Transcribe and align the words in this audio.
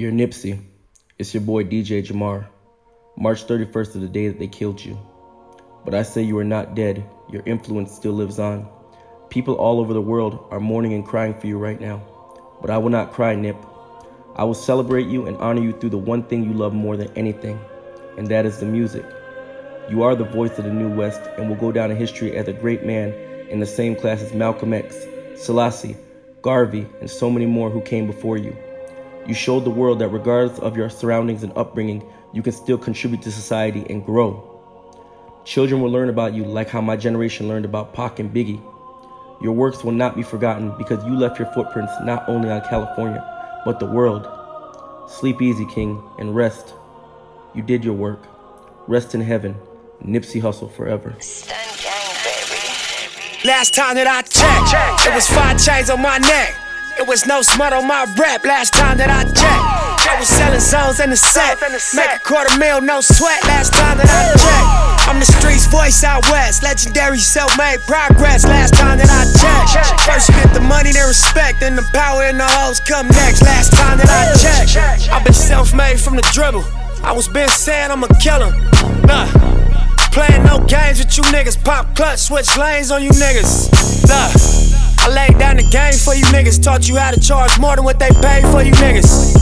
Dear 0.00 0.12
Nipsey, 0.12 0.58
it's 1.18 1.34
your 1.34 1.42
boy 1.42 1.62
DJ 1.62 2.02
Jahmar. 2.02 2.48
March 3.18 3.46
31st 3.46 3.88
is 3.88 4.00
the 4.00 4.08
day 4.08 4.28
that 4.28 4.38
they 4.38 4.48
killed 4.48 4.82
you. 4.82 4.98
But 5.84 5.92
I 5.92 6.04
say 6.04 6.22
you 6.22 6.38
are 6.38 6.52
not 6.56 6.74
dead, 6.74 7.04
your 7.28 7.42
influence 7.44 7.92
still 7.92 8.14
lives 8.14 8.38
on. 8.38 8.66
People 9.28 9.56
all 9.56 9.78
over 9.78 9.92
the 9.92 10.00
world 10.00 10.48
are 10.50 10.58
mourning 10.58 10.94
and 10.94 11.04
crying 11.04 11.34
for 11.38 11.48
you 11.48 11.58
right 11.58 11.78
now. 11.78 12.00
But 12.62 12.70
I 12.70 12.78
will 12.78 12.88
not 12.88 13.12
cry, 13.12 13.34
Nip. 13.34 13.58
I 14.36 14.44
will 14.44 14.54
celebrate 14.54 15.06
you 15.06 15.26
and 15.26 15.36
honor 15.36 15.60
you 15.60 15.72
through 15.72 15.90
the 15.90 15.98
one 15.98 16.22
thing 16.22 16.44
you 16.44 16.54
love 16.54 16.72
more 16.72 16.96
than 16.96 17.12
anything, 17.14 17.60
and 18.16 18.26
that 18.28 18.46
is 18.46 18.58
the 18.58 18.64
music. 18.64 19.04
You 19.90 20.02
are 20.02 20.14
the 20.14 20.24
voice 20.24 20.56
of 20.56 20.64
the 20.64 20.72
New 20.72 20.96
West 20.96 21.20
and 21.36 21.46
will 21.46 21.56
go 21.56 21.72
down 21.72 21.90
in 21.90 21.98
history 21.98 22.34
as 22.38 22.48
a 22.48 22.54
great 22.54 22.86
man 22.86 23.12
in 23.50 23.60
the 23.60 23.66
same 23.66 23.94
class 23.94 24.22
as 24.22 24.32
Malcolm 24.32 24.72
X, 24.72 24.96
Selassie, 25.36 25.98
Garvey, 26.40 26.86
and 27.02 27.10
so 27.10 27.30
many 27.30 27.44
more 27.44 27.68
who 27.68 27.82
came 27.82 28.06
before 28.06 28.38
you. 28.38 28.56
You 29.26 29.34
showed 29.34 29.64
the 29.64 29.70
world 29.70 29.98
that 29.98 30.08
regardless 30.08 30.58
of 30.58 30.76
your 30.76 30.90
surroundings 30.90 31.42
and 31.42 31.52
upbringing, 31.56 32.04
you 32.32 32.42
can 32.42 32.52
still 32.52 32.78
contribute 32.78 33.22
to 33.22 33.32
society 33.32 33.84
and 33.90 34.04
grow. 34.04 34.46
Children 35.44 35.80
will 35.80 35.90
learn 35.90 36.08
about 36.08 36.34
you 36.34 36.44
like 36.44 36.68
how 36.68 36.80
my 36.80 36.96
generation 36.96 37.48
learned 37.48 37.64
about 37.64 37.94
Pac 37.94 38.18
and 38.18 38.32
Biggie. 38.32 38.62
Your 39.42 39.52
works 39.52 39.82
will 39.82 39.92
not 39.92 40.16
be 40.16 40.22
forgotten 40.22 40.76
because 40.76 41.04
you 41.04 41.16
left 41.16 41.38
your 41.38 41.50
footprints 41.52 41.92
not 42.02 42.28
only 42.28 42.50
on 42.50 42.60
California, 42.62 43.24
but 43.64 43.80
the 43.80 43.86
world. 43.86 44.28
Sleep 45.08 45.40
easy, 45.40 45.66
King, 45.66 46.02
and 46.18 46.34
rest. 46.36 46.74
You 47.54 47.62
did 47.62 47.84
your 47.84 47.94
work. 47.94 48.26
Rest 48.86 49.14
in 49.14 49.20
heaven. 49.20 49.56
Nipsey 50.04 50.40
Hussle 50.40 50.70
forever. 50.70 51.14
Last 53.44 53.74
time 53.74 53.94
that 53.96 54.06
I 54.06 54.22
checked, 54.22 55.06
it 55.06 55.14
was 55.14 55.26
five 55.26 55.58
chains 55.62 55.88
on 55.88 56.02
my 56.02 56.18
neck. 56.18 56.59
It 57.00 57.08
was 57.08 57.24
no 57.24 57.40
smut 57.40 57.72
on 57.72 57.88
my 57.88 58.04
rap. 58.20 58.44
Last 58.44 58.74
time 58.76 59.00
that 59.00 59.08
I 59.08 59.24
checked. 59.24 59.64
I 60.04 60.20
was 60.20 60.28
selling 60.28 60.60
zones 60.60 61.00
in 61.00 61.08
the 61.08 61.16
set. 61.16 61.56
Make 61.96 62.12
a 62.12 62.20
quarter 62.20 62.52
mil, 62.60 62.84
no 62.84 63.00
sweat. 63.00 63.40
Last 63.48 63.72
time 63.72 63.96
that 63.96 64.04
I 64.04 64.28
checked. 64.36 65.08
I'm 65.08 65.16
the 65.16 65.24
streets 65.24 65.64
voice 65.64 66.04
out 66.04 66.28
west. 66.28 66.62
Legendary 66.62 67.16
self 67.16 67.56
made 67.56 67.80
progress. 67.88 68.44
Last 68.44 68.76
time 68.76 69.00
that 69.00 69.08
I 69.08 69.24
checked. 69.32 69.96
First 70.04 70.28
you 70.28 70.36
get 70.44 70.52
the 70.52 70.60
money, 70.60 70.92
then 70.92 71.08
respect. 71.08 71.64
Then 71.64 71.74
the 71.74 71.88
power 71.96 72.28
and 72.28 72.38
the 72.38 72.44
hoes 72.44 72.84
come 72.84 73.08
next. 73.08 73.40
Last 73.48 73.72
time 73.72 73.96
that 73.96 74.12
I 74.12 74.36
checked. 74.36 75.08
I've 75.08 75.24
been 75.24 75.32
self 75.32 75.72
made 75.72 75.96
from 75.96 76.16
the 76.20 76.26
dribble. 76.36 76.68
I 77.00 77.16
was 77.16 77.28
been 77.28 77.48
saying 77.48 77.90
I'm 77.90 78.04
a 78.04 78.12
killer. 78.20 78.52
Nah. 79.08 79.24
Playing 80.12 80.44
no 80.44 80.60
games 80.68 81.00
with 81.00 81.16
you 81.16 81.24
niggas. 81.32 81.56
Pop 81.64 81.96
clutch, 81.96 82.28
switch 82.28 82.52
lanes 82.60 82.90
on 82.90 83.02
you 83.02 83.08
niggas. 83.16 83.72
Nah. 84.04 84.69
I 85.10 85.26
laid 85.26 85.38
down 85.42 85.56
the 85.56 85.66
game 85.66 85.98
for 85.98 86.14
you 86.14 86.22
niggas. 86.30 86.62
Taught 86.62 86.86
you 86.86 86.94
how 86.94 87.10
to 87.10 87.18
charge 87.18 87.58
more 87.58 87.74
than 87.74 87.84
what 87.84 87.98
they 87.98 88.14
pay 88.22 88.46
for 88.54 88.62
you 88.62 88.70
niggas. 88.78 89.34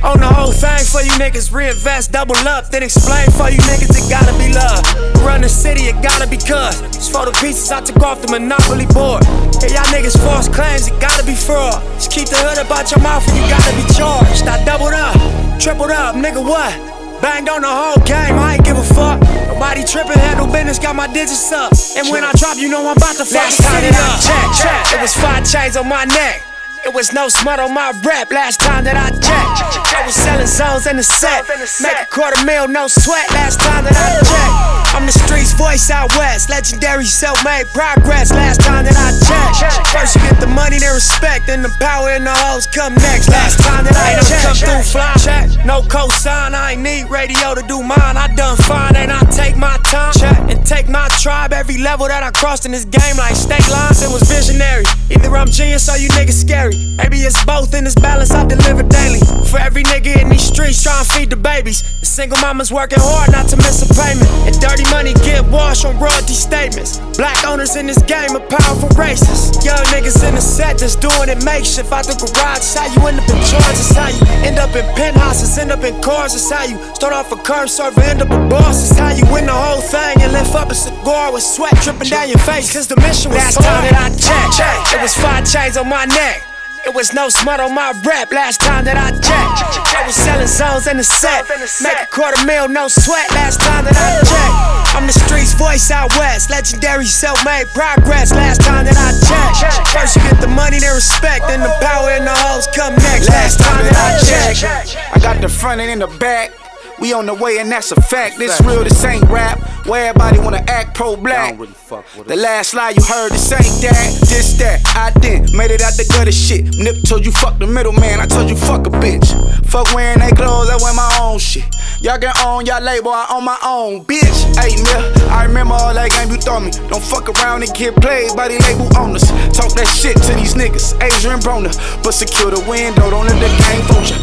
On 0.00 0.16
the 0.16 0.24
whole 0.26 0.52
thing 0.52 0.84
for 0.88 1.04
you 1.04 1.12
niggas, 1.20 1.52
reinvest, 1.52 2.12
double 2.12 2.36
up, 2.48 2.70
then 2.70 2.82
explain 2.82 3.28
for 3.36 3.52
you 3.52 3.60
niggas 3.68 3.92
it 3.92 4.08
gotta 4.08 4.32
be 4.40 4.48
love. 4.56 4.80
Run 5.20 5.42
the 5.42 5.50
city, 5.50 5.92
it 5.92 6.00
gotta 6.00 6.24
be 6.26 6.36
cuz. 6.36 6.80
Just 6.96 7.12
for 7.12 7.26
the 7.26 7.32
pieces 7.44 7.70
I 7.70 7.82
took 7.82 8.00
off 8.00 8.22
the 8.22 8.28
monopoly 8.28 8.86
board. 8.86 9.24
Hey, 9.60 9.76
y'all 9.76 9.84
niggas 9.92 10.16
false 10.16 10.48
claims, 10.48 10.88
it 10.88 10.96
gotta 10.98 11.26
be 11.26 11.34
fraud. 11.34 11.82
Just 12.00 12.12
keep 12.12 12.28
the 12.32 12.40
hood 12.40 12.64
about 12.64 12.88
your 12.88 13.00
mouth 13.00 13.26
and 13.28 13.36
you 13.36 13.44
gotta 13.52 13.76
be 13.76 13.84
charged. 13.92 14.48
I 14.48 14.64
doubled 14.64 14.96
up, 14.96 15.12
tripled 15.60 15.92
up, 15.92 16.16
nigga 16.16 16.40
what? 16.40 16.72
Banged 17.20 17.50
on 17.50 17.60
the 17.60 17.68
whole 17.68 18.00
game, 18.08 18.40
I 18.40 18.54
ain't 18.54 18.64
give 18.64 18.78
a 18.78 18.84
fuck. 18.96 19.25
Nobody 19.46 19.84
trippin', 19.84 20.18
handle 20.18 20.46
business, 20.46 20.78
got 20.78 20.96
my 20.96 21.06
digits 21.06 21.52
up. 21.52 21.72
And 21.96 22.10
when 22.10 22.24
I 22.24 22.32
drop, 22.32 22.56
you 22.58 22.68
know 22.68 22.86
I'm 22.86 22.96
about 22.96 23.16
to 23.16 23.24
fuck 23.24 23.46
the 23.46 23.62
city 23.62 23.94
up. 23.94 24.20
Check, 24.20 24.46
check. 24.58 24.82
It 24.94 25.00
was 25.00 25.14
five 25.14 25.46
chains 25.46 25.76
on 25.76 25.88
my 25.88 26.04
neck. 26.04 26.42
It 26.84 26.94
was 26.94 27.12
no 27.12 27.28
smut 27.28 27.58
on 27.58 27.74
my 27.74 27.90
rap 28.04 28.30
last 28.30 28.60
time 28.60 28.84
that 28.84 28.94
I 28.94 29.10
checked. 29.10 29.90
I 29.94 30.06
was 30.06 30.14
selling 30.14 30.46
zones 30.46 30.86
in 30.86 30.96
the 30.96 31.02
set. 31.02 31.42
Make 31.82 31.98
a 31.98 32.06
quarter 32.06 32.38
mil, 32.44 32.68
no 32.68 32.86
sweat 32.86 33.30
last 33.32 33.58
time 33.60 33.84
that 33.84 33.96
I 33.96 34.22
checked. 34.22 34.85
I'm 34.96 35.04
the 35.04 35.12
streets 35.12 35.52
voice 35.52 35.90
out 35.90 36.08
west. 36.16 36.48
Legendary 36.48 37.04
self 37.04 37.36
made 37.44 37.68
progress 37.76 38.32
last 38.32 38.64
time 38.64 38.88
that 38.88 38.96
I 38.96 39.12
checked. 39.52 39.92
First 39.92 40.16
you 40.16 40.24
get 40.24 40.40
the 40.40 40.48
money, 40.48 40.80
then 40.80 40.96
respect. 40.96 41.52
Then 41.52 41.60
the 41.60 41.68
power 41.84 42.16
and 42.16 42.24
the 42.24 42.32
hoes 42.32 42.64
come 42.72 42.96
next. 43.04 43.28
Last 43.28 43.60
time 43.60 43.84
that 43.84 43.92
I 43.92 44.16
checked. 44.24 44.48
come 44.48 44.56
through 44.56 44.88
fly. 44.88 45.12
Check. 45.20 45.52
No 45.68 45.84
cosign, 45.84 46.56
I 46.56 46.72
ain't 46.72 46.80
need 46.80 47.12
radio 47.12 47.52
to 47.52 47.60
do 47.68 47.84
mine. 47.84 48.16
I 48.16 48.32
done 48.40 48.56
fine, 48.56 48.96
and 48.96 49.12
I 49.12 49.20
take 49.36 49.60
my 49.60 49.76
time. 49.84 50.16
Check. 50.16 50.38
And 50.48 50.64
take 50.64 50.88
my 50.88 51.12
tribe. 51.20 51.52
Every 51.52 51.76
level 51.76 52.08
that 52.08 52.24
I 52.24 52.32
crossed 52.32 52.64
in 52.64 52.72
this 52.72 52.88
game, 52.88 53.20
like 53.20 53.36
state 53.36 53.68
lines, 53.68 54.00
it 54.00 54.08
was 54.08 54.24
visionary. 54.24 54.88
Either 55.12 55.28
I'm 55.36 55.52
genius 55.52 55.92
or 55.92 56.00
you 56.00 56.08
niggas 56.16 56.40
scary. 56.40 56.72
Maybe 56.96 57.20
it's 57.20 57.36
both 57.44 57.76
in 57.76 57.84
this 57.84 58.00
balance 58.00 58.32
I 58.32 58.48
deliver 58.48 58.82
daily. 58.82 59.20
For 59.44 59.60
every 59.60 59.84
nigga 59.84 60.24
in 60.24 60.32
these 60.32 60.48
streets 60.48 60.80
trying 60.82 61.04
to 61.04 61.12
feed 61.12 61.28
the 61.28 61.36
babies. 61.36 61.84
The 62.00 62.06
single 62.08 62.40
mama's 62.40 62.72
working 62.72 62.98
hard 63.04 63.28
not 63.32 63.44
to 63.52 63.56
miss 63.60 63.84
a 63.84 63.92
payment. 63.92 64.30
And 64.48 64.56
dirty 64.56 64.85
money 64.90 65.14
get 65.24 65.44
washed 65.46 65.84
on 65.84 65.98
royalty 65.98 66.34
statements. 66.34 66.98
Black 67.16 67.36
owners 67.46 67.76
in 67.76 67.86
this 67.86 68.00
game 68.02 68.34
are 68.36 68.46
powerful 68.46 68.88
racists. 68.96 69.64
Young 69.64 69.82
niggas 69.94 70.26
in 70.26 70.34
the 70.34 70.40
set 70.40 70.78
that's 70.78 70.96
doing 70.96 71.28
it 71.28 71.42
makeshift. 71.44 71.92
Out 71.92 72.06
the 72.06 72.14
garage, 72.18 72.58
it's 72.58 72.74
how 72.74 72.86
you 72.86 73.00
end 73.06 73.18
up 73.20 73.28
in 73.28 73.40
charges. 73.44 73.90
How 73.94 74.08
you 74.08 74.22
end 74.46 74.58
up 74.58 74.74
in 74.74 74.84
penthouses, 74.94 75.56
end 75.58 75.72
up 75.72 75.84
in 75.84 75.94
cars. 76.02 76.34
It's 76.34 76.50
how 76.50 76.64
you 76.64 76.76
start 76.94 77.12
off 77.12 77.32
a 77.32 77.36
curb 77.36 77.68
server, 77.68 78.00
end 78.02 78.22
up 78.22 78.30
a 78.30 78.40
boss. 78.48 78.90
It's 78.90 78.98
how 78.98 79.12
you 79.12 79.24
win 79.32 79.46
the 79.46 79.56
whole 79.56 79.80
thing 79.80 80.20
and 80.22 80.32
lift 80.32 80.54
up 80.54 80.70
a 80.70 80.74
cigar 80.74 81.32
with 81.32 81.42
sweat 81.42 81.74
dripping 81.82 82.08
down 82.08 82.28
your 82.28 82.42
face. 82.42 82.72
Cause 82.72 82.86
the 82.86 82.96
mission 82.96 83.30
was 83.30 83.38
Last 83.38 83.62
time 83.62 83.84
that 83.90 83.96
I 83.96 84.08
checked, 84.52 84.94
it 84.94 85.00
was 85.02 85.14
five 85.14 85.44
chains 85.46 85.76
on 85.76 85.88
my 85.88 86.04
neck. 86.06 86.55
It 86.86 86.94
was 86.94 87.12
no 87.12 87.28
smut 87.28 87.58
on 87.58 87.74
my 87.74 87.90
rap 88.06 88.30
last 88.30 88.60
time 88.60 88.84
that 88.84 88.94
I 88.94 89.10
checked. 89.10 89.58
I 89.90 90.06
was 90.06 90.14
selling 90.14 90.46
zones 90.46 90.86
in 90.86 90.96
the 90.96 91.02
set. 91.02 91.42
Make 91.82 91.98
a 91.98 92.06
quarter 92.06 92.38
mil, 92.46 92.68
no 92.68 92.86
sweat 92.86 93.26
last 93.34 93.58
time 93.58 93.82
that 93.90 93.98
I 93.98 94.22
checked. 94.22 94.94
I'm 94.94 95.02
the 95.04 95.12
streets 95.12 95.52
voice 95.52 95.90
out 95.90 96.14
west. 96.14 96.48
Legendary 96.48 97.10
self 97.10 97.42
made 97.44 97.66
progress 97.74 98.30
last 98.30 98.62
time 98.62 98.86
that 98.86 98.94
I 98.94 99.10
checked. 99.18 99.88
First 99.90 100.14
you 100.14 100.22
get 100.30 100.40
the 100.40 100.46
money, 100.46 100.78
then 100.78 100.94
respect. 100.94 101.50
Then 101.50 101.58
the 101.58 101.74
power 101.82 102.14
and 102.14 102.22
the 102.22 102.36
hoes 102.46 102.70
come 102.70 102.94
next. 102.94 103.34
Last 103.34 103.58
time 103.58 103.82
that 103.82 103.98
I 103.98 104.54
checked. 104.54 104.94
I 105.10 105.18
got 105.18 105.42
the 105.42 105.48
front 105.48 105.80
and 105.80 105.90
in 105.90 105.98
the 105.98 106.06
back. 106.22 106.54
We 106.98 107.12
on 107.12 107.26
the 107.26 107.34
way, 107.34 107.58
and 107.58 107.70
that's 107.70 107.92
a 107.92 108.00
fact. 108.00 108.38
This 108.38 108.60
real, 108.62 108.82
this 108.82 109.04
ain't 109.04 109.24
rap. 109.24 109.58
Where 109.86 110.08
everybody 110.08 110.38
wanna 110.40 110.64
act 110.66 110.96
pro 110.96 111.14
black. 111.16 111.56
the 111.58 112.36
last 112.36 112.74
lie 112.74 112.90
you 112.90 113.02
heard, 113.02 113.32
this 113.32 113.52
ain't 113.52 113.82
that. 113.82 114.18
This 114.28 114.58
that. 114.58 114.80
I 114.96 115.12
did 115.20 115.52
made 115.52 115.70
it 115.70 115.82
out 115.82 115.92
the 115.94 116.04
gutter 116.08 116.32
shit. 116.32 116.64
Nip 116.78 116.96
told 117.04 117.24
you 117.24 117.32
fuck 117.32 117.58
the 117.58 117.66
middleman. 117.66 118.20
I 118.20 118.26
told 118.26 118.48
you 118.48 118.56
fuck 118.56 118.86
a 118.86 118.90
bitch. 118.90 119.28
Fuck 119.66 119.94
wearing 119.94 120.20
they 120.20 120.30
clothes, 120.30 120.70
I 120.70 120.76
wear 120.82 120.94
my 120.94 121.18
own 121.20 121.38
shit. 121.38 121.64
Y'all 122.00 122.18
can 122.18 122.32
own 122.44 122.66
y'all 122.66 122.82
label, 122.82 123.10
I 123.10 123.26
own 123.30 123.44
my 123.44 123.58
own 123.64 124.04
bitch. 124.04 124.36
Hey, 124.56 124.76
Nip, 124.76 125.16
I 125.30 125.44
remember 125.44 125.74
all 125.74 125.94
that 125.94 126.10
game 126.10 126.30
you 126.30 126.36
throw 126.36 126.60
me. 126.60 126.70
Don't 126.88 127.02
fuck 127.02 127.28
around 127.28 127.62
and 127.62 127.72
get 127.74 127.94
played 127.96 128.36
by 128.36 128.48
the 128.48 128.58
label 128.68 128.88
owners. 128.96 129.28
Talk 129.52 129.72
that 129.76 129.88
shit 129.88 130.16
to 130.16 130.32
these 130.34 130.54
niggas, 130.54 130.96
Adrien 131.00 131.40
Broner. 131.40 131.72
But 132.02 132.12
secure 132.12 132.50
the 132.50 132.60
window, 132.68 133.10
don't 133.10 133.26
let 133.26 133.38
the 133.40 133.50
game 133.64 133.82
fool 133.88 134.04
ya. 134.04 134.16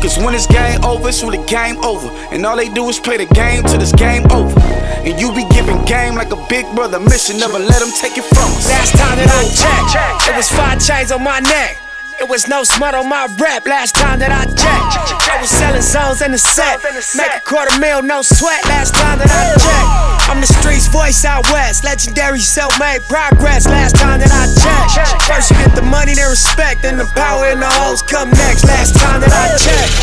Cause 0.00 0.16
when 0.18 0.34
it's 0.34 0.46
game 0.46 0.82
over, 0.84 1.08
it's 1.08 1.20
the 1.20 1.36
game 1.46 1.76
over. 1.84 2.08
And 2.30 2.44
all 2.46 2.56
they 2.56 2.68
do 2.68 2.88
is 2.88 2.98
play 3.00 3.16
the 3.16 3.26
game 3.34 3.64
till 3.64 3.78
this 3.78 3.92
game 3.92 4.24
over. 4.30 4.58
And 5.04 5.18
you 5.18 5.32
be 5.32 5.48
giving 5.50 5.82
game 5.84 6.14
like 6.14 6.32
a 6.32 6.40
big 6.48 6.66
brother 6.74 7.00
mission, 7.00 7.38
never 7.38 7.58
let 7.58 7.80
them 7.80 7.90
take 8.00 8.16
it 8.18 8.24
from 8.24 8.48
us. 8.52 8.68
Last 8.68 8.92
time 8.96 9.16
that 9.16 9.30
I 9.32 9.42
checked, 9.48 10.28
it 10.28 10.36
was 10.36 10.48
five 10.50 10.78
chains 10.78 11.10
on 11.10 11.24
my 11.24 11.40
neck. 11.40 11.80
It 12.20 12.28
was 12.28 12.46
no 12.46 12.64
smut 12.64 12.94
on 12.94 13.08
my 13.08 13.24
rap 13.40 13.64
last 13.64 13.96
time 13.96 14.18
that 14.20 14.28
I 14.28 14.44
checked. 14.44 14.92
I 15.24 15.40
was 15.40 15.48
selling 15.48 15.80
zones 15.80 16.20
in 16.20 16.32
the 16.32 16.38
set. 16.38 16.76
Make 17.16 17.32
a 17.32 17.40
quarter 17.40 17.72
mil, 17.80 18.02
no 18.02 18.20
sweat 18.20 18.60
last 18.68 18.92
time 18.92 19.16
that 19.24 19.32
I 19.32 19.56
checked. 19.56 20.28
I'm 20.28 20.36
the 20.38 20.46
streets 20.46 20.86
voice 20.86 21.24
out 21.24 21.48
west. 21.48 21.82
Legendary 21.82 22.44
self 22.44 22.78
made 22.78 23.00
progress 23.08 23.64
last 23.64 23.96
time 23.96 24.20
that 24.20 24.28
I 24.28 24.44
checked. 24.52 25.24
First 25.24 25.48
you 25.48 25.56
get 25.64 25.74
the 25.74 25.80
money, 25.80 26.12
then 26.12 26.28
respect. 26.28 26.82
Then 26.82 27.00
the 27.00 27.08
power 27.16 27.48
and 27.48 27.62
the 27.62 27.72
hoes 27.80 28.04
come 28.04 28.28
next. 28.36 28.68
Last 28.68 29.00
time 29.00 29.24
that 29.24 29.32
I 29.32 29.56
checked. 29.56 29.96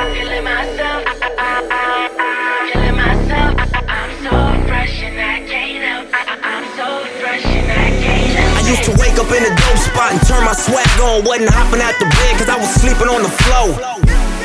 I'm 0.00 0.16
feeling 0.16 0.44
myself. 0.44 0.55
And 10.16 10.26
turn 10.26 10.44
my 10.44 10.56
swag 10.56 10.88
on. 11.00 11.24
Wasn't 11.24 11.50
hopping 11.52 11.80
out 11.84 11.94
the 12.00 12.08
bed 12.08 12.32
cause 12.40 12.48
I 12.48 12.56
was 12.56 12.72
sleeping 12.80 13.08
on 13.08 13.22
the 13.22 13.32
floor. 13.44 13.76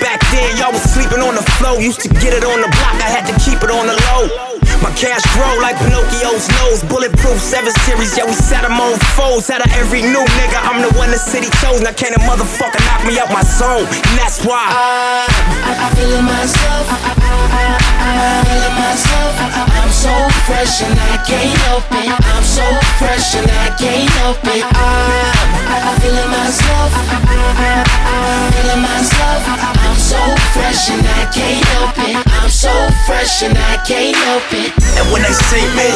Back 0.03 0.19
then, 0.31 0.57
y'all 0.57 0.73
was 0.73 0.83
sleeping 0.83 1.23
on 1.23 1.35
the 1.35 1.45
floor. 1.55 1.79
Used 1.79 2.01
to 2.01 2.09
get 2.19 2.33
it 2.33 2.43
on 2.43 2.59
the 2.59 2.67
block, 2.67 2.95
I 2.99 3.07
had 3.07 3.25
to 3.31 3.35
keep 3.39 3.63
it 3.63 3.71
on 3.71 3.87
the 3.87 3.95
low. 4.11 4.50
My 4.81 4.89
cash 4.97 5.21
grow 5.37 5.53
like 5.61 5.77
Pinocchio's 5.77 6.49
nose. 6.57 6.81
Bulletproof 6.89 7.37
7 7.37 7.69
Series, 7.85 8.17
yeah, 8.17 8.25
we 8.25 8.33
set 8.33 8.65
them 8.65 8.73
on 8.81 8.97
foes. 9.13 9.49
Out 9.53 9.61
of 9.61 9.71
every 9.77 10.01
new 10.01 10.25
nigga, 10.41 10.57
I'm 10.57 10.81
the 10.81 10.89
one 10.97 11.13
the 11.13 11.21
city 11.21 11.53
chose. 11.61 11.81
Now 11.85 11.93
can't 11.93 12.17
a 12.17 12.21
motherfucker 12.25 12.81
knock 12.89 13.05
me 13.05 13.19
out 13.21 13.29
my 13.29 13.45
zone. 13.45 13.85
And 13.85 14.17
that's 14.17 14.41
why 14.41 14.57
I, 14.57 15.29
I, 15.69 15.85
I 15.85 15.87
feeling 15.93 16.25
myself. 16.25 16.85
I, 16.89 16.97
I, 16.97 17.13
I, 17.13 17.77
I, 18.01 18.41
feeling 18.41 18.75
myself. 18.81 19.33
I, 19.37 19.47
I, 19.53 19.85
I'm 19.85 19.93
so 19.93 20.13
fresh. 20.49 20.81
and 20.81 20.97
I 20.97 21.15
can't 21.29 21.53
help 21.69 21.85
it. 22.01 22.09
I'm 22.09 22.43
so 22.43 22.65
fresh 22.97 23.37
and 23.37 23.45
I 23.45 23.69
can't 23.77 24.09
help 24.17 24.41
it. 24.49 24.65
I'm, 24.65 25.53
I'm 25.77 25.95
feeling 26.01 26.31
myself. 26.33 26.89
I'm 26.89 28.49
feeling 28.49 28.81
myself. 28.81 29.41
I'm 29.45 29.97
so 29.97 30.17
fresh 30.57 30.89
and 30.89 31.05
I 31.05 31.29
can't 31.29 31.65
help 31.69 31.93
it. 32.09 32.17
I'm 32.41 32.49
so 32.49 32.73
fresh 33.05 33.43
and 33.43 33.57
I 33.57 33.77
can't 33.85 34.15
help 34.15 34.49
it. 34.53 34.70
And 34.97 35.05
when 35.11 35.21
they 35.23 35.33
see 35.49 35.63
me, 35.77 35.89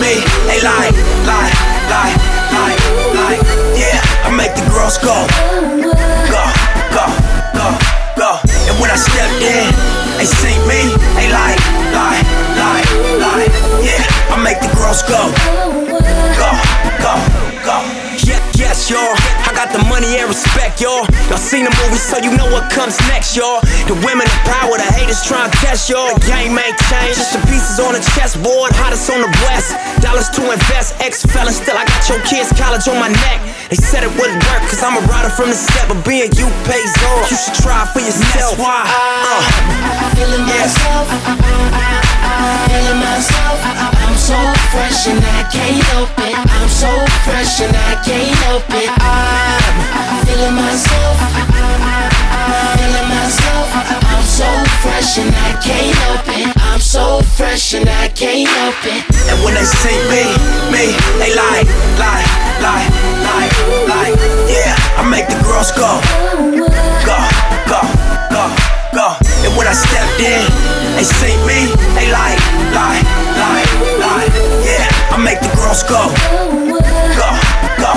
me, 0.00 0.12
they 0.48 0.60
lie, 0.62 0.90
lie, 1.28 1.50
lie, 1.90 2.12
lie, 2.54 2.76
lie. 3.16 3.38
Yeah, 3.76 4.00
I 4.26 4.30
make 4.34 4.54
the 4.54 4.64
girls 4.70 4.98
go, 4.98 5.14
go, 6.30 6.44
go, 6.94 7.04
go, 7.56 7.66
go. 8.16 8.30
And 8.68 8.74
when 8.80 8.90
I 8.90 8.96
step 8.96 9.30
in, 9.42 9.68
they 10.18 10.26
see 10.26 10.56
me, 10.68 10.92
they 11.16 11.28
lie, 11.32 11.56
lie, 11.92 12.22
lie, 12.56 12.84
lie. 13.18 13.48
Yeah, 13.82 14.02
I 14.32 14.36
make 14.42 14.60
the 14.60 14.70
girls 14.76 15.02
go, 15.02 15.32
go, 16.38 16.50
go, 17.02 17.14
go. 17.64 18.11
Yeah, 18.72 18.80
yes, 18.80 18.88
y'all. 18.88 19.12
I 19.44 19.52
got 19.52 19.68
the 19.68 19.84
money 19.84 20.16
and 20.16 20.32
respect, 20.32 20.80
y'all. 20.80 21.04
Y'all 21.28 21.36
seen 21.36 21.68
the 21.68 21.74
movie, 21.84 22.00
so 22.00 22.16
you 22.24 22.32
know 22.40 22.48
what 22.48 22.72
comes 22.72 22.96
next, 23.12 23.36
y'all. 23.36 23.60
The 23.84 23.92
women 24.00 24.24
in 24.24 24.38
power, 24.48 24.80
the 24.80 24.88
haters 24.96 25.20
trying 25.20 25.52
to 25.52 25.56
test 25.60 25.92
y'all. 25.92 26.16
The 26.16 26.24
game 26.24 26.56
ain't 26.56 26.80
changed, 26.88 27.20
just 27.20 27.36
the 27.36 27.44
pieces 27.52 27.76
on 27.84 27.92
the 27.92 28.00
chessboard, 28.16 28.72
hottest 28.80 29.12
on 29.12 29.20
the 29.20 29.28
west. 29.44 29.76
Dollars 30.00 30.32
to 30.40 30.48
invest, 30.48 30.96
ex 31.04 31.20
felon, 31.20 31.52
still 31.52 31.76
I 31.76 31.84
got 31.84 32.00
your 32.08 32.24
kids' 32.24 32.48
college 32.56 32.88
on 32.88 32.96
my 32.96 33.12
neck. 33.12 33.44
They 33.68 33.76
said 33.76 34.08
it 34.08 34.12
wouldn't 34.16 34.40
work, 34.48 34.64
cause 34.72 34.80
I'm 34.80 34.96
a 34.96 35.04
rider 35.04 35.28
from 35.28 35.52
the 35.52 35.58
set, 35.58 35.92
but 35.92 36.00
being 36.08 36.32
you 36.40 36.48
pays 36.64 36.96
off. 37.12 37.28
You 37.28 37.36
should 37.36 37.60
try 37.60 37.84
for 37.92 38.00
yourself. 38.00 38.56
That's 38.56 38.64
why. 38.64 38.88
Uh. 38.88 40.16
Feeling 40.16 40.48
myself. 40.48 41.12
Feeling 42.72 43.00
myself. 43.04 44.01
So 44.32 44.40
fresh 44.72 45.06
and 45.12 45.20
I 45.20 45.44
can't 45.52 45.84
help 45.92 46.08
it. 46.24 46.32
I'm 46.32 46.68
so 46.68 46.88
fresh 47.24 47.60
and 47.60 47.74
I 47.90 47.92
can't 48.00 48.32
help 48.44 48.64
it. 48.80 48.88
I'm 48.96 50.24
feeling 50.24 50.56
myself. 50.56 51.16
Feeling 52.80 53.08
myself. 53.12 53.68
I'm 54.08 54.24
so 54.24 54.48
fresh 54.80 55.18
and 55.20 55.32
I 55.48 55.50
can't 55.60 55.92
help 56.04 56.24
it. 56.32 56.48
I'm 56.68 56.80
so 56.80 57.20
fresh 57.36 57.74
and 57.74 57.88
I 57.88 58.08
can't 58.08 58.48
help 58.48 58.80
it. 58.88 59.04
And 59.28 59.36
when 59.44 59.52
they 59.52 59.68
see 59.68 59.98
me, 60.08 60.24
me, 60.72 60.84
they 61.20 61.32
lie, 61.36 61.64
lie, 62.00 62.24
lie, 62.64 62.86
lie, 63.26 63.48
lie. 63.90 64.12
Yeah, 64.48 64.72
I 64.96 65.02
make 65.04 65.28
the 65.28 65.36
girls 65.44 65.70
go, 65.76 66.00
go, 67.04 67.18
go, 67.68 67.80
go, 68.32 68.44
go. 68.96 69.06
And 69.44 69.52
when 69.58 69.66
I 69.68 69.76
stepped 69.76 70.20
in, 70.24 70.44
they 70.96 71.04
see 71.04 71.36
me, 71.44 71.68
they 71.96 72.08
lie, 72.08 72.36
lie, 72.72 73.00
lie, 73.36 73.71
Yeah, 74.12 74.84
I 75.08 75.16
make 75.16 75.40
the 75.40 75.48
girls 75.56 75.80
go, 75.88 76.12
go, 77.16 77.28
go. 77.80 77.92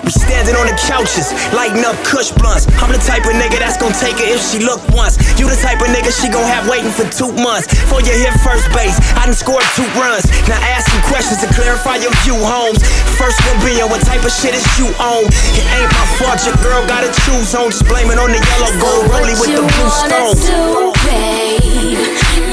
We 0.00 0.08
standing 0.08 0.56
on 0.56 0.64
the 0.64 0.76
couches, 0.88 1.36
lighting 1.52 1.84
up 1.84 2.00
Kush 2.00 2.32
blunts. 2.32 2.64
I'm 2.80 2.88
the 2.88 3.02
type 3.04 3.28
of 3.28 3.36
nigga 3.36 3.60
that's 3.60 3.76
gonna 3.76 3.92
take 3.92 4.16
her 4.16 4.24
if 4.24 4.40
she 4.40 4.64
look 4.64 4.80
once. 4.96 5.20
You 5.36 5.52
the 5.52 5.58
type 5.60 5.84
of 5.84 5.92
nigga 5.92 6.08
she 6.08 6.32
gon' 6.32 6.48
have 6.48 6.64
waiting 6.64 6.88
for 6.88 7.04
two 7.12 7.28
months. 7.44 7.68
For 7.92 8.00
you 8.00 8.14
hit 8.16 8.32
first 8.40 8.72
base, 8.72 8.96
I 9.20 9.28
done 9.28 9.36
scored 9.36 9.68
two 9.76 9.84
runs. 10.00 10.24
Now 10.48 10.56
ask 10.72 10.88
some 10.88 11.04
questions 11.12 11.44
to 11.44 11.48
clarify 11.52 12.00
your 12.00 12.16
view, 12.24 12.40
Holmes. 12.40 12.80
First 13.20 13.36
one 13.44 13.60
being 13.60 13.84
what 13.92 14.00
type 14.00 14.24
of 14.24 14.32
shit 14.32 14.56
is 14.56 14.64
you 14.80 14.88
on? 14.96 15.28
It 15.28 15.66
ain't 15.76 15.92
my 15.92 16.06
fault, 16.16 16.40
your 16.48 16.56
girl 16.64 16.80
gotta 16.88 17.12
choose 17.28 17.52
on. 17.52 17.68
Just 17.68 17.84
blame 17.84 18.08
it 18.08 18.16
on 18.16 18.32
the 18.32 18.40
yellow 18.40 18.72
gold 18.80 19.12
rollie 19.12 19.36
with 19.36 19.52
the 19.52 19.60
blue 19.60 19.92
stones. 19.92 20.40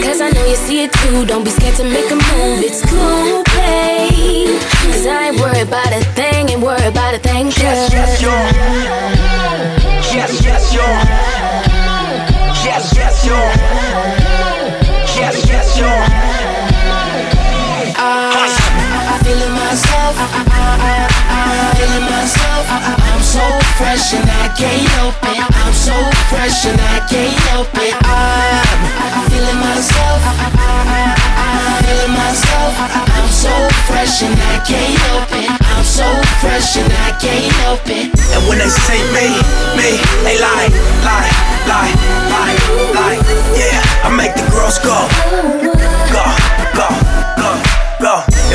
Cause 0.04 0.20
I 0.22 0.30
know 0.32 0.46
you 0.46 0.56
see 0.56 0.84
it 0.84 0.92
too. 0.94 1.26
Don't 1.26 1.44
be 1.44 1.50
scared 1.52 1.76
to 1.78 1.84
make 1.84 2.12
a 2.12 2.16
move. 2.16 2.60
It's 2.62 2.82
cool, 2.86 3.44
babe. 3.56 4.60
Cause 4.92 5.06
I 5.08 5.30
ain't 5.30 5.40
worried 5.40 5.68
about 5.68 5.92
a 5.94 6.04
thing, 6.14 6.50
ain't 6.50 6.62
worried 6.62 6.86
about 6.86 7.16
a 7.16 7.20
thing. 7.20 7.48
Yes, 7.48 7.92
yes, 7.92 8.22
y'all. 8.22 8.32
Yes, 10.14 10.44
yes, 10.44 10.74
y'all. 10.74 10.84
Yes, 12.64 12.94
yes, 12.96 13.26
y'all. 13.26 13.54
Yes, 15.16 15.48
yes, 15.48 15.78
y'all. 15.78 16.04
I'm 17.96 19.20
feeling 19.24 19.54
myself. 19.54 20.16
Feeling 21.78 22.06
myself. 22.12 23.03
So 23.34 23.42
fresh 23.82 24.14
and 24.14 24.30
I 24.30 24.46
can't 24.54 24.86
help 24.94 25.18
it. 25.26 25.42
I'm 25.42 25.74
so 25.74 25.98
fresh 26.30 26.70
and 26.70 26.78
I 26.78 27.02
can't 27.10 27.34
help 27.50 27.74
it. 27.82 27.98
I'm 28.06 29.26
feeling 29.34 29.58
myself. 29.58 30.22
I'm 30.22 31.74
feeling 31.82 32.14
myself. 32.14 32.74
I'm 32.78 33.30
so 33.34 33.50
fresh 33.90 34.22
and 34.22 34.38
I 34.38 34.62
can't 34.62 34.98
help 35.10 35.34
it. 35.34 35.50
I'm 35.50 35.82
so 35.82 36.06
fresh 36.46 36.78
and 36.78 36.94
I 37.10 37.18
can't 37.18 37.50
help 37.66 37.82
it. 37.90 38.14
And 38.38 38.42
when 38.46 38.62
they 38.62 38.70
see 38.70 39.02
me, 39.10 39.26
me, 39.82 39.98
they 40.22 40.38
lie, 40.38 40.70
lie, 41.02 41.30
lie, 41.66 41.90
lie, 42.30 42.56
lie. 42.94 43.18
Yeah, 43.58 44.06
I 44.06 44.14
make 44.14 44.38
the 44.38 44.46
girls 44.54 44.78
go, 44.78 45.10
go, 46.14 46.26
go, 46.78 47.03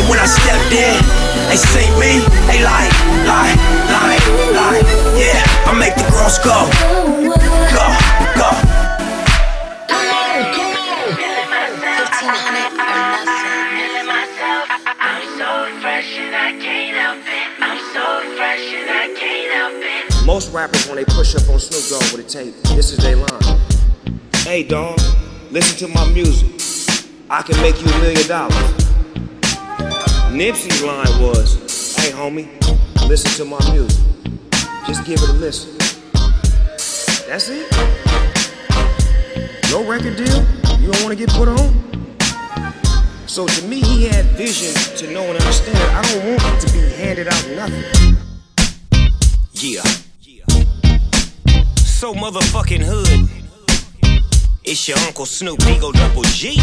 when 0.08 0.18
I 0.18 0.26
stepped 0.26 0.72
in, 0.72 0.96
they 1.48 1.56
see 1.56 1.88
me, 2.00 2.24
they 2.48 2.64
lie, 2.64 2.88
lie, 3.28 3.54
lie, 3.92 4.18
lie. 4.56 4.80
Yeah, 5.14 5.68
I 5.68 5.72
make 5.78 5.94
the 5.94 6.08
girls 6.10 6.38
go, 6.40 6.68
go, 7.76 7.86
go. 8.36 8.78
Most 20.24 20.52
rappers, 20.52 20.86
when 20.86 20.96
they 20.96 21.04
push 21.04 21.34
up 21.34 21.48
on 21.48 21.58
Snoop 21.58 22.00
Dogg 22.00 22.12
with 22.12 22.26
a 22.26 22.28
tape, 22.28 22.54
this 22.76 22.92
is 22.92 22.98
their 22.98 23.16
line. 23.16 23.60
Hey, 24.44 24.62
dog, 24.62 25.00
listen 25.50 25.88
to 25.88 25.94
my 25.94 26.06
music. 26.12 26.48
I 27.30 27.42
can 27.42 27.60
make 27.62 27.80
you 27.82 27.88
a 27.90 27.98
million 28.00 28.26
dollars. 28.28 28.97
Nipsey's 30.38 30.84
line 30.84 31.20
was, 31.20 31.96
hey, 31.96 32.12
homie, 32.12 32.46
listen 33.08 33.28
to 33.32 33.44
my 33.44 33.58
music. 33.72 34.04
Just 34.86 35.04
give 35.04 35.20
it 35.20 35.28
a 35.30 35.32
listen. 35.32 35.76
That's 37.26 37.48
it. 37.48 37.68
No 39.72 39.84
record 39.84 40.16
deal? 40.16 40.46
You 40.78 40.92
don't 40.92 41.02
want 41.02 41.08
to 41.08 41.16
get 41.16 41.30
put 41.30 41.48
on? 41.48 42.16
So 43.26 43.48
to 43.48 43.64
me, 43.64 43.80
he 43.80 44.04
had 44.04 44.26
vision 44.26 44.72
to 44.98 45.12
know 45.12 45.24
and 45.24 45.40
understand. 45.40 45.76
I 45.76 46.02
don't 46.02 46.40
want 46.40 46.60
to 46.60 46.72
be 46.72 46.88
handed 46.88 47.26
out 47.26 47.48
nothing. 47.56 48.16
Yeah. 49.54 49.82
So 51.78 52.14
motherfucking 52.14 52.84
hood. 52.84 53.28
It's 54.62 54.86
your 54.86 54.98
Uncle 54.98 55.26
Snoop 55.26 55.66
Eagle 55.66 55.90
Double 55.90 56.22
G. 56.22 56.60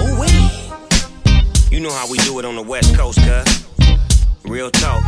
Ooh 0.00 0.20
wee. 0.20 0.49
You 1.70 1.78
know 1.78 1.92
how 1.92 2.10
we 2.10 2.18
do 2.18 2.36
it 2.40 2.44
on 2.44 2.56
the 2.56 2.62
West 2.62 2.96
Coast, 2.96 3.20
cuz. 3.20 3.64
Real 4.44 4.72
talk. 4.72 5.04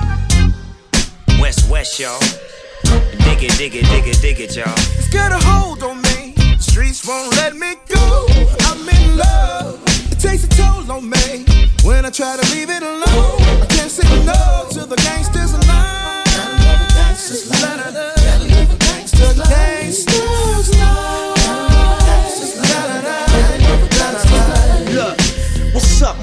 West 1.40 1.68
West, 1.68 1.98
y'all. 1.98 2.20
Dig 3.24 3.42
it, 3.42 3.58
dig 3.58 3.74
it, 3.74 3.84
dig 3.86 4.06
it, 4.06 4.22
dig 4.22 4.38
it, 4.38 4.54
y'all. 4.54 4.72
It's 4.96 5.08
got 5.08 5.32
a 5.32 5.44
hold 5.44 5.82
on 5.82 6.00
me. 6.02 6.34
The 6.36 6.58
streets 6.60 7.04
won't 7.04 7.34
let 7.34 7.56
me 7.56 7.74
go. 7.88 8.26
I'm 8.60 8.88
in 8.88 9.16
love. 9.16 9.82
It 10.12 10.20
takes 10.20 10.44
a 10.44 10.48
toll 10.50 10.88
on 10.92 11.10
me. 11.10 11.44
When 11.82 12.06
I 12.06 12.10
try 12.10 12.36
to 12.36 12.50
leave 12.54 12.70
it 12.70 12.82
alone, 12.84 13.42
I 13.60 13.66
can't 13.68 13.90
say 13.90 14.06
no 14.24 14.68
to 14.70 14.86
the 14.86 14.94
gangsters 15.02 15.54
alive. 15.54 16.24
Gotta 16.26 16.62
love 16.62 16.80
a 16.80 16.94
gangster's 16.94 17.50
life. 17.50 17.92
Gotta 17.92 18.44
live 18.44 18.72
a 18.72 18.76
gangster's 18.78 19.36
life. 19.36 19.48
Gangsters 19.48 20.78
Look, 20.78 20.91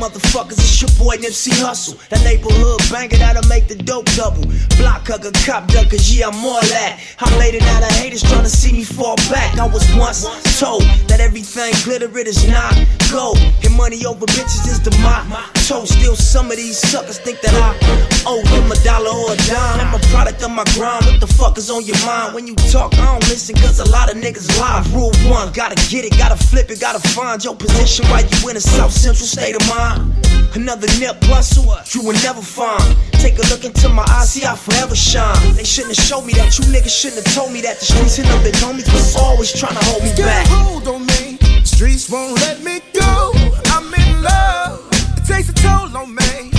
motherfuckers? 0.09 0.57
It's 0.59 0.81
your 0.81 0.89
boy 0.97 1.17
Nipsey 1.17 1.53
Hussle. 1.61 1.97
That 2.09 2.23
neighborhood 2.23 2.81
banger 2.91 3.17
that'll 3.17 3.47
make 3.47 3.67
the 3.67 3.75
dope 3.75 4.05
double. 4.15 4.43
Block 4.77 5.07
hugger, 5.07 5.31
cop 5.45 5.67
ducker, 5.67 5.97
yeah, 5.97 6.27
I'm 6.27 6.43
all 6.43 6.61
that. 6.61 6.99
I'm 7.19 7.39
it 7.39 7.63
out 7.63 7.83
of 7.83 7.91
haters 7.97 8.21
trying 8.21 8.43
to 8.43 8.49
see 8.49 8.73
me 8.73 8.83
fall 8.83 9.15
back. 9.29 9.57
I 9.57 9.67
was 9.67 9.85
once 9.95 10.23
told 10.59 10.83
that 11.07 11.19
everything 11.19 11.73
glitter, 11.83 12.09
it 12.17 12.27
is 12.27 12.47
not 12.47 12.73
gold. 13.11 13.37
And 13.63 13.75
money 13.75 14.05
over 14.05 14.25
bitches 14.25 14.67
is 14.67 14.81
the 14.81 14.91
motto. 15.01 15.85
Still, 15.85 16.15
some 16.15 16.51
of 16.51 16.57
these 16.57 16.77
suckers 16.77 17.19
think 17.19 17.41
that 17.41 17.53
I 17.53 18.18
owe 18.25 18.41
them 18.41 18.71
a 18.71 18.75
dollar 18.83 19.11
or 19.11 19.33
a 19.33 19.37
dime. 19.47 19.79
I'm 19.79 19.93
a 19.93 19.99
product 20.09 20.43
of 20.43 20.51
my 20.51 20.63
grind. 20.75 21.05
What 21.05 21.19
the 21.19 21.27
fuck 21.27 21.57
is 21.57 21.69
on 21.69 21.85
your 21.85 21.97
mind? 22.05 22.33
When 22.33 22.47
you 22.47 22.55
talk, 22.71 22.93
I 22.95 23.05
don't 23.05 23.27
listen, 23.29 23.55
cause 23.55 23.79
a 23.79 23.89
lot 23.89 24.09
of 24.11 24.17
niggas 24.17 24.49
lie. 24.59 24.83
Rule 24.93 25.13
one, 25.29 25.51
gotta 25.53 25.75
get 25.89 26.05
it, 26.05 26.17
gotta 26.17 26.35
flip 26.35 26.69
it, 26.71 26.79
gotta 26.79 26.99
find 27.09 27.43
your 27.43 27.55
position 27.55 28.05
while 28.07 28.25
you 28.25 28.49
in 28.49 28.57
a 28.57 28.61
South 28.61 28.91
Central 28.91 29.27
state 29.27 29.55
of 29.55 29.67
mind. 29.69 30.13
Another 30.55 30.87
nip 30.99 31.19
bustle, 31.21 31.65
you 31.93 32.01
will 32.01 32.17
never 32.23 32.41
find. 32.41 32.95
Take 33.13 33.37
a 33.37 33.45
look 33.49 33.63
into 33.63 33.89
my 33.89 34.05
eyes, 34.09 34.31
see 34.33 34.45
I 34.45 34.55
forever 34.55 34.95
shine. 34.95 35.55
They 35.55 35.63
shouldn't 35.63 35.95
have 35.95 36.05
showed 36.05 36.25
me 36.25 36.33
that, 36.33 36.57
you 36.57 36.65
niggas 36.65 36.95
shouldn't 36.95 37.25
have 37.25 37.35
told 37.35 37.53
me 37.53 37.61
that. 37.61 37.79
The 37.79 37.85
streets 37.85 38.17
and 38.19 38.27
up 38.29 38.43
their 38.43 38.53
homies 38.53 38.91
was 38.91 39.15
always 39.15 39.51
trying 39.53 39.77
to 39.77 39.85
hold 39.85 40.03
me 40.03 40.11
back. 40.17 40.45
a 40.47 40.49
hold 40.49 40.87
on 40.87 41.05
me. 41.05 41.37
Streets 41.63 42.09
won't 42.09 42.35
let 42.41 42.63
me 42.63 42.81
go. 42.93 43.31
I'm 43.67 43.93
in 43.93 44.23
love. 44.23 44.87
It 45.17 45.25
takes 45.25 45.49
a 45.49 45.53
toll 45.53 45.95
on 45.95 46.15
me 46.15 46.58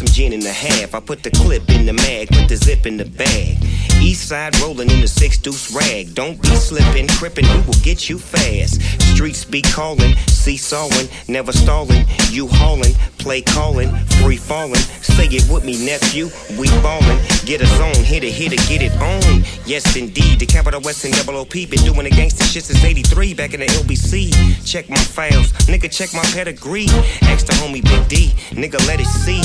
some 0.00 0.08
gin 0.08 0.32
in 0.32 0.40
the 0.40 0.52
half. 0.52 0.94
I 0.94 1.00
put 1.00 1.22
the 1.22 1.30
clip 1.30 1.68
in 1.68 1.84
the 1.84 1.92
mag, 1.92 2.28
put 2.28 2.48
the 2.48 2.56
zip 2.56 2.86
in 2.86 2.96
the 2.96 3.04
bag. 3.04 3.58
East 4.00 4.28
side 4.28 4.58
rolling 4.60 4.90
in 4.90 5.02
the 5.02 5.08
six 5.08 5.36
deuce 5.36 5.74
rag. 5.74 6.14
Don't 6.14 6.40
be 6.40 6.48
slipping, 6.56 7.06
crippin', 7.06 7.44
we 7.44 7.60
will 7.66 7.80
get 7.82 8.08
you 8.08 8.18
fast. 8.18 8.80
Streets 9.12 9.44
be 9.44 9.60
calling, 9.60 10.16
seesawing, 10.26 11.08
never 11.28 11.52
stalling. 11.52 12.06
You 12.30 12.48
hauling, 12.48 12.94
play 13.18 13.42
calling, 13.42 13.94
free 14.22 14.38
falling. 14.38 14.80
Say 15.04 15.26
it 15.26 15.44
with 15.52 15.66
me, 15.66 15.84
nephew. 15.84 16.30
We 16.58 16.68
ballin', 16.80 17.20
get 17.44 17.60
us 17.60 17.78
on, 17.78 18.02
hit 18.02 18.24
it, 18.24 18.32
hit 18.32 18.54
it, 18.54 18.62
get 18.66 18.80
it 18.80 18.96
on. 19.02 19.44
Yes, 19.66 19.94
indeed, 19.96 20.40
the 20.40 20.46
capital 20.46 20.80
West 20.80 21.04
and 21.04 21.12
double 21.12 21.36
OP 21.36 21.52
been 21.52 21.84
doing 21.84 22.04
the 22.04 22.10
gangsta 22.10 22.50
shit 22.50 22.64
since 22.64 22.82
83 22.82 23.34
back 23.34 23.52
in 23.52 23.60
the 23.60 23.66
LBC. 23.66 24.32
Check 24.64 24.88
my 24.88 24.96
files, 24.96 25.52
nigga, 25.68 25.92
check 25.92 26.14
my 26.14 26.24
pedigree. 26.32 26.86
Ask 27.22 27.46
the 27.46 27.52
homie 27.60 27.84
Big 27.84 28.08
D, 28.08 28.32
nigga, 28.56 28.80
let 28.88 28.98
it 28.98 29.06
see. 29.06 29.42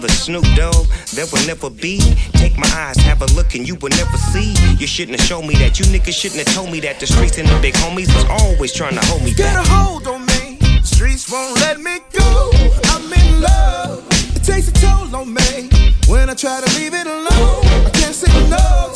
Snoop 0.00 0.44
Dogg, 0.56 0.86
there 1.12 1.26
will 1.32 1.46
never 1.46 1.68
be. 1.68 2.00
Take 2.32 2.56
my 2.56 2.66
eyes, 2.74 2.96
have 2.96 3.20
a 3.20 3.26
look, 3.34 3.54
and 3.54 3.68
you 3.68 3.74
will 3.74 3.90
never 3.90 4.16
see. 4.16 4.54
You 4.78 4.86
shouldn't 4.86 5.20
have 5.20 5.26
shown 5.28 5.46
me 5.46 5.54
that. 5.56 5.78
You 5.78 5.84
niggas 5.86 6.14
shouldn't 6.14 6.46
have 6.46 6.54
told 6.54 6.70
me 6.70 6.80
that. 6.80 6.98
The 6.98 7.06
streets 7.06 7.36
and 7.38 7.46
the 7.46 7.58
big 7.60 7.74
homies 7.74 8.08
was 8.14 8.24
always 8.30 8.72
trying 8.72 8.94
to 8.94 9.04
hold 9.06 9.22
me 9.22 9.34
Get 9.34 9.54
a 9.54 9.62
hold 9.68 10.06
on 10.06 10.24
me. 10.26 10.58
Streets 10.82 11.30
won't 11.30 11.60
let 11.60 11.78
me 11.78 11.98
go. 12.10 12.50
I'm 12.84 13.12
in 13.12 13.42
love. 13.42 14.06
It 14.34 14.44
takes 14.44 14.68
a 14.68 14.72
toll 14.72 15.14
on 15.14 15.34
me 15.34 15.68
when 16.08 16.30
I 16.30 16.34
try 16.34 16.60
to 16.60 16.78
leave 16.78 16.94
it 16.94 17.06
alone. 17.06 17.64
I 17.86 17.90
can't 17.92 18.14
say 18.14 18.32
no 18.48 18.91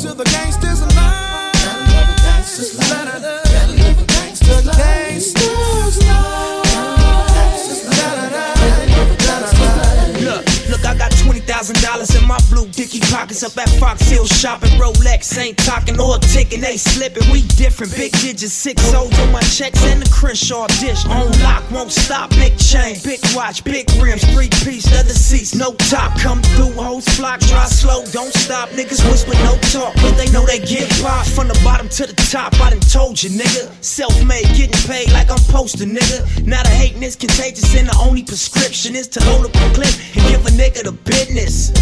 pockets 13.16 13.42
up 13.42 13.56
at 13.56 13.68
Fox 13.80 14.02
Hill 14.02 14.26
shopping. 14.26 14.68
Rolex 14.76 15.38
ain't 15.38 15.56
talking 15.56 15.99
or 15.99 16.18
ticking, 16.18 16.61
they 16.61 16.76
slipping. 16.76 17.25
We 17.32 17.40
different, 17.56 17.96
big 17.96 18.12
digits, 18.12 18.52
six 18.52 18.76
on 18.92 19.08
my 19.32 19.40
checks 19.40 19.82
and 19.87 20.02
the 20.02 20.11
Crenshaw 20.11 20.66
dish 20.85 21.06
on 21.06 21.32
lock. 21.40 21.64
Won't 21.70 21.92
stop, 21.92 22.28
big 22.30 22.58
chain, 22.58 22.96
big 23.02 23.20
watch, 23.35 23.64
big 23.64 23.88
rims, 24.02 24.23
three 24.35 24.50
piece 24.61 24.85
leather 24.92 25.16
seats, 25.16 25.54
no 25.54 25.73
top. 25.88 26.18
Come 26.20 26.42
through, 26.42 26.73
hoes 26.73 27.08
flock, 27.16 27.40
drive 27.40 27.70
slow, 27.70 28.04
don't 28.12 28.35
stop. 28.35 28.68
Niggas 28.70 29.00
whisper, 29.08 29.32
no 29.49 29.56
talk, 29.73 29.94
but 29.94 30.12
they 30.18 30.30
know 30.30 30.44
they 30.44 30.58
get 30.58 30.90
popped 31.00 31.30
from 31.30 31.49
the 31.49 31.58
bottom 31.64 31.88
to 31.88 32.06
the 32.06 32.16
top. 32.30 32.52
I 32.61 32.68
done 32.68 32.80
told 32.80 33.23
you, 33.23 33.30
nigga. 33.30 33.73
Self-made, 33.82 34.44
getting 34.56 34.82
paid 34.87 35.11
like 35.12 35.30
I'm 35.30 35.40
posted, 35.49 35.88
nigga. 35.88 36.44
Now 36.44 36.62
the 36.62 36.68
hating 36.68 37.02
is 37.02 37.16
contagious, 37.16 37.75
and 37.76 37.88
the 37.88 37.96
only 37.96 38.25
prescription 38.25 38.94
is 38.94 39.08
to 39.08 39.25
load 39.25 39.46
up 39.46 39.54
a 39.56 39.75
clip 39.75 39.94
and 40.16 40.23
give 40.28 40.44
a 40.44 40.50
nigga 40.50 40.85
the 40.85 40.92
business. 40.92 41.73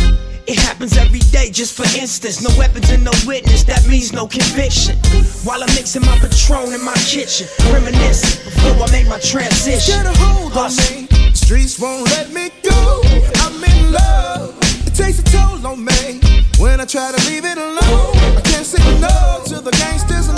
It 0.47 0.59
happens 0.59 0.97
every 0.99 1.21
day, 1.33 1.51
just 1.51 1.75
for 1.75 1.85
instance. 1.99 2.43
No 2.43 2.51
weapons 2.59 2.91
and 2.91 3.03
no 3.03 3.13
witness, 3.27 3.65
that 3.65 3.87
means 3.89 4.13
no 4.13 4.27
conviction. 4.27 4.97
While 5.43 5.63
I'm 5.63 5.73
mixing 5.75 6.03
my 6.03 6.19
Patron 6.19 6.73
in 6.75 6.85
my 6.85 6.95
kitchen, 7.09 7.49
reminiscing 7.73 8.45
before 8.45 8.85
I 8.85 8.91
make 8.93 9.09
my 9.09 9.19
transition. 9.21 10.05
Get 10.05 10.07
a 10.07 10.13
hold 10.19 10.53
on 10.57 10.71
me. 10.77 11.09
Streets 11.33 11.79
won't 11.81 12.05
let 12.11 12.31
me 12.33 12.51
go. 12.63 13.01
I'm 13.41 13.65
in 13.65 13.93
love. 13.93 14.55
It 14.87 14.95
takes 14.95 15.19
a 15.19 15.25
toll 15.25 15.67
on 15.67 15.83
me 15.83 16.21
when 16.59 16.79
I 16.79 16.85
try 16.85 17.11
to 17.11 17.21
leave 17.31 17.45
it 17.45 17.57
alone. 17.57 18.13
I 18.37 18.43
can't 18.45 18.67
say 18.67 18.85
no 19.01 19.41
to 19.47 19.61
the 19.61 19.71
gangsters 19.71 20.29
of 20.29 20.37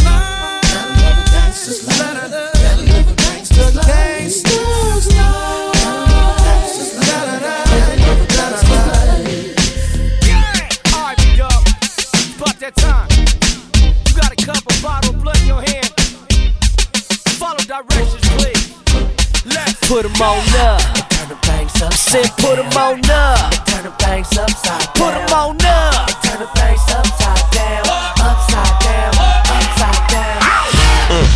directions, 17.77 18.29
please. 18.39 19.45
Let's 19.45 19.89
Put 19.89 20.05
'em 20.05 20.23
on 20.23 20.41
up. 20.57 20.81
Turn 21.11 21.29
the 21.29 21.39
bangs 21.47 21.83
up. 21.83 21.93
Said 21.93 22.31
put 22.39 22.59
'em 22.59 22.73
on 22.85 23.11
up. 23.11 23.67
Turn 23.67 23.85
the 23.85 23.93
bangs 23.99 24.33
upside 24.39 24.81
down. 24.81 25.03
Put 25.03 25.13
'em 25.15 25.33
on 25.41 25.57
up. 25.67 26.23
Turn 26.25 26.39
the 26.41 26.49
bangs 26.55 26.87
upside 26.99 27.45
down. 27.53 27.85
Upside 28.29 28.75
down. 28.87 29.13
Upside 29.57 30.03
down. 30.09 30.39
Uh, 31.11 31.27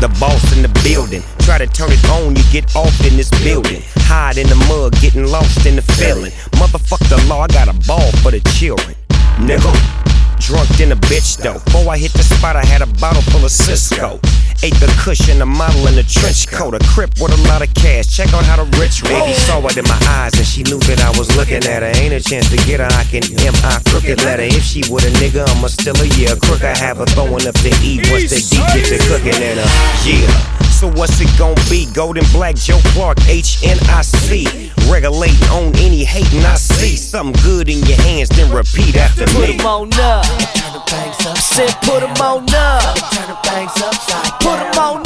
the 0.00 0.08
boss 0.20 0.44
in 0.54 0.62
the 0.62 0.72
building. 0.82 1.22
Try 1.46 1.58
to 1.58 1.68
turn 1.68 1.92
it 1.92 2.04
on, 2.10 2.34
you 2.34 2.42
get 2.50 2.74
off 2.74 2.98
in 3.08 3.16
this 3.16 3.30
building. 3.44 3.82
Hide 4.08 4.38
in 4.38 4.48
the 4.48 4.56
mud, 4.68 5.00
getting 5.00 5.26
lost 5.26 5.66
in 5.66 5.76
the 5.76 5.82
feeling. 5.82 6.32
Motherfuck 6.60 7.02
the 7.08 7.18
law, 7.28 7.44
I 7.44 7.46
got 7.58 7.68
a 7.68 7.76
ball 7.86 8.10
for 8.22 8.32
the 8.32 8.40
children. 8.58 8.96
Nigga. 9.38 9.72
Drunk 10.38 10.80
in 10.80 10.92
a 10.92 10.96
bitch 10.96 11.38
though. 11.38 11.58
Before 11.64 11.92
I 11.92 11.98
hit 11.98 12.12
the 12.12 12.22
spot, 12.22 12.56
I 12.56 12.64
had 12.64 12.82
a 12.82 12.86
bottle 13.00 13.22
full 13.22 13.44
of 13.44 13.50
Cisco. 13.50 14.20
Ate 14.62 14.74
the 14.80 14.88
cushion, 15.02 15.42
a 15.42 15.46
model 15.46 15.86
in 15.88 15.98
a 15.98 16.02
trench 16.02 16.48
coat, 16.48 16.74
a 16.74 16.78
crip 16.88 17.10
with 17.20 17.32
a 17.32 17.40
lot 17.48 17.62
of 17.62 17.72
cash. 17.74 18.08
Check 18.08 18.32
out 18.32 18.44
how 18.44 18.56
the 18.56 18.64
rich 18.78 19.02
baby 19.02 19.34
saw 19.34 19.60
it 19.66 19.76
in 19.76 19.84
my 19.84 20.00
eyes, 20.08 20.32
and 20.38 20.46
she 20.46 20.62
knew 20.62 20.78
that 20.88 21.00
I 21.00 21.10
was 21.18 21.34
looking 21.36 21.64
at 21.64 21.82
her. 21.82 21.92
Ain't 22.00 22.14
a 22.14 22.20
chance 22.20 22.48
to 22.50 22.56
get 22.64 22.80
her, 22.80 22.88
I 22.92 23.04
can 23.04 23.22
M.I. 23.24 23.80
crooked 23.90 24.24
letter. 24.24 24.44
If 24.44 24.64
she 24.64 24.82
would 24.88 25.04
a 25.04 25.10
nigga, 25.20 25.46
I'ma 25.46 25.68
still 25.68 25.96
a 26.00 26.06
year. 26.16 26.36
Crook, 26.36 26.62
I 26.62 26.76
have 26.76 26.98
her 26.98 27.06
throwing 27.06 27.46
up 27.46 27.56
the 27.60 27.72
E 27.82 28.00
once 28.10 28.30
the 28.32 28.40
D 28.40 28.56
get 28.72 28.86
to 28.90 28.98
cooking 29.08 29.40
in 29.42 29.58
her. 29.58 29.70
Yeah. 30.08 30.65
So 30.76 30.90
what's 30.90 31.18
it 31.22 31.38
gon' 31.38 31.54
be? 31.70 31.86
Golden 31.94 32.24
Black 32.32 32.54
Joe 32.54 32.78
Clark, 32.92 33.16
HNIC. 33.20 34.70
Regulating 34.92 35.48
on 35.48 35.74
any 35.76 36.04
hating 36.04 36.44
I 36.44 36.54
see. 36.56 36.96
Something 36.96 37.42
good 37.42 37.70
in 37.70 37.78
your 37.86 37.96
hands, 38.02 38.28
then 38.28 38.52
repeat 38.52 38.94
after 38.94 39.24
Put 39.24 39.48
me. 39.48 39.58
'em 39.58 39.66
on 39.66 39.94
up. 39.94 40.24
Turn 40.26 40.72
the 40.74 40.82
bangs 40.90 41.26
up. 41.26 41.38
Said 41.38 41.74
put 41.80 42.02
'em 42.02 42.10
on 42.20 42.44
up. 42.54 42.94
Turn 43.10 43.26
the 43.26 43.38
bangs 43.48 43.72
upside 43.80 44.22
down. 44.22 44.38
Put 44.40 44.58
'em 44.60 44.78
on 44.78 45.00
up. 45.00 45.05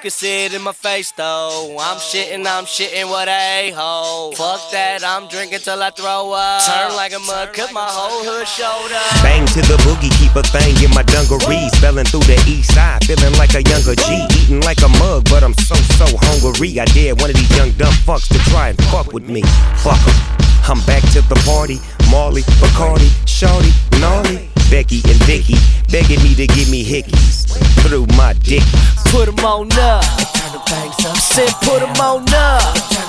Can 0.00 0.10
see 0.10 0.46
it 0.46 0.54
in 0.54 0.62
my 0.62 0.72
face 0.72 1.12
though. 1.12 1.76
I'm 1.78 1.98
shitting, 1.98 2.46
I'm 2.46 2.64
shitting 2.64 3.08
what 3.08 3.28
a 3.28 3.70
ho. 3.76 4.32
Fuck 4.34 4.72
that, 4.72 5.04
I'm 5.04 5.28
drinking 5.28 5.60
till 5.60 5.82
I 5.82 5.90
throw 5.90 6.32
up. 6.32 6.64
Turn 6.66 6.96
like 6.96 7.12
a 7.12 7.20
mud, 7.20 7.52
cause 7.52 7.72
my 7.72 7.86
whole 7.86 8.24
hood 8.24 8.48
showed 8.48 8.90
up. 8.90 9.22
Bang 9.22 9.46
to 9.54 9.60
the 9.62 9.76
boogie, 9.84 10.10
keep 10.18 10.34
a 10.34 10.42
thing 10.42 10.74
in 10.82 10.90
my 10.90 11.04
dungarees. 11.04 11.70
Spelling 11.76 12.06
through 12.06 12.24
the 12.24 12.40
east 12.48 12.74
side, 12.74 13.04
feeling 13.04 13.34
like 13.36 13.54
a 13.54 13.62
younger 13.62 13.94
G. 13.94 14.26
Eating 14.40 14.60
like 14.62 14.80
a 14.82 14.88
mug, 14.98 15.28
but 15.28 15.44
I'm 15.44 15.54
so, 15.54 15.76
so 16.00 16.06
hungry. 16.16 16.80
I 16.80 16.86
dare 16.96 17.14
one 17.14 17.30
of 17.30 17.36
these 17.36 17.54
young 17.56 17.70
dumb 17.76 17.94
fucks 18.08 18.26
to 18.32 18.38
try 18.50 18.70
and 18.70 18.78
fuck 18.90 19.12
with 19.12 19.28
me. 19.28 19.42
Fuck 19.84 20.00
Fuck 20.00 20.06
'em. 20.06 20.70
I'm 20.70 20.80
back 20.86 21.02
to 21.12 21.20
the 21.22 21.36
party. 21.44 21.78
Marley, 22.10 22.42
Bacardi, 22.62 23.10
Shorty, 23.26 23.72
Gnarly, 24.00 24.48
Becky 24.70 25.02
and 25.10 25.20
Vicky 25.24 25.56
begging 25.90 26.22
me 26.22 26.34
to 26.36 26.46
give 26.46 26.70
me 26.70 26.84
hickeys 26.84 27.50
through 27.82 28.06
my 28.16 28.34
dick. 28.34 28.62
Put 29.10 29.26
'em 29.26 29.44
on 29.44 29.72
up. 29.72 30.04
Turn 30.32 30.52
the 30.52 30.62
bangs 30.70 31.04
up. 31.04 31.16
Said 31.18 31.52
put 31.62 31.82
'em 31.82 32.00
on 32.00 32.22
up. 32.32 32.74
Turn. 32.88 33.00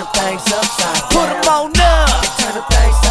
Put 1.12 1.30
'em 1.30 1.48
on 1.48 1.72
up. 1.80 2.10
Turn 2.40 2.56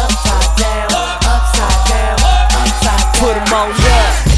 upside 0.01 0.57
down. 0.57 0.91
Upside 1.23 1.89
down. 1.89 2.17
Upside 2.51 3.03
down. 3.03 3.21
Put 3.21 3.37
'em 3.37 3.53
on 3.53 3.71
up. 3.71 4.30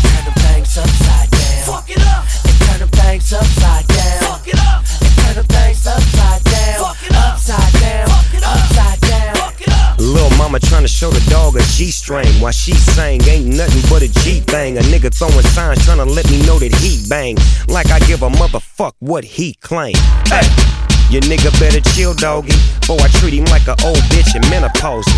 Mama 10.54 10.66
tryna 10.66 10.88
show 10.88 11.10
the 11.10 11.32
dog 11.32 11.56
a 11.56 11.64
G 11.74 11.90
string 11.90 12.30
while 12.40 12.52
she 12.52 12.74
sang 12.74 13.24
ain't 13.24 13.48
nothing 13.48 13.82
but 13.90 14.04
a 14.04 14.08
G 14.22 14.40
thing. 14.40 14.78
A 14.78 14.82
nigga 14.82 15.12
throwing 15.12 15.42
signs 15.48 15.80
tryna 15.80 16.06
let 16.06 16.30
me 16.30 16.46
know 16.46 16.60
that 16.60 16.72
he 16.76 17.04
bang. 17.10 17.38
Like 17.68 17.90
I 17.90 17.98
give 18.02 18.22
a 18.22 18.30
motherfuck 18.30 18.94
what 19.00 19.24
he 19.24 19.56
claim. 19.56 19.96
Hey, 20.30 20.46
your 21.10 21.24
nigga 21.24 21.50
better 21.60 21.82
chill, 21.98 22.14
doggy. 22.14 22.54
Before 22.82 23.02
I 23.02 23.08
treat 23.18 23.34
him 23.34 23.46
like 23.46 23.66
a 23.66 23.74
old 23.84 23.98
bitch 24.14 24.36
in 24.36 24.48
menopause. 24.52 25.10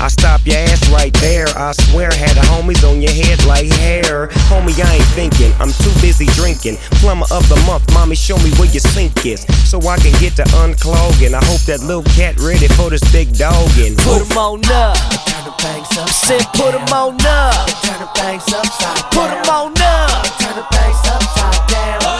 I 0.00 0.08
stop 0.08 0.46
your 0.46 0.56
ass 0.56 0.88
right 0.90 1.12
there. 1.20 1.46
I 1.56 1.72
swear, 1.72 2.10
had 2.14 2.36
the 2.38 2.46
homies 2.46 2.86
on 2.88 3.02
your 3.02 3.10
head 3.10 3.44
like 3.46 3.66
hair. 3.66 4.28
Homie, 4.46 4.78
I 4.78 4.94
ain't 4.94 5.10
thinking. 5.18 5.52
I'm 5.58 5.72
too 5.72 5.92
busy 6.00 6.26
drinking. 6.38 6.76
Plumber 7.02 7.26
of 7.30 7.48
the 7.48 7.56
month, 7.66 7.82
mommy, 7.92 8.14
show 8.14 8.38
me 8.38 8.50
where 8.58 8.70
your 8.70 8.84
sink 8.94 9.26
is. 9.26 9.42
So 9.68 9.78
I 9.88 9.98
can 9.98 10.14
get 10.20 10.36
to 10.36 10.44
unclogging. 10.62 11.34
I 11.34 11.44
hope 11.44 11.62
that 11.66 11.80
little 11.82 12.06
cat 12.14 12.38
ready 12.38 12.68
for 12.68 12.90
this 12.90 13.02
big 13.10 13.34
dog 13.34 13.70
in. 13.78 13.96
Put 13.96 14.22
them 14.22 14.38
on 14.38 14.62
up. 14.70 14.96
Turn 15.26 15.44
the 15.44 15.54
bangs 15.58 15.90
up. 15.98 16.08
Said 16.08 16.46
put 16.54 16.72
them 16.72 16.86
on 16.94 17.18
up. 17.26 17.66
Turn 17.82 17.98
the 17.98 18.10
bangs 18.14 18.46
upside 18.54 19.02
down. 19.02 19.10
Put 19.10 19.28
them 19.34 19.50
on 19.50 19.74
up. 19.82 20.22
Turn 20.38 20.54
the 20.54 20.66
bangs 20.70 21.02
upside 21.10 21.68
down. 21.68 22.17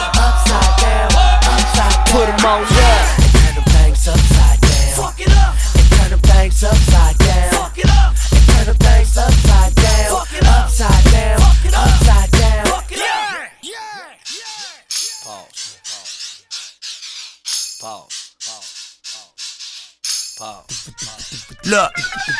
Look, 21.69 21.93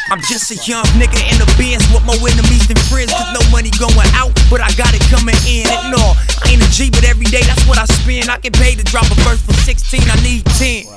I'm 0.09 0.17
just 0.25 0.49
a 0.49 0.57
young 0.65 0.89
nigga 0.97 1.21
in 1.29 1.37
the 1.37 1.45
Benz 1.53 1.85
with 1.93 2.01
more 2.01 2.17
enemies 2.17 2.65
than 2.65 2.81
friends. 2.89 3.13
Cause 3.13 3.29
no 3.29 3.45
money 3.53 3.69
going 3.77 4.09
out, 4.17 4.33
but 4.49 4.57
I 4.57 4.73
got 4.73 4.89
it 4.97 5.05
coming 5.05 5.37
in. 5.45 5.69
And 5.69 5.93
no, 5.93 6.01
I 6.41 6.57
ain't 6.57 6.65
a 6.65 6.69
G, 6.73 6.89
but 6.89 7.05
every 7.05 7.29
day 7.29 7.45
that's 7.45 7.61
what 7.69 7.77
I 7.77 7.85
spend. 7.85 8.25
I 8.25 8.41
get 8.41 8.57
paid 8.57 8.81
to 8.81 8.85
drop 8.89 9.05
a 9.05 9.13
verse 9.21 9.37
for 9.45 9.53
16, 9.53 10.01
I 10.01 10.17
need 10.25 10.41
10. 10.57 10.89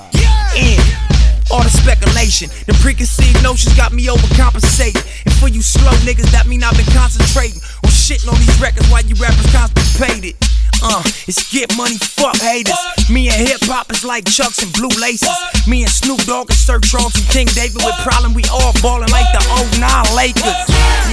In. 0.56 0.80
All 1.52 1.60
the 1.60 1.68
speculation, 1.68 2.48
the 2.64 2.72
preconceived 2.80 3.42
notions 3.42 3.76
got 3.76 3.92
me 3.92 4.08
overcompensating. 4.08 5.04
And 5.28 5.34
for 5.36 5.52
you 5.52 5.60
slow 5.60 5.92
niggas, 6.08 6.32
that 6.32 6.48
mean 6.48 6.64
I've 6.64 6.72
been 6.72 6.88
concentrating 6.96 7.60
on 7.84 7.92
shitting 7.92 8.32
on 8.32 8.40
these 8.40 8.56
records 8.56 8.88
while 8.88 9.04
you 9.04 9.12
rappers 9.20 9.44
constipated. 9.52 10.40
Uh, 10.82 11.02
it's 11.30 11.46
get 11.54 11.70
money, 11.78 11.94
fuck 11.96 12.36
haters. 12.42 12.74
Me 13.06 13.30
and 13.30 13.38
hip 13.38 13.62
hop 13.70 13.90
is 13.94 14.04
like 14.04 14.26
Chucks 14.26 14.58
and 14.62 14.72
blue 14.74 14.90
laces. 14.98 15.30
Me 15.70 15.86
and 15.86 15.90
Snoop 15.90 16.18
Dogg 16.26 16.50
and 16.50 16.58
Sir 16.58 16.82
Charles 16.82 17.14
and 17.14 17.26
King 17.30 17.46
David 17.54 17.78
with 17.86 17.94
problem. 18.02 18.34
We 18.34 18.42
all 18.50 18.74
ballin' 18.82 19.10
like 19.14 19.30
the 19.30 19.42
old 19.54 19.70
09 19.78 19.86
Lakers. 20.18 20.58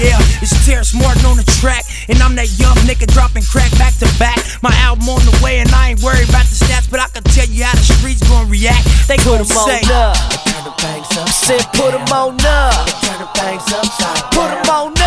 Yeah, 0.01 0.17
it's 0.41 0.57
Terrace 0.65 0.97
Martin 0.97 1.21
on 1.29 1.37
the 1.37 1.45
track. 1.61 1.85
And 2.09 2.17
I'm 2.25 2.33
that 2.41 2.49
young 2.57 2.75
nigga 2.89 3.05
dropping 3.13 3.45
crack 3.45 3.69
back 3.77 3.93
to 4.01 4.09
back. 4.17 4.41
My 4.65 4.73
album 4.81 5.05
on 5.09 5.21
the 5.21 5.37
way, 5.45 5.61
and 5.61 5.69
I 5.69 5.93
ain't 5.93 6.01
worried 6.01 6.27
about 6.27 6.49
the 6.49 6.57
stats, 6.57 6.89
but 6.89 6.99
I 6.99 7.07
can 7.13 7.21
tell 7.29 7.45
you 7.45 7.63
how 7.63 7.77
the 7.77 7.85
streets 7.85 8.25
gon' 8.25 8.49
react. 8.49 8.89
They 9.05 9.21
Put 9.21 9.37
gon' 9.37 9.45
them 9.45 9.53
on 9.53 9.65
say, 9.69 9.81
up. 9.93 10.17
Turn 10.49 10.63
the 10.65 10.73
bangs 10.81 11.13
up. 11.13 11.29
Said 11.29 11.61
put 11.77 11.93
them 11.93 12.09
on 12.09 12.41
up. 12.41 12.73
Turn 13.05 13.21
the 13.21 13.29
bangs 13.37 13.69
upside. 13.69 14.33
Put 14.33 14.49
them 14.49 14.65
on 14.73 14.97
up. 14.97 14.98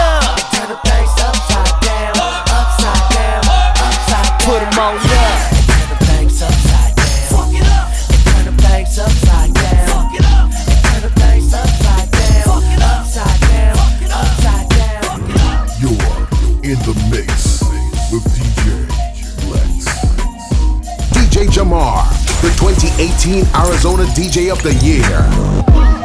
Jahmar, 21.49 22.05
the 22.43 22.51
2018 22.59 23.45
Arizona 23.55 24.05
DJ 24.15 24.53
of 24.53 24.63
the 24.63 24.75
Year. 24.85 25.03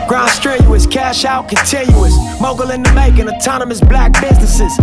Ground 0.08 0.30
strenuous, 0.30 0.88
cash 0.88 1.26
out 1.26 1.50
continuous. 1.50 2.16
Mogul 2.40 2.72
in 2.72 2.82
the 2.82 2.92
making, 2.94 3.28
autonomous 3.30 3.82
black 3.82 4.14
businesses. 4.22 4.76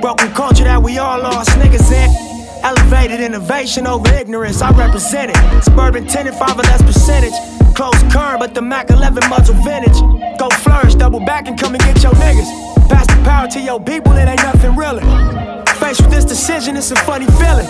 Broken 0.00 0.32
culture 0.32 0.64
that 0.64 0.82
we 0.82 0.98
all 0.98 1.20
lost 1.20 1.50
niggas 1.50 1.92
in. 1.92 2.10
Elevated 2.64 3.20
innovation 3.20 3.86
over 3.86 4.12
ignorance, 4.14 4.60
I 4.60 4.70
represent 4.72 5.30
it. 5.34 5.62
Suburban 5.62 6.06
tenant, 6.06 6.36
five 6.36 6.58
or 6.58 6.62
less 6.62 6.82
percentage. 6.82 7.34
Close 7.74 8.00
current, 8.12 8.40
but 8.40 8.54
the 8.54 8.62
Mac 8.62 8.90
11 8.90 9.28
muzzle 9.30 9.54
vintage. 9.64 9.98
Go 10.38 10.48
flourish, 10.50 10.94
double 10.94 11.20
back 11.20 11.48
and 11.48 11.58
come 11.58 11.74
and 11.74 11.82
get 11.84 12.02
your 12.02 12.12
niggas. 12.12 12.71
Pass 12.92 13.06
the 13.06 13.22
power 13.24 13.48
to 13.48 13.60
your 13.60 13.80
people, 13.80 14.12
it 14.12 14.28
ain't 14.28 14.42
nothing 14.42 14.76
really. 14.76 15.00
Faced 15.80 16.02
with 16.02 16.10
this 16.10 16.26
decision, 16.26 16.76
it's 16.76 16.90
a 16.90 16.96
funny 16.96 17.26
feeling. 17.40 17.66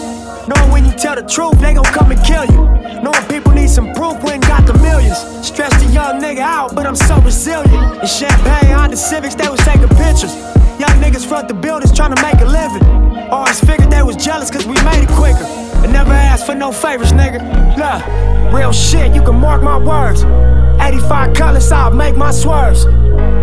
Knowing 0.48 0.70
when 0.72 0.84
you 0.84 0.90
tell 0.90 1.14
the 1.14 1.22
truth, 1.22 1.58
they 1.60 1.74
gon' 1.74 1.84
come 1.84 2.10
and 2.10 2.20
kill 2.24 2.44
you. 2.46 2.62
Knowing 3.02 3.24
people 3.28 3.52
need 3.52 3.70
some 3.70 3.92
proof, 3.94 4.20
we 4.24 4.32
ain't 4.32 4.46
got 4.48 4.66
the 4.66 4.74
millions. 4.78 5.18
Stressed 5.46 5.78
the 5.78 5.86
young 5.92 6.20
nigga 6.20 6.40
out, 6.40 6.74
but 6.74 6.86
I'm 6.86 6.96
so 6.96 7.20
resilient. 7.20 8.02
In 8.02 8.06
Champagne, 8.08 8.74
Honda 8.74 8.96
Civics, 8.96 9.36
they 9.36 9.48
was 9.48 9.60
taking 9.60 9.88
pictures. 9.94 10.34
Young 10.82 10.98
niggas 10.98 11.24
front 11.24 11.46
the 11.46 11.54
buildings 11.54 11.94
trying 11.94 12.14
to 12.14 12.20
make 12.20 12.40
a 12.40 12.44
living. 12.44 12.82
Always 13.30 13.60
figured 13.60 13.90
they 13.90 14.02
was 14.02 14.16
jealous 14.16 14.50
cause 14.50 14.66
we 14.66 14.74
made 14.82 15.04
it 15.04 15.08
quicker. 15.10 15.46
And 15.84 15.92
never 15.92 16.12
asked 16.12 16.46
for 16.46 16.56
no 16.56 16.72
favors, 16.72 17.12
nigga. 17.12 17.38
Look, 17.78 18.52
real 18.52 18.72
shit, 18.72 19.14
you 19.14 19.22
can 19.22 19.36
mark 19.36 19.62
my 19.62 19.78
words. 19.78 20.24
85 20.82 21.34
colors, 21.34 21.70
I'll 21.70 21.92
make 21.92 22.16
my 22.16 22.32
swerves. 22.32 22.84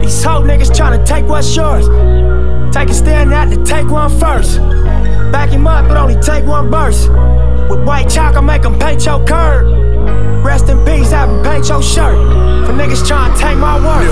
These 0.02 0.24
hoe 0.24 0.42
niggas 0.42 0.72
tryna 0.72 1.06
take 1.06 1.26
what's 1.26 1.56
yours. 1.56 1.88
Take 2.74 2.90
a 2.90 2.94
stand 2.94 3.34
out 3.34 3.50
to 3.50 3.64
take 3.64 3.88
one 3.88 4.12
first. 4.20 4.60
Back 5.32 5.50
him 5.50 5.66
up, 5.66 5.88
but 5.88 5.98
only 5.98 6.20
take 6.22 6.46
one 6.46 6.70
burst. 6.70 7.10
With 7.70 7.86
white 7.86 8.10
chalk, 8.10 8.36
I 8.36 8.42
make 8.42 8.64
him 8.64 8.78
paint 8.78 9.06
your 9.06 9.26
curb. 9.26 10.46
Rest 10.46 10.70
in 10.70 10.84
peace, 10.86 11.12
have 11.12 11.30
him 11.30 11.44
paint 11.44 11.70
your 11.70 11.82
shirt. 11.82 12.16
For 12.66 12.74
niggas 12.74 13.04
tryna 13.08 13.38
take 13.38 13.58
my. 13.58 13.80
But 13.80 14.04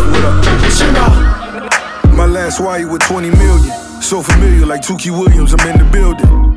you 0.79 0.91
know. 0.93 2.15
My 2.15 2.25
last 2.25 2.59
wire 2.59 2.87
with 2.87 3.01
20 3.01 3.29
million. 3.31 4.01
So 4.01 4.21
familiar, 4.21 4.65
like 4.65 4.81
Tookie 4.81 5.11
Williams, 5.11 5.53
I'm 5.53 5.67
in 5.67 5.77
the 5.79 5.91
building. 5.91 6.55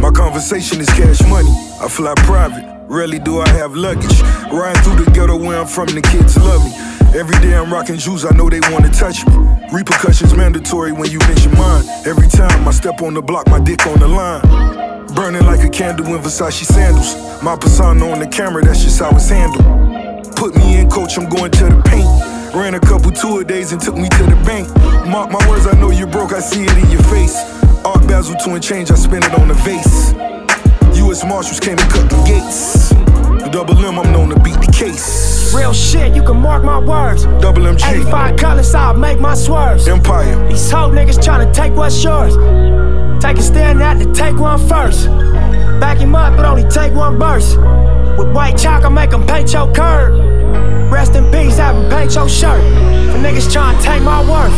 My 0.00 0.10
conversation 0.10 0.80
is 0.80 0.88
cash 0.90 1.20
money. 1.28 1.50
I 1.80 1.88
fly 1.88 2.14
private. 2.18 2.77
Rarely 2.88 3.18
do 3.18 3.40
I 3.40 3.48
have 3.50 3.76
luggage. 3.76 4.22
Riding 4.50 4.82
through 4.82 5.04
the 5.04 5.10
ghetto 5.12 5.36
where 5.36 5.60
I'm 5.60 5.66
from, 5.66 5.88
the 5.88 6.00
kids 6.00 6.38
love 6.38 6.64
me. 6.64 6.72
Every 7.18 7.38
day 7.40 7.54
I'm 7.54 7.70
rocking 7.70 7.98
shoes, 7.98 8.24
I 8.24 8.34
know 8.34 8.48
they 8.48 8.60
wanna 8.72 8.88
touch 8.88 9.26
me. 9.26 9.36
Repercussions 9.70 10.34
mandatory 10.34 10.92
when 10.92 11.10
you 11.10 11.18
mention 11.20 11.52
mine. 11.52 11.84
Every 12.06 12.28
time 12.28 12.66
I 12.66 12.70
step 12.70 13.02
on 13.02 13.12
the 13.12 13.20
block, 13.20 13.46
my 13.48 13.60
dick 13.60 13.86
on 13.86 14.00
the 14.00 14.08
line. 14.08 14.40
Burning 15.14 15.44
like 15.44 15.60
a 15.60 15.68
candle 15.68 16.06
in 16.14 16.22
Versace 16.22 16.64
sandals. 16.64 17.14
My 17.42 17.56
persona 17.56 18.08
on 18.08 18.20
the 18.20 18.26
camera, 18.26 18.64
that's 18.64 18.82
just 18.82 18.98
how 18.98 19.10
it's 19.10 19.28
handled. 19.28 20.34
Put 20.34 20.56
me 20.56 20.78
in, 20.78 20.88
coach, 20.88 21.18
I'm 21.18 21.28
going 21.28 21.50
to 21.50 21.64
the 21.64 21.82
paint. 21.84 22.08
Ran 22.54 22.74
a 22.74 22.80
couple 22.80 23.10
tour 23.10 23.44
days 23.44 23.72
and 23.72 23.82
took 23.82 23.96
me 23.96 24.08
to 24.08 24.22
the 24.24 24.40
bank. 24.46 24.66
Mark 25.06 25.30
my 25.30 25.46
words, 25.46 25.66
I 25.66 25.78
know 25.78 25.90
you're 25.90 26.06
broke, 26.06 26.32
I 26.32 26.40
see 26.40 26.64
it 26.64 26.76
in 26.78 26.90
your 26.90 27.02
face. 27.02 27.36
Art 27.84 28.06
Basel 28.08 28.34
to 28.44 28.54
and 28.54 28.64
change, 28.64 28.90
I 28.90 28.94
spend 28.94 29.24
it 29.24 29.34
on 29.38 29.48
the 29.48 29.54
vase. 29.54 30.14
U.S. 31.08 31.24
Marshals 31.24 31.58
came 31.58 31.78
and 31.78 31.90
cut 31.90 32.10
the 32.10 32.22
gates. 32.22 32.90
The 32.90 33.48
double 33.50 33.78
M, 33.78 33.98
I'm 33.98 34.12
known 34.12 34.28
to 34.28 34.38
beat 34.40 34.56
the 34.56 34.70
case. 34.70 35.54
Real 35.54 35.72
shit, 35.72 36.14
you 36.14 36.22
can 36.22 36.36
mark 36.36 36.62
my 36.62 36.78
words. 36.78 37.24
Double 37.40 37.62
MG, 37.62 38.02
85 38.02 38.36
colors, 38.36 38.74
I'll 38.74 38.92
make 38.92 39.18
my 39.18 39.34
swerves. 39.34 39.88
Empire. 39.88 40.36
These 40.48 40.70
hoe 40.70 40.90
niggas 40.90 41.16
tryna 41.16 41.54
take 41.54 41.72
what's 41.72 42.04
yours. 42.04 42.34
Take 43.24 43.38
a 43.38 43.42
stand 43.42 43.80
out 43.80 43.98
to 44.02 44.12
take 44.12 44.36
one 44.36 44.58
first. 44.68 45.06
Back 45.80 45.96
him 45.96 46.14
up, 46.14 46.36
but 46.36 46.44
only 46.44 46.68
take 46.68 46.92
one 46.92 47.18
burst. 47.18 47.56
With 48.18 48.30
white 48.34 48.58
chalk, 48.58 48.84
I 48.84 48.90
make 48.90 49.10
him 49.10 49.26
paint 49.26 49.50
your 49.54 49.72
curb. 49.72 50.12
Rest 50.92 51.14
in 51.14 51.24
peace, 51.32 51.56
have 51.56 51.74
him 51.74 51.88
paint 51.88 52.14
your 52.16 52.28
shirt. 52.28 52.60
For 53.10 53.16
niggas 53.16 53.48
tryna 53.48 53.82
take 53.82 54.02
my 54.02 54.20
worth. 54.28 54.52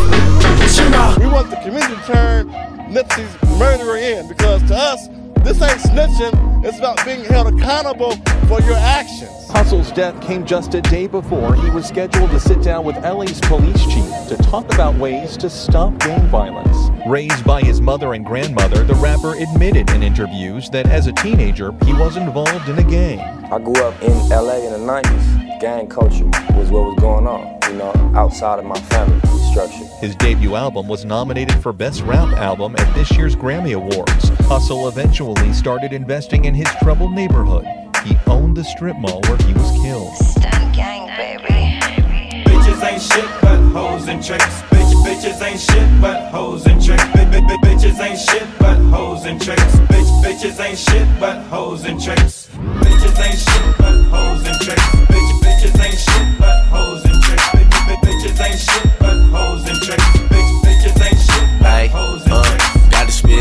But 0.58 0.76
you 0.76 0.90
know. 0.90 1.16
We 1.20 1.32
want 1.32 1.48
the 1.48 1.60
community 1.62 1.94
to 1.94 2.12
turn 2.12 2.48
Nipsey's 2.90 3.56
murderer 3.56 3.98
in 3.98 4.26
because 4.26 4.66
to 4.66 4.74
us, 4.74 5.06
this 5.44 5.60
ain't 5.62 5.80
snitching. 5.80 6.64
It's 6.64 6.78
about 6.78 7.04
being 7.04 7.24
held 7.24 7.54
accountable 7.54 8.16
for 8.48 8.60
your 8.62 8.76
actions. 8.76 9.30
Hussle's 9.48 9.90
death 9.92 10.20
came 10.20 10.44
just 10.46 10.74
a 10.74 10.80
day 10.80 11.06
before 11.06 11.54
he 11.54 11.70
was 11.70 11.86
scheduled 11.86 12.30
to 12.30 12.40
sit 12.40 12.62
down 12.62 12.84
with 12.84 12.96
LA's 12.96 13.40
police 13.40 13.84
chief 13.86 14.10
to 14.28 14.36
talk 14.42 14.72
about 14.72 14.94
ways 14.96 15.36
to 15.38 15.50
stop 15.50 15.98
gang 15.98 16.26
violence. 16.28 16.76
Raised 17.06 17.44
by 17.44 17.62
his 17.62 17.80
mother 17.80 18.14
and 18.14 18.24
grandmother, 18.24 18.84
the 18.84 18.94
rapper 18.94 19.34
admitted 19.34 19.90
in 19.90 20.02
interviews 20.02 20.70
that 20.70 20.86
as 20.86 21.06
a 21.06 21.12
teenager, 21.12 21.72
he 21.84 21.92
was 21.94 22.16
involved 22.16 22.68
in 22.68 22.78
a 22.78 22.84
gang. 22.84 23.20
I 23.52 23.58
grew 23.58 23.82
up 23.82 24.00
in 24.02 24.12
LA 24.28 24.56
in 24.56 24.72
the 24.72 24.78
90s. 24.78 25.39
Gang 25.60 25.88
culture 25.88 26.24
was 26.56 26.70
what 26.70 26.86
was 26.86 26.96
going 26.98 27.26
on, 27.26 27.58
you 27.70 27.76
know, 27.76 27.92
outside 28.16 28.58
of 28.58 28.64
my 28.64 28.80
family 28.80 29.20
structure. 29.50 29.84
His 30.00 30.16
debut 30.16 30.54
album 30.54 30.88
was 30.88 31.04
nominated 31.04 31.62
for 31.62 31.74
Best 31.74 32.00
Rap 32.00 32.34
Album 32.38 32.74
at 32.78 32.94
this 32.94 33.10
year's 33.14 33.36
Grammy 33.36 33.74
Awards. 33.74 34.30
Hussle 34.48 34.88
eventually 34.88 35.52
started 35.52 35.92
investing 35.92 36.46
in 36.46 36.54
his 36.54 36.66
troubled 36.82 37.12
neighborhood. 37.12 37.66
He 38.06 38.16
owned 38.26 38.56
the 38.56 38.64
strip 38.64 38.96
mall 38.96 39.20
where 39.28 39.36
he 39.36 39.52
was 39.52 39.70
killed. 39.82 40.16
Stunt 40.16 40.74
gang, 40.74 41.08
baby. 41.18 41.78
Bitches 42.48 42.82
ain't 42.82 43.02
shit 43.02 43.28
but 43.42 43.60
hoes 43.72 44.08
and 44.08 44.24
tricks. 44.24 44.62
Bitch, 44.70 44.94
bitches 45.04 45.42
ain't 45.42 45.60
shit 45.60 46.00
but 46.00 46.30
hoes 46.30 46.66
and 46.66 46.82
tricks. 46.82 47.04
Bitch, 47.04 47.30
bitch, 47.30 47.46
bitch, 47.46 47.60
bitches 47.60 48.00
ain't 48.00 48.18
shit 48.18 48.48
but 48.58 48.78
hoes 48.88 49.26
and 49.26 49.38
tricks. 49.38 49.76
Bitch, 49.90 50.24
bitches 50.24 50.58
ain't 50.58 50.78
shit 50.78 51.20
but 51.20 51.42
hoes 51.48 51.84
and 51.84 52.00
tricks. 52.02 52.48
Bitches 52.56 53.20
ain't 53.20 53.38
shit 53.38 53.78
but 53.78 54.02
hoes 54.04 54.46
and 54.46 54.60
tricks. 54.62 54.82
Bitch, 55.10 55.49
Bitches 55.60 55.84
ain't 55.84 55.98
shit 55.98 56.38
but 56.38 56.64
hoes 56.68 57.04
and 57.04 57.22
tricks. 57.22 57.44
Bitches 57.52 58.40
ain't 58.40 58.58
shit 58.58 58.98
but 58.98 59.18
hoes 59.28 59.68
and 59.68 59.82
tricks. 59.82 60.04
Bitches 60.32 61.04
ain't 61.04 61.20
shit 61.20 61.60
but 61.60 61.88
hoes 61.88 62.22
and 62.22 62.32
tricks 62.32 62.60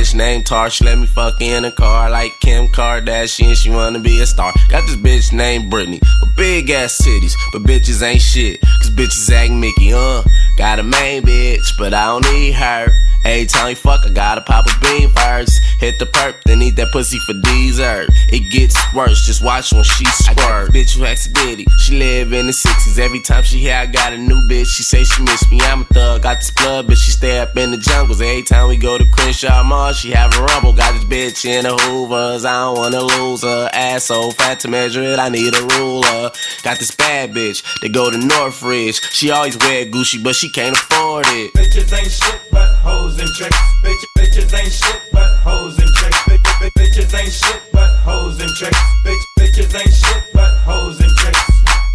bitch 0.09 0.15
named 0.15 0.45
Tarsh. 0.45 0.83
Let 0.83 0.97
me 0.97 1.05
fuck 1.05 1.41
in 1.41 1.65
a 1.65 1.71
car 1.71 2.09
like 2.09 2.39
Kim 2.39 2.67
Kardashian. 2.67 3.55
She 3.55 3.69
wanna 3.69 3.99
be 3.99 4.21
a 4.21 4.25
star. 4.25 4.53
Got 4.69 4.85
this 4.85 4.95
bitch 4.95 5.33
named 5.33 5.71
Britney 5.71 6.01
with 6.21 6.35
big 6.35 6.69
ass 6.69 7.01
titties, 7.01 7.33
but 7.51 7.63
bitches 7.63 8.01
ain't 8.01 8.21
shit. 8.21 8.61
Cause 8.61 8.91
bitches 8.91 9.31
act 9.31 9.51
Mickey, 9.51 9.93
uh. 9.93 10.23
Got 10.59 10.77
a 10.77 10.83
main 10.83 11.23
bitch, 11.23 11.77
but 11.77 11.93
I 11.93 12.07
don't 12.07 12.29
need 12.33 12.51
her. 12.51 12.91
Every 13.23 13.45
time 13.45 13.69
you 13.69 13.75
fuck, 13.75 14.05
I 14.05 14.09
gotta 14.09 14.41
pop 14.41 14.65
a 14.65 14.79
bean 14.79 15.09
first. 15.11 15.61
Hit 15.79 15.99
the 15.99 16.05
perp, 16.05 16.43
then 16.43 16.61
eat 16.61 16.75
that 16.75 16.91
pussy 16.91 17.17
for 17.19 17.33
dessert. 17.33 18.09
It 18.27 18.51
gets 18.51 18.75
worse, 18.93 19.25
just 19.25 19.43
watch 19.43 19.71
when 19.71 19.83
she 19.83 20.05
squirt. 20.05 20.71
Bitch 20.71 20.97
who 20.97 21.05
acts 21.05 21.27
bitty, 21.27 21.65
she 21.79 21.97
live 21.97 22.33
in 22.33 22.47
the 22.47 22.51
60s. 22.51 22.99
Every 22.99 23.21
time 23.21 23.43
she 23.43 23.59
hear 23.59 23.75
I 23.75 23.85
got 23.85 24.13
a 24.13 24.17
new 24.17 24.35
bitch, 24.49 24.67
she 24.67 24.83
say 24.83 25.03
she 25.03 25.23
miss 25.23 25.49
me. 25.49 25.59
I'm 25.61 25.81
a 25.81 25.85
thug, 25.85 26.23
got 26.23 26.37
this 26.37 26.51
blood, 26.51 26.87
but 26.87 26.97
she 26.97 27.11
stay 27.11 27.39
up 27.39 27.55
in 27.55 27.71
the 27.71 27.77
jungles. 27.77 28.21
Every 28.21 28.43
time 28.43 28.67
we 28.67 28.77
go 28.77 28.97
to 28.97 29.05
Crenshaw 29.05 29.63
Mall, 29.63 29.93
she 29.93 30.11
have 30.11 30.33
a 30.37 30.43
rumble. 30.43 30.73
Got 30.73 30.93
this 30.93 31.05
bitch 31.05 31.45
in 31.45 31.63
the 31.63 31.75
hoovers, 31.75 32.45
I 32.45 32.65
don't 32.65 32.77
wanna 32.77 33.01
lose 33.01 33.43
her. 33.43 33.69
Ass 33.73 34.05
so 34.05 34.31
fat 34.31 34.59
to 34.61 34.67
measure 34.67 35.03
it, 35.03 35.19
I 35.19 35.29
need 35.29 35.53
a 35.55 35.61
ruler. 35.77 36.31
Got 36.63 36.79
this 36.79 36.91
bad 36.91 37.31
bitch, 37.31 37.63
they 37.81 37.89
go 37.89 38.09
to 38.11 38.17
Northridge. 38.17 39.01
She 39.11 39.31
always 39.31 39.57
wear 39.57 39.85
Gucci, 39.85 40.23
but 40.23 40.35
she 40.35 40.48
can't 40.53 40.75
afford 40.75 41.25
it. 41.27 41.53
Bitches 41.53 41.91
ain't 41.93 42.11
shit 42.11 42.39
but 42.51 42.73
hoes 42.81 43.19
and 43.19 43.29
tricks. 43.35 43.57
Bitch, 43.83 44.03
bitches 44.17 44.53
ain't 44.57 44.71
shit 44.71 45.01
but 45.11 45.35
hoes 45.43 45.77
and 45.77 45.89
tricks. 45.95 46.17
Bitch, 46.27 46.41
bitch, 46.59 46.71
bitches 46.77 47.13
ain't 47.13 47.31
shit 47.31 47.61
but 47.71 47.89
hoes 47.97 48.39
and 48.39 48.49
tricks. 48.55 48.79
Bitch, 49.05 49.23
bitches 49.37 49.75
ain't 49.75 49.93
shit 49.93 50.23
but 50.33 50.53
hoes 50.65 50.99
and 50.99 51.11
tricks. 51.17 51.39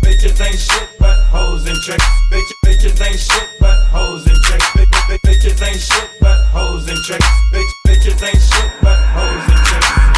Bitches 0.02 0.40
ain't 0.44 0.58
shit 0.58 0.88
but 0.98 1.18
hoes 1.32 1.66
and 1.66 1.80
tricks. 1.82 2.04
Bitch, 2.30 2.50
bitches 2.64 3.00
ain't 3.00 3.18
shit 3.18 3.48
but 3.60 3.78
hoes 3.88 4.26
and 4.26 4.36
tricks. 4.42 4.66
Bitch, 4.76 5.20
bitches 5.24 5.62
ain't 5.66 5.80
shit 5.80 6.10
but 6.20 6.44
hoes 6.46 6.88
and 6.88 6.98
tricks. 7.04 7.26
Bitch, 7.52 7.72
bitches 7.86 8.22
ain't 8.22 8.42
shit 8.42 8.70
but 8.82 8.98
hoes 9.16 9.44
and 9.50 9.66
tricks. 9.66 10.13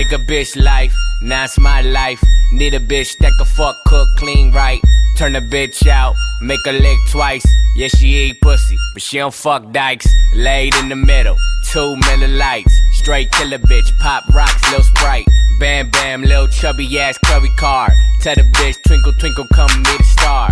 Take 0.00 0.12
a 0.12 0.18
bitch 0.18 0.56
life, 0.56 0.94
now 1.20 1.44
it's 1.44 1.58
my 1.58 1.82
life. 1.82 2.24
Need 2.52 2.72
a 2.72 2.80
bitch 2.80 3.18
that 3.18 3.32
can 3.36 3.44
fuck, 3.44 3.76
cook, 3.84 4.08
clean 4.16 4.50
right. 4.50 4.80
Turn 5.18 5.36
a 5.36 5.42
bitch 5.42 5.86
out, 5.86 6.14
make 6.40 6.64
her 6.64 6.72
lick 6.72 6.96
twice. 7.10 7.44
Yeah, 7.76 7.88
she 7.88 8.06
eat 8.06 8.40
pussy, 8.40 8.78
but 8.94 9.02
she 9.02 9.18
don't 9.18 9.34
fuck 9.34 9.70
dykes. 9.72 10.08
Laid 10.34 10.74
in 10.76 10.88
the 10.88 10.96
middle, 10.96 11.36
two 11.70 11.96
million 12.08 12.38
lights. 12.38 12.74
Straight 12.92 13.30
killer 13.32 13.58
bitch, 13.58 13.94
pop 13.98 14.26
rocks, 14.32 14.72
lil 14.72 14.82
sprite. 14.82 15.26
Bam 15.58 15.90
bam, 15.90 16.22
lil 16.22 16.48
chubby 16.48 16.98
ass 16.98 17.18
curry 17.18 17.50
car. 17.58 17.90
Tell 18.22 18.34
the 18.36 18.44
bitch, 18.56 18.82
twinkle 18.86 19.12
twinkle, 19.20 19.48
come 19.52 19.82
meet 19.82 20.00
a 20.00 20.04
star. 20.04 20.50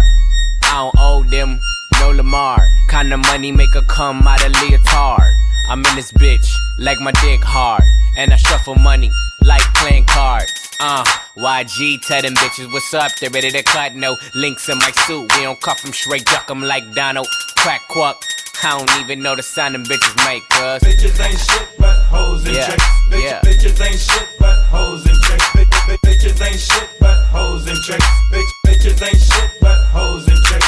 I 0.64 0.74
don't 0.74 0.94
owe 0.98 1.22
them 1.22 1.58
no 2.00 2.10
Lamar. 2.10 2.68
Kinda 2.90 3.16
money 3.16 3.50
make 3.50 3.72
her 3.72 3.82
come 3.88 4.28
out 4.28 4.44
of 4.44 4.52
leotard. 4.60 5.32
I'm 5.70 5.78
in 5.86 5.96
this 5.96 6.12
bitch, 6.12 6.46
like 6.78 7.00
my 7.00 7.12
dick 7.22 7.42
hard. 7.42 7.82
And 8.18 8.32
I 8.32 8.36
shuffle 8.36 8.74
money 8.74 9.10
like 9.42 9.62
playing 9.74 10.04
cards. 10.04 10.50
Uh, 10.80 11.04
YG 11.36 12.00
tell 12.02 12.22
them 12.22 12.34
bitches 12.34 12.72
what's 12.72 12.92
up, 12.94 13.10
they 13.20 13.28
ready 13.28 13.50
to 13.50 13.62
cut. 13.62 13.94
No 13.94 14.16
links 14.34 14.68
in 14.68 14.78
my 14.78 14.90
suit, 15.06 15.30
we 15.36 15.42
don't 15.42 15.60
cuff 15.60 15.82
them 15.82 15.92
straight, 15.92 16.24
duck 16.26 16.48
'em 16.50 16.62
like 16.62 16.84
Donald. 16.94 17.26
Crack 17.56 17.82
quack, 17.88 18.16
I 18.62 18.78
don't 18.78 19.00
even 19.00 19.20
know 19.22 19.34
the 19.34 19.42
sound 19.42 19.74
them 19.74 19.84
bitches 19.84 20.16
make, 20.26 20.48
cuz. 20.50 20.82
Bitches 20.82 21.18
ain't 21.20 21.38
shit 21.38 21.68
but 21.78 21.96
hoes 22.06 22.44
and 22.44 22.54
Yeah, 22.54 22.66
tricks. 22.66 22.84
Bitch, 23.10 23.22
yeah. 23.22 23.40
Bitches 23.42 23.80
ain't 23.86 24.00
shit 24.00 24.28
but 24.38 24.62
hoes 24.70 25.06
and 25.06 25.20
tricks. 25.22 25.44
Bitch, 25.54 25.68
bitch, 25.86 25.98
bitches 26.04 26.46
ain't 26.46 26.60
shit 26.60 26.88
but 27.00 27.24
hoes 27.26 27.66
and 27.66 27.78
tricks. 27.84 28.06
Bitch, 28.32 28.52
bitches 28.66 29.02
ain't 29.02 29.20
shit 29.20 29.50
but 29.60 29.78
hoes 29.92 30.26
and 30.28 30.44
tricks. 30.44 30.66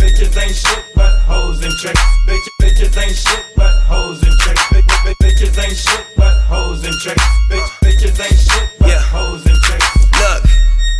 Bitches 0.00 0.36
ain't 0.42 0.56
shit 0.56 0.84
but 0.94 1.18
hoes 1.28 1.62
and 1.64 1.72
tricks. 1.78 2.00
Bitch, 2.26 2.48
bitches 2.60 2.96
ain't 3.02 3.16
shit 3.16 3.44
but 3.56 3.74
hoes 3.84 4.22
and 4.22 4.38
tricks. 4.40 4.62
Bitch, 4.72 5.16
bitches 5.20 5.58
ain't 5.62 5.76
shit 5.76 6.06
but 6.16 6.36
hoes 6.48 6.84
and 6.84 6.94
tricks. 7.00 7.24
Bitch, 7.50 7.68
bitches 8.02 8.18
ain't 8.18 8.38
shit 8.38 8.68
but 8.78 8.90
hoes 8.98 9.46
and 9.46 9.58
tricks. 9.62 9.86
Look, 10.18 10.42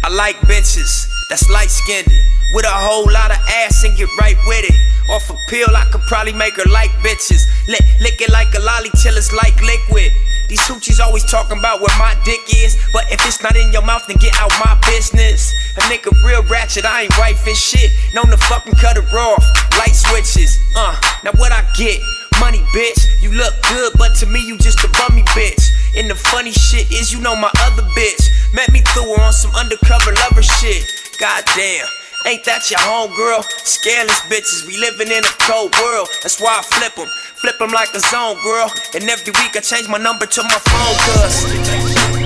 I 0.05 0.09
like 0.15 0.37
bitches 0.47 1.11
that's 1.29 1.49
light 1.51 1.71
skinned 1.71 2.07
with 2.55 2.65
a 2.65 2.71
whole 2.71 3.11
lot 3.11 3.31
of 3.31 3.39
ass 3.67 3.83
and 3.85 3.97
get 3.97 4.09
right 4.21 4.37
with 4.47 4.65
it. 4.65 4.77
Off 5.11 5.29
a 5.31 5.37
pill, 5.49 5.75
I 5.75 5.85
could 5.91 6.03
probably 6.03 6.33
make 6.33 6.55
her 6.57 6.69
like 6.71 6.91
bitches. 7.03 7.43
Lick, 7.67 7.83
lick 8.01 8.21
it 8.21 8.31
like 8.31 8.55
a 8.55 8.61
lolly 8.61 8.91
till 9.03 9.17
it's 9.17 9.33
like 9.33 9.59
liquid. 9.63 10.13
These 10.49 10.61
hoochies 10.69 11.01
always 11.01 11.25
talking 11.25 11.59
about 11.59 11.81
where 11.81 11.97
my 11.99 12.15
dick 12.25 12.41
is, 12.55 12.79
but 12.93 13.11
if 13.11 13.25
it's 13.27 13.43
not 13.43 13.57
in 13.57 13.73
your 13.73 13.83
mouth, 13.83 14.07
then 14.07 14.19
get 14.19 14.35
out 14.39 14.53
my 14.63 14.79
business. 14.87 15.51
A 15.79 15.81
nigga 15.91 16.13
real 16.25 16.45
ratchet, 16.45 16.85
I 16.85 17.03
ain't 17.03 17.13
wifing 17.13 17.57
shit. 17.57 17.91
Known 18.15 18.29
to 18.31 18.37
fucking 18.37 18.75
cut 18.75 18.97
her 18.97 19.19
off, 19.19 19.43
light 19.79 19.97
switches. 19.97 20.61
Uh, 20.77 20.95
now 21.25 21.33
what 21.37 21.51
I 21.51 21.67
get? 21.75 21.99
Money, 22.39 22.63
bitch. 22.75 23.01
You 23.23 23.33
look 23.33 23.55
good, 23.71 23.93
but 23.99 24.15
to 24.17 24.27
me, 24.27 24.45
you 24.47 24.59
just 24.59 24.85
a 24.85 24.89
bummy 24.89 25.23
bitch. 25.35 25.72
And 25.97 26.09
the 26.09 26.15
funny 26.15 26.53
shit 26.53 26.91
is, 26.91 27.13
you 27.13 27.21
know 27.21 27.37
my 27.37 27.51
other 27.61 27.83
bitch. 27.97 28.31
Met 28.55 28.73
me 28.73 28.81
through 28.93 29.15
her 29.15 29.23
on 29.23 29.33
some 29.33 29.55
undercover 29.55 30.13
lover 30.13 30.43
shit. 30.43 30.85
Goddamn. 31.19 31.87
Ain't 32.27 32.45
that 32.45 32.71
your 32.71 32.79
homegirl? 32.81 33.43
Scandalous 33.67 34.21
bitches, 34.31 34.67
we 34.67 34.79
living 34.79 35.09
in 35.09 35.25
a 35.25 35.35
cold 35.43 35.75
world. 35.83 36.09
That's 36.23 36.41
why 36.41 36.57
I 36.59 36.63
flip 36.63 36.95
them. 36.95 37.09
Flip 37.43 37.59
them 37.59 37.73
like 37.73 37.93
a 37.95 38.01
zone, 38.01 38.37
girl. 38.45 38.71
And 38.95 39.05
every 39.11 39.33
week 39.43 39.57
I 39.57 39.61
change 39.61 39.89
my 39.89 39.99
number 39.99 40.27
to 40.27 40.43
my 40.45 40.61
phone, 40.63 40.97
cuz. 41.03 42.22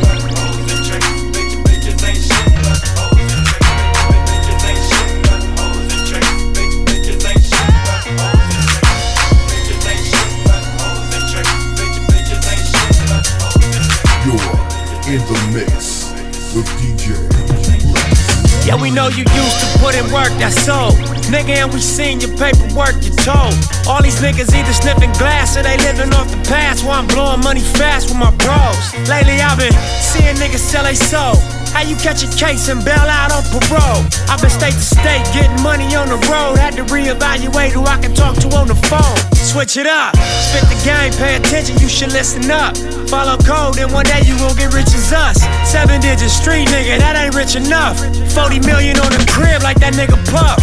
Yeah, 18.67 18.81
we 18.81 18.91
know 18.91 19.09
you 19.09 19.25
used 19.25 19.61
to 19.61 19.79
put 19.79 19.95
in 19.95 20.05
work, 20.11 20.33
that's 20.41 20.59
so. 20.65 20.91
Nigga, 21.31 21.63
and 21.63 21.73
we 21.73 21.81
seen 21.81 22.21
your 22.21 22.35
paperwork, 22.37 22.97
you 23.05 23.11
told. 23.23 23.55
All 23.87 24.03
these 24.03 24.21
niggas 24.21 24.55
either 24.55 24.73
sniffing 24.73 25.13
glass 25.15 25.57
or 25.57 25.63
they 25.63 25.77
living 25.79 26.13
off 26.15 26.31
the 26.31 26.43
past 26.49 26.85
while 26.85 27.01
I'm 27.01 27.07
blowing 27.07 27.41
money 27.43 27.61
fast 27.61 28.09
with 28.09 28.19
my 28.19 28.31
bros. 28.37 29.09
Lately, 29.09 29.41
I've 29.41 29.59
been 29.59 29.73
seeing 30.01 30.37
niggas 30.37 30.65
sell 30.65 30.85
they 30.85 30.95
soul. 30.95 31.56
How 31.77 31.83
you 31.83 31.95
catch 31.97 32.25
a 32.25 32.31
case 32.33 32.73
and 32.73 32.83
bail 32.83 33.05
out 33.05 33.37
on 33.37 33.45
parole? 33.53 34.01
I've 34.33 34.41
been 34.41 34.49
state 34.49 34.73
to 34.73 34.81
state, 34.81 35.21
getting 35.37 35.61
money 35.61 35.85
on 35.93 36.09
the 36.09 36.17
road. 36.25 36.57
Had 36.57 36.73
to 36.81 36.85
reevaluate 36.89 37.69
who 37.69 37.85
I 37.85 38.01
can 38.01 38.15
talk 38.15 38.35
to 38.41 38.49
on 38.57 38.67
the 38.67 38.75
phone. 38.89 39.21
Switch 39.37 39.77
it 39.77 39.85
up, 39.85 40.17
spit 40.17 40.65
the 40.73 40.81
game, 40.89 41.13
pay 41.21 41.37
attention, 41.37 41.77
you 41.77 41.93
should 41.93 42.17
listen 42.17 42.51
up. 42.51 42.73
Follow 43.13 43.37
code, 43.45 43.77
and 43.77 43.93
one 43.93 44.09
day 44.09 44.25
you 44.25 44.33
gon' 44.41 44.57
get 44.57 44.73
rich 44.73 44.89
as 44.97 45.13
us. 45.13 45.37
Seven 45.69 46.01
digit 46.01 46.33
street 46.33 46.65
nigga, 46.73 46.97
that 46.97 47.13
ain't 47.13 47.37
rich 47.37 47.61
enough. 47.61 48.01
40 48.33 48.65
million 48.65 48.97
on 48.97 49.13
the 49.13 49.21
crib 49.29 49.61
like 49.61 49.77
that 49.85 49.93
nigga 49.93 50.17
Puff. 50.33 50.57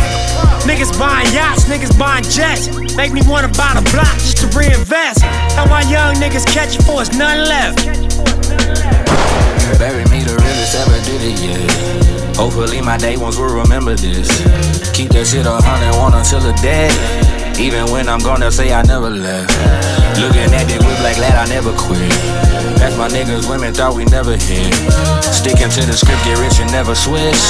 Niggas 0.65 0.97
buying 0.97 1.29
yachts, 1.29 1.69
niggas 1.69 1.93
buying 1.93 2.25
jets. 2.25 2.73
Make 2.97 3.13
me 3.13 3.21
wanna 3.29 3.53
buy 3.53 3.77
the 3.77 3.85
block 3.93 4.17
just 4.17 4.41
to 4.41 4.49
reinvest. 4.57 5.21
How 5.53 5.69
my 5.69 5.85
young 5.85 6.17
niggas 6.17 6.49
catch 6.49 6.73
it 6.73 6.81
for 6.81 7.05
it's 7.05 7.13
none 7.13 7.45
left. 7.45 7.85
Bury 9.83 10.05
me 10.05 10.23
the 10.23 10.37
realest 10.37 10.75
ever 10.75 11.02
yeah. 11.29 12.33
Hopefully 12.35 12.81
my 12.81 12.97
day 12.97 13.17
ones 13.17 13.37
will 13.37 13.53
remember 13.53 13.95
this. 13.95 14.27
Keep 14.91 15.11
that 15.11 15.25
shit 15.27 15.45
a 15.45 15.61
hundred 15.61 15.95
one 15.99 16.13
until 16.13 16.39
the 16.39 16.53
dead. 16.61 16.91
Even 17.59 17.91
when 17.91 18.09
I'm 18.09 18.19
gonna 18.19 18.51
say 18.51 18.73
I 18.73 18.81
never 18.83 19.09
left. 19.09 19.53
Looking 20.19 20.49
at 20.53 20.69
it 20.69 20.79
with 20.81 20.97
black 20.99 21.17
lad, 21.17 21.37
I 21.37 21.45
never 21.49 21.71
quit. 21.73 22.09
That's 22.77 22.97
my 22.97 23.07
niggas, 23.07 23.49
women 23.49 23.73
thought 23.73 23.95
we 23.95 24.05
never 24.05 24.35
hit. 24.35 24.73
Sticking 25.23 25.69
to 25.69 25.81
the 25.85 25.93
script, 25.93 26.23
get 26.25 26.39
rich 26.39 26.59
and 26.59 26.71
never 26.71 26.95
switch. 26.95 27.41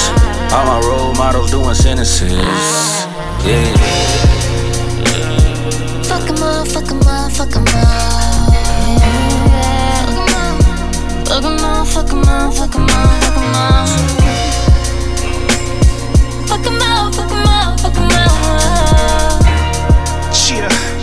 All 0.52 0.66
my 0.66 0.80
role 0.84 1.14
models 1.14 1.50
doing 1.50 1.74
sentences. 1.74 2.30
Yeah. 3.42 3.64
Fuck 6.04 6.28
'em 6.28 6.42
up, 6.42 6.68
fuck 6.68 6.90
'em 6.90 7.00
up, 7.08 7.32
fuck 7.32 7.56
'em 7.56 7.64
up. 7.66 9.23
Fuck 11.34 11.46
'em 11.46 11.64
up, 11.64 11.86
fuck 11.88 12.12
'em 12.12 12.22
up, 12.28 12.54
fuck 12.54 12.74
'em 12.76 12.84
up, 12.84 13.24
fuck 13.24 13.36
'em 13.38 13.54
up. 13.56 13.88
Fuck 16.46 16.64
'em 16.64 16.80
up, 16.80 17.12
fuck 17.12 17.32
'em 17.32 17.48
up, 17.48 17.80
fuck 17.80 17.96
'em 17.96 18.12
up. 18.12 19.42
Cheetah. 20.32 20.93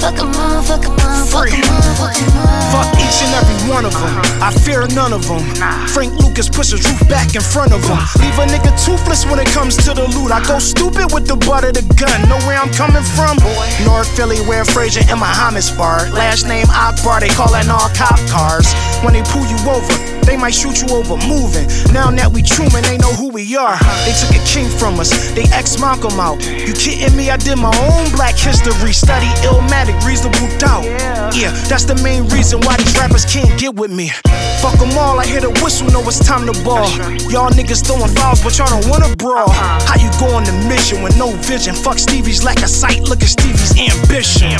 Fuck 0.00 0.18
'em 0.20 0.28
up, 0.36 0.64
fuck 0.64 0.84
'em 0.84 0.92
up, 0.92 1.28
fuck 1.28 1.52
'em 1.52 1.62
up, 1.62 1.84
fuck 1.96 2.16
'em 2.16 2.36
up. 2.36 2.72
Fuck 2.72 3.00
each 3.00 3.22
and 3.24 3.34
every 3.34 3.58
one 3.72 3.84
of 3.84 3.92
them. 3.92 4.14
I 4.42 4.50
fear 4.50 4.86
none 4.94 5.12
of 5.12 5.26
them. 5.26 5.42
Frank 5.88 6.12
Lucas 6.20 6.48
pushes 6.48 6.80
push 6.80 6.84
his 6.84 7.00
roof 7.00 7.08
back 7.08 7.34
in 7.34 7.40
front 7.40 7.72
of 7.72 7.82
him. 7.84 7.98
Leave 8.20 8.38
a 8.38 8.46
nigga 8.46 8.72
toothless 8.84 9.24
when 9.26 9.38
it 9.38 9.48
comes 9.48 9.76
to 9.76 9.94
the 9.94 10.06
loot. 10.14 10.30
I 10.30 10.40
go 10.44 10.58
stupid 10.58 11.12
with 11.12 11.26
the 11.26 11.36
butt 11.36 11.64
of 11.64 11.74
the 11.74 11.82
gun. 11.94 12.28
Know 12.28 12.38
where 12.46 12.58
I'm 12.58 12.72
coming 12.72 13.02
from? 13.16 13.36
North 13.84 14.08
Philly, 14.16 14.40
where 14.48 14.64
Frazier 14.64 15.04
and 15.08 15.20
Muhammad 15.20 15.64
sparred. 15.64 16.12
Last 16.12 16.46
name 16.46 16.66
Akbar, 16.70 17.20
they 17.20 17.28
callin' 17.28 17.70
all 17.70 17.88
cop 17.94 18.18
cars. 18.28 18.66
When 19.02 19.14
they 19.14 19.22
pull 19.22 19.46
you 19.46 19.58
over, 19.70 20.15
they 20.26 20.36
might 20.36 20.54
shoot 20.54 20.82
you 20.82 20.88
over 20.90 21.16
moving. 21.24 21.66
Now 21.94 22.10
that 22.10 22.30
we 22.32 22.42
Truman, 22.42 22.82
they 22.82 22.98
know 22.98 23.12
who 23.14 23.30
we 23.30 23.56
are. 23.56 23.78
They 24.04 24.12
took 24.18 24.34
a 24.34 24.42
king 24.44 24.68
from 24.68 24.98
us, 25.00 25.10
they 25.32 25.46
ex 25.54 25.78
Malcolm 25.78 26.18
out. 26.18 26.42
You 26.44 26.74
kidding 26.74 27.16
me? 27.16 27.30
I 27.30 27.36
did 27.36 27.56
my 27.56 27.72
own 27.88 28.10
black 28.12 28.34
history, 28.34 28.92
study 28.92 29.30
illmatic, 29.46 29.96
reasonable 30.04 30.50
doubt. 30.58 30.84
Yeah, 31.32 31.54
that's 31.70 31.84
the 31.84 31.94
main 32.02 32.28
reason 32.28 32.60
why 32.60 32.76
these 32.76 32.96
rappers 32.98 33.24
can't 33.24 33.50
get 33.58 33.74
with 33.74 33.90
me. 33.90 34.10
Fuck 34.60 34.78
them 34.78 34.96
all, 34.98 35.20
I 35.20 35.26
hear 35.26 35.40
the 35.40 35.50
whistle, 35.62 35.86
know 35.88 36.02
it's 36.02 36.18
time 36.18 36.46
to 36.46 36.54
ball. 36.64 36.88
Y'all 37.30 37.50
niggas 37.50 37.86
throwing 37.86 38.10
fouls, 38.14 38.42
but 38.42 38.58
y'all 38.58 38.68
don't 38.68 38.88
wanna 38.90 39.14
brawl. 39.16 39.48
How 39.48 39.96
you 39.96 40.10
go 40.18 40.34
on 40.34 40.44
the 40.44 40.52
mission 40.68 41.02
with 41.02 41.16
no 41.16 41.30
vision? 41.46 41.74
Fuck 41.74 41.98
Stevie's 41.98 42.42
lack 42.42 42.62
of 42.62 42.68
sight, 42.68 43.02
look 43.02 43.22
at 43.22 43.28
Stevie's 43.28 43.72
ambition. 43.78 44.58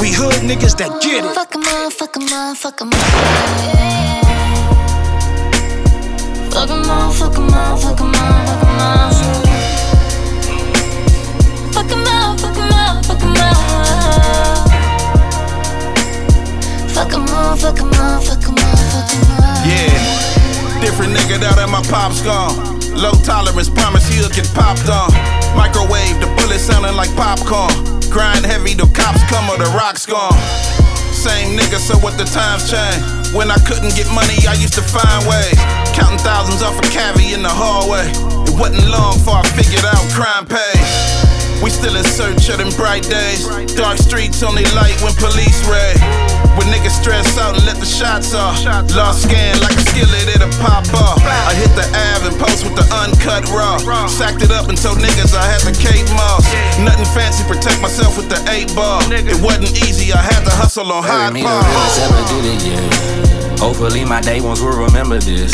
We 0.00 0.12
hood 0.12 0.34
niggas 0.42 0.76
that 0.78 1.02
get 1.02 1.24
it. 1.24 1.34
Fuck 1.34 1.54
'em 1.54 1.66
all, 1.66 1.90
fuck 1.90 2.16
'em 2.16 2.32
all, 2.32 2.54
fuck 2.54 2.80
'em 2.80 2.90
all. 2.92 4.27
Fuck 6.50 6.70
'em 6.70 6.90
all, 6.90 7.12
fuck 7.12 7.36
'em 7.36 7.54
all, 7.54 7.76
fuck 7.76 8.00
'em 8.00 8.14
all, 8.14 8.46
fuck 8.46 8.62
'em 8.62 8.80
all. 8.80 9.12
Fuck 11.72 11.90
'em 11.92 12.06
all, 12.06 12.36
fuck 12.36 12.56
'em 12.58 12.72
all, 12.72 13.02
fuck 13.02 13.22
'em 13.22 13.36
all. 13.36 13.54
Fuck 16.94 17.12
'em 17.12 17.28
all, 17.28 17.56
fuck 17.56 17.78
'em 17.78 17.94
all, 17.94 18.20
fuck 18.20 18.48
'em 18.48 18.58
all, 18.58 18.88
fuck 18.90 19.12
'em 19.14 19.28
all. 19.44 19.66
Yeah, 19.66 19.94
different 20.80 21.16
nigga 21.16 21.38
now 21.40 21.54
that 21.54 21.68
my 21.68 21.82
pop's 21.82 22.20
gone. 22.22 22.80
Low 22.94 23.12
tolerance, 23.22 23.68
promise 23.68 24.08
he'll 24.08 24.28
get 24.30 24.52
popped 24.54 24.88
on. 24.88 25.12
Microwave, 25.54 26.18
the 26.20 26.26
bullet 26.36 26.60
sounding 26.60 26.96
like 26.96 27.14
popcorn. 27.14 27.72
Grind 28.10 28.44
heavy, 28.44 28.74
the 28.74 28.86
cops 28.88 29.22
come 29.30 29.48
or 29.48 29.58
the 29.58 29.70
rocks 29.76 30.06
gone. 30.06 30.36
Same 31.12 31.56
nigga, 31.56 31.78
so 31.78 31.96
what 31.98 32.16
the 32.18 32.24
times 32.24 32.70
change. 32.70 33.17
When 33.34 33.50
I 33.50 33.58
couldn't 33.58 33.94
get 33.94 34.08
money, 34.14 34.40
I 34.48 34.54
used 34.54 34.74
to 34.74 34.82
find 34.82 35.28
ways. 35.28 35.58
Counting 35.92 36.18
thousands 36.18 36.62
off 36.62 36.78
a 36.78 36.82
cavi 36.88 37.34
in 37.34 37.42
the 37.42 37.52
hallway. 37.52 38.08
It 38.48 38.58
wasn't 38.58 38.88
long 38.88 39.18
before 39.18 39.36
I 39.36 39.46
figured 39.52 39.84
out 39.84 40.00
crime 40.16 40.46
pays. 40.46 41.27
We 41.62 41.70
still 41.70 41.96
in 41.96 42.04
search 42.04 42.48
of 42.48 42.58
them 42.58 42.70
bright 42.78 43.02
days. 43.02 43.46
Dark 43.74 43.98
streets 43.98 44.42
only 44.42 44.64
light 44.78 44.94
when 45.02 45.14
police 45.18 45.58
raid. 45.66 45.98
When 46.54 46.70
niggas 46.70 46.94
stress 46.94 47.38
out 47.38 47.54
and 47.54 47.64
let 47.66 47.78
the 47.78 47.86
shots 47.86 48.34
off. 48.34 48.58
Lost 48.94 49.22
scan 49.26 49.58
like 49.60 49.74
a 49.74 49.84
skillet, 49.90 50.26
it'll 50.30 50.50
pop 50.62 50.86
off. 50.94 51.18
I 51.22 51.54
hit 51.54 51.70
the 51.74 51.86
Ave 52.14 52.30
and 52.30 52.38
post 52.38 52.62
with 52.62 52.74
the 52.74 52.86
uncut 52.94 53.46
raw. 53.50 53.78
Sacked 54.06 54.42
it 54.42 54.50
up 54.50 54.68
and 54.68 54.78
told 54.78 54.98
niggas 54.98 55.34
I 55.34 55.44
had 55.46 55.62
the 55.66 55.74
Kate 55.74 56.06
Moss. 56.14 56.46
Nothing 56.78 57.10
fancy, 57.10 57.42
protect 57.44 57.82
myself 57.82 58.16
with 58.16 58.28
the 58.28 58.38
eight 58.50 58.74
ball. 58.74 59.02
It 59.10 59.38
wasn't 59.42 59.74
easy, 59.82 60.12
I 60.12 60.22
had 60.22 60.44
to 60.46 60.50
hustle 60.50 60.90
on 60.92 61.02
hard 61.02 61.34
me 61.34 61.42
the 61.42 61.50
realest 61.50 61.98
ever 62.06 62.22
did 62.30 62.44
it, 62.54 62.60
yeah. 62.66 63.58
Hopefully 63.58 64.04
my 64.04 64.20
day 64.20 64.40
ones 64.40 64.62
will 64.62 64.78
remember 64.78 65.18
this. 65.18 65.50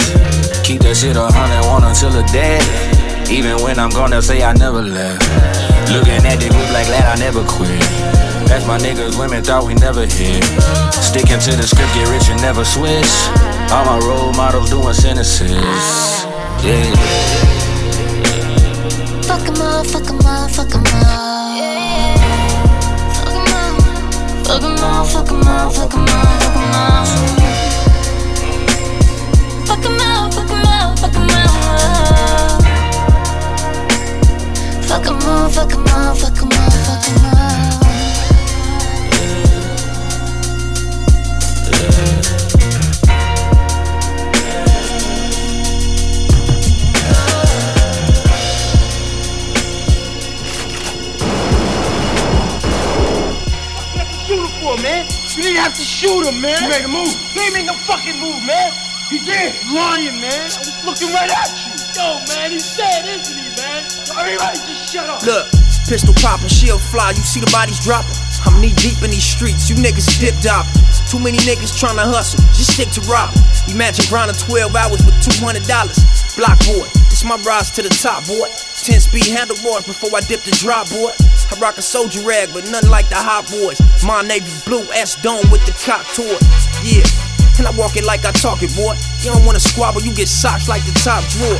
Keep 0.62 0.82
that 0.82 0.96
shit 0.96 1.16
a 1.16 1.24
hundred 1.24 1.64
one 1.66 1.84
until 1.84 2.10
the 2.10 2.22
day. 2.28 2.60
Even 3.30 3.62
when 3.62 3.78
I'm 3.78 3.90
gonna 3.90 4.22
say 4.22 4.42
I 4.42 4.52
never 4.52 4.82
left. 4.82 5.22
Looking 5.92 6.24
at 6.26 6.38
the 6.38 6.48
group 6.48 6.70
like 6.72 6.86
that, 6.88 7.16
I 7.16 7.18
never 7.18 7.42
quit. 7.44 7.80
That's 8.48 8.66
my 8.66 8.78
niggas, 8.78 9.18
women 9.18 9.42
thought 9.42 9.64
we 9.66 9.74
never 9.74 10.06
hit. 10.06 10.44
Sticking 10.92 11.40
to 11.40 11.56
the 11.56 11.64
script, 11.66 11.92
get 11.94 12.08
rich 12.08 12.28
and 12.30 12.40
never 12.42 12.64
switch. 12.64 13.10
All 13.72 13.84
my 13.84 13.98
role 14.06 14.32
models 14.32 14.70
doing 14.70 14.94
sentences. 14.94 16.26
Yeah. 16.62 16.94
Fuck 19.26 19.48
'em 19.48 19.60
all, 19.62 19.84
fuck 19.84 20.08
'em 20.08 20.20
all, 20.26 20.48
fuck 20.48 20.74
'em 20.74 20.84
all. 20.84 21.34
Fuck 24.44 24.62
'em 24.62 24.84
all, 24.84 25.04
fuck 25.04 25.30
'em 25.30 25.48
all, 25.48 25.70
fuck 25.70 25.94
'em 25.94 25.94
all, 25.94 25.94
fuck 25.94 25.94
'em 25.94 26.08
all, 26.08 26.38
fuck 26.40 26.56
'em 26.56 26.74
all. 26.74 27.06
Fuck 29.66 29.84
'em 29.84 30.00
all, 30.00 30.00
fuck 30.00 30.00
'em 30.00 30.00
all, 30.00 30.33
He 59.34 59.50
did. 59.50 59.74
Lying, 59.74 60.20
man. 60.20 60.30
I 60.30 60.58
was 60.62 60.84
looking 60.84 61.10
right 61.12 61.30
at 61.30 61.50
you. 61.58 61.74
Yo, 61.94 62.18
man, 62.34 62.50
he's 62.50 62.76
dead, 62.76 63.06
isn't 63.06 63.38
he, 63.38 63.50
man? 63.58 63.82
Everybody 64.18 64.58
just 64.66 64.92
shut 64.92 65.08
up. 65.10 65.22
Look, 65.22 65.50
pistol 65.86 66.14
poppin', 66.14 66.48
shield 66.48 66.82
fly, 66.82 67.10
you 67.10 67.22
see 67.22 67.40
the 67.40 67.50
bodies 67.50 67.78
dropping. 67.80 68.14
I'm 68.44 68.60
knee 68.60 68.74
deep 68.74 69.00
in 69.02 69.10
these 69.10 69.24
streets, 69.24 69.70
you 69.70 69.76
niggas 69.76 70.18
dip 70.18 70.34
dopping. 70.42 70.74
Too 71.06 71.18
many 71.18 71.38
niggas 71.46 71.74
tryna 71.74 72.02
hustle, 72.02 72.42
just 72.50 72.74
stick 72.74 72.90
to 72.98 73.00
robbing. 73.06 73.40
Imagine 73.70 74.04
grinding 74.10 74.36
12 74.36 74.74
hours 74.74 75.00
with 75.06 75.14
$200. 75.22 75.62
Block 76.36 76.58
boy, 76.66 76.86
this 77.08 77.22
my 77.24 77.38
rise 77.46 77.70
to 77.72 77.82
the 77.82 77.90
top, 77.90 78.26
boy. 78.26 78.50
10 78.84 79.00
speed 79.00 79.26
handlebars 79.32 79.86
before 79.86 80.10
I 80.12 80.20
dip 80.26 80.42
the 80.42 80.50
drop, 80.60 80.90
boy. 80.90 81.14
I 81.16 81.54
rock 81.62 81.78
a 81.78 81.82
soldier 81.82 82.20
rag, 82.26 82.50
but 82.52 82.68
nothing 82.68 82.90
like 82.90 83.08
the 83.08 83.16
hot 83.16 83.48
boys. 83.48 83.80
My 84.04 84.20
navy 84.20 84.50
blue 84.66 84.84
S 84.92 85.14
dome 85.22 85.48
with 85.48 85.64
the 85.64 85.72
cock 85.80 86.04
toy. 86.12 86.36
Yeah, 86.84 87.06
and 87.64 87.72
I 87.72 87.78
walk 87.80 87.96
it 87.96 88.04
like 88.04 88.28
I 88.28 88.32
talk 88.32 88.60
it, 88.60 88.68
boy. 88.76 88.92
You 89.24 89.32
don't 89.32 89.44
wanna 89.48 89.60
squabble, 89.60 90.02
you 90.04 90.12
get 90.14 90.28
socks 90.28 90.68
like 90.68 90.84
the 90.84 90.92
top 91.00 91.24
drawer. 91.32 91.56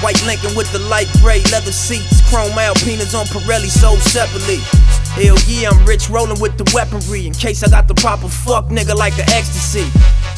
White 0.00 0.16
Lincoln 0.24 0.56
with 0.56 0.72
the 0.72 0.80
light 0.88 1.08
gray 1.20 1.44
leather 1.52 1.72
seats. 1.72 2.24
Chrome 2.32 2.56
Alpinas 2.56 3.12
on 3.12 3.28
Pirelli 3.28 3.68
sold 3.68 4.00
separately. 4.00 4.64
Hell 5.12 5.36
yeah, 5.44 5.68
I'm 5.68 5.84
rich 5.84 6.08
rolling 6.08 6.40
with 6.40 6.56
the 6.56 6.64
weaponry. 6.72 7.26
In 7.26 7.34
case 7.34 7.62
I 7.62 7.68
got 7.68 7.86
the 7.86 7.94
proper 7.94 8.28
fuck 8.28 8.72
nigga 8.72 8.96
like 8.96 9.14
the 9.16 9.28
ecstasy. 9.36 9.84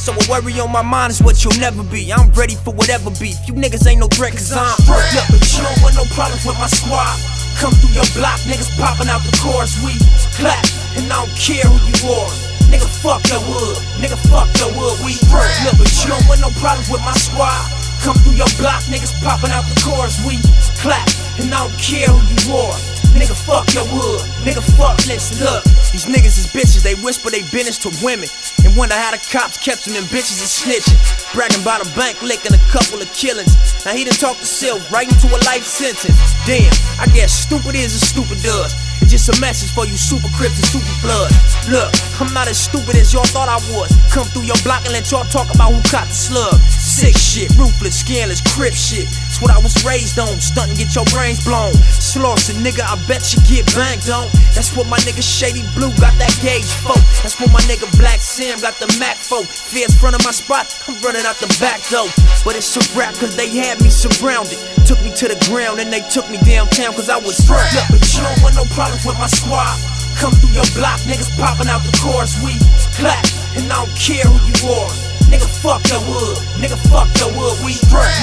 So 0.02 0.10
a 0.10 0.22
worry 0.26 0.58
on 0.58 0.72
my 0.72 0.82
mind 0.82 1.12
is 1.12 1.22
what 1.22 1.44
you'll 1.44 1.60
never 1.62 1.84
be. 1.84 2.12
I'm 2.12 2.32
ready 2.32 2.56
for 2.56 2.74
whatever 2.74 3.10
beef. 3.22 3.38
You 3.46 3.54
niggas 3.54 3.86
ain't 3.86 4.00
no 4.00 4.08
threat, 4.08 4.32
cause 4.32 4.50
I'm 4.50 4.74
fucked 4.82 5.14
up. 5.14 5.30
But 5.30 5.46
you 5.54 5.62
don't 5.62 5.78
want 5.78 5.94
no 5.94 6.04
problems 6.10 6.44
with 6.44 6.58
my 6.58 6.66
squad. 6.66 7.14
Come 7.62 7.70
through 7.78 7.94
your 7.94 8.08
block, 8.18 8.42
niggas 8.50 8.74
popping 8.82 9.08
out 9.08 9.22
the 9.22 9.30
chorus. 9.38 9.78
We 9.78 9.94
clap, 10.34 10.66
and 10.98 11.06
I 11.06 11.22
don't 11.22 11.30
care 11.38 11.62
who 11.62 11.78
you 11.86 12.18
are. 12.18 12.53
Nigga, 12.74 12.90
fuck 12.90 13.22
the 13.30 13.38
wood. 13.46 13.78
Nigga, 14.02 14.18
fuck 14.26 14.50
the 14.58 14.66
wood. 14.74 14.98
We 15.06 15.14
look, 15.30 15.78
but 15.78 15.86
you 15.94 16.10
don't 16.10 16.26
want 16.26 16.42
no 16.42 16.50
problems 16.58 16.90
with 16.90 17.06
my 17.06 17.14
squad. 17.14 17.70
Come 18.02 18.18
through 18.26 18.34
your 18.34 18.50
block, 18.58 18.82
niggas 18.90 19.14
popping 19.22 19.54
out 19.54 19.62
the 19.70 19.78
chorus. 19.78 20.18
We 20.26 20.42
clap, 20.82 21.06
and 21.38 21.54
I 21.54 21.62
don't 21.62 21.78
care 21.78 22.10
who 22.10 22.18
you 22.18 22.42
are. 22.50 22.74
Nigga, 23.14 23.38
fuck 23.38 23.70
your 23.78 23.86
wood. 23.94 24.26
Nigga, 24.42 24.58
fuck, 24.74 24.98
listen, 25.06 25.38
look. 25.46 25.62
These 25.94 26.10
niggas 26.10 26.34
is 26.34 26.50
bitches, 26.50 26.82
they 26.82 26.98
whisper 26.98 27.30
they 27.30 27.46
business 27.54 27.78
to 27.86 27.94
women. 28.02 28.26
And 28.66 28.74
wonder 28.74 28.98
how 28.98 29.14
the 29.14 29.22
cops 29.22 29.54
kept 29.54 29.86
them, 29.86 29.94
them 29.94 30.10
bitches 30.10 30.42
is 30.42 30.50
snitching. 30.50 30.98
Bragging 31.30 31.62
about 31.62 31.86
a 31.86 31.88
bank 31.94 32.26
licking 32.26 32.58
a 32.58 32.62
couple 32.74 32.98
of 32.98 33.06
killings. 33.14 33.54
Now 33.86 33.94
he 33.94 34.02
done 34.02 34.18
talked 34.18 34.42
to 34.42 34.46
Silk 34.46 34.82
right 34.90 35.06
into 35.06 35.30
a 35.30 35.38
life 35.46 35.62
sentence. 35.62 36.18
Damn, 36.42 36.74
I 36.98 37.06
guess 37.14 37.30
stupid 37.30 37.78
is 37.78 37.94
as 37.94 38.02
stupid 38.02 38.42
does. 38.42 38.74
Just 39.08 39.28
a 39.30 39.36
message 39.40 39.70
for 39.70 39.86
you 39.86 39.96
super 39.96 40.28
crips 40.34 40.58
and 40.58 40.66
super 40.66 40.94
blood. 41.00 41.30
Look, 41.70 41.94
I'm 42.20 42.32
not 42.34 42.48
as 42.48 42.58
stupid 42.58 42.96
as 42.96 43.12
y'all 43.12 43.28
thought 43.30 43.48
I 43.48 43.60
was. 43.70 43.94
Come 44.10 44.26
through 44.26 44.50
your 44.50 44.58
block 44.64 44.84
and 44.84 44.92
let 44.92 45.10
y'all 45.10 45.24
talk 45.30 45.54
about 45.54 45.72
who 45.72 45.80
caught 45.86 46.08
the 46.08 46.16
slug. 46.16 46.58
Sick 46.66 47.16
shit, 47.16 47.50
ruthless, 47.56 48.00
scanless, 48.00 48.42
crip 48.54 48.74
shit. 48.74 49.06
It's 49.06 49.40
what 49.40 49.50
I 49.50 49.58
was 49.58 49.74
raised 49.84 50.18
on. 50.18 50.40
Stunt 50.40 50.74
and 50.74 50.78
get 50.78 50.94
your 50.94 51.06
brains 51.14 51.44
blown. 51.44 51.72
Slauson, 51.94 52.58
nigga, 52.64 52.82
I 52.82 52.98
bet 53.06 53.34
you 53.34 53.38
get 53.46 53.66
banked 53.74 54.10
on. 54.10 54.28
That's 54.54 54.74
what 54.76 54.86
my 54.86 54.98
nigga 55.06 55.22
Shady 55.22 55.62
Blue 55.74 55.94
got 56.02 56.16
that 56.18 56.34
gauge 56.42 56.70
for. 56.82 56.98
That's 57.22 57.38
what 57.38 57.52
my 57.52 57.60
nigga 57.70 57.86
Black 57.98 58.20
Sam 58.20 58.58
got 58.58 58.78
the 58.80 58.90
Mac 58.98 59.16
for. 59.16 59.44
Fears 59.44 59.94
front 59.94 60.16
of 60.16 60.24
my 60.24 60.32
spot, 60.32 60.74
I'm 60.88 61.00
running 61.02 61.24
out 61.26 61.36
the 61.36 61.50
back 61.60 61.82
door. 61.88 62.10
But 62.44 62.60
it's 62.60 62.76
a 62.76 62.84
rap 62.92 63.16
cause 63.16 63.34
they 63.34 63.48
had 63.48 63.80
me 63.80 63.88
surrounded. 63.88 64.60
Took 64.84 65.00
me 65.00 65.08
to 65.16 65.32
the 65.32 65.40
ground 65.48 65.80
and 65.80 65.88
they 65.88 66.04
took 66.12 66.28
me 66.28 66.36
downtown 66.44 66.92
cause 66.92 67.08
I 67.08 67.16
was 67.16 67.40
fucked 67.40 67.72
up. 67.80 67.88
But 67.88 68.04
you 68.04 68.20
don't 68.20 68.40
want 68.44 68.54
no 68.60 68.68
problems 68.76 69.08
with 69.08 69.16
my 69.16 69.32
squad. 69.32 69.72
Come 70.20 70.36
through 70.36 70.52
your 70.52 70.68
block, 70.76 71.00
niggas 71.08 71.32
popping 71.40 71.72
out 71.72 71.80
the 71.82 71.92
chorus. 72.04 72.36
We 72.44 72.52
clap, 72.92 73.24
and 73.56 73.64
I 73.72 73.80
don't 73.80 73.96
care 73.96 74.28
who 74.28 74.36
you 74.44 74.56
are. 74.76 74.92
Nigga, 75.32 75.48
fuck 75.48 75.82
the 75.88 75.98
wood. 76.04 76.36
Nigga, 76.60 76.76
fuck 76.92 77.08
the 77.16 77.32
wood. 77.32 77.56
We 77.64 77.74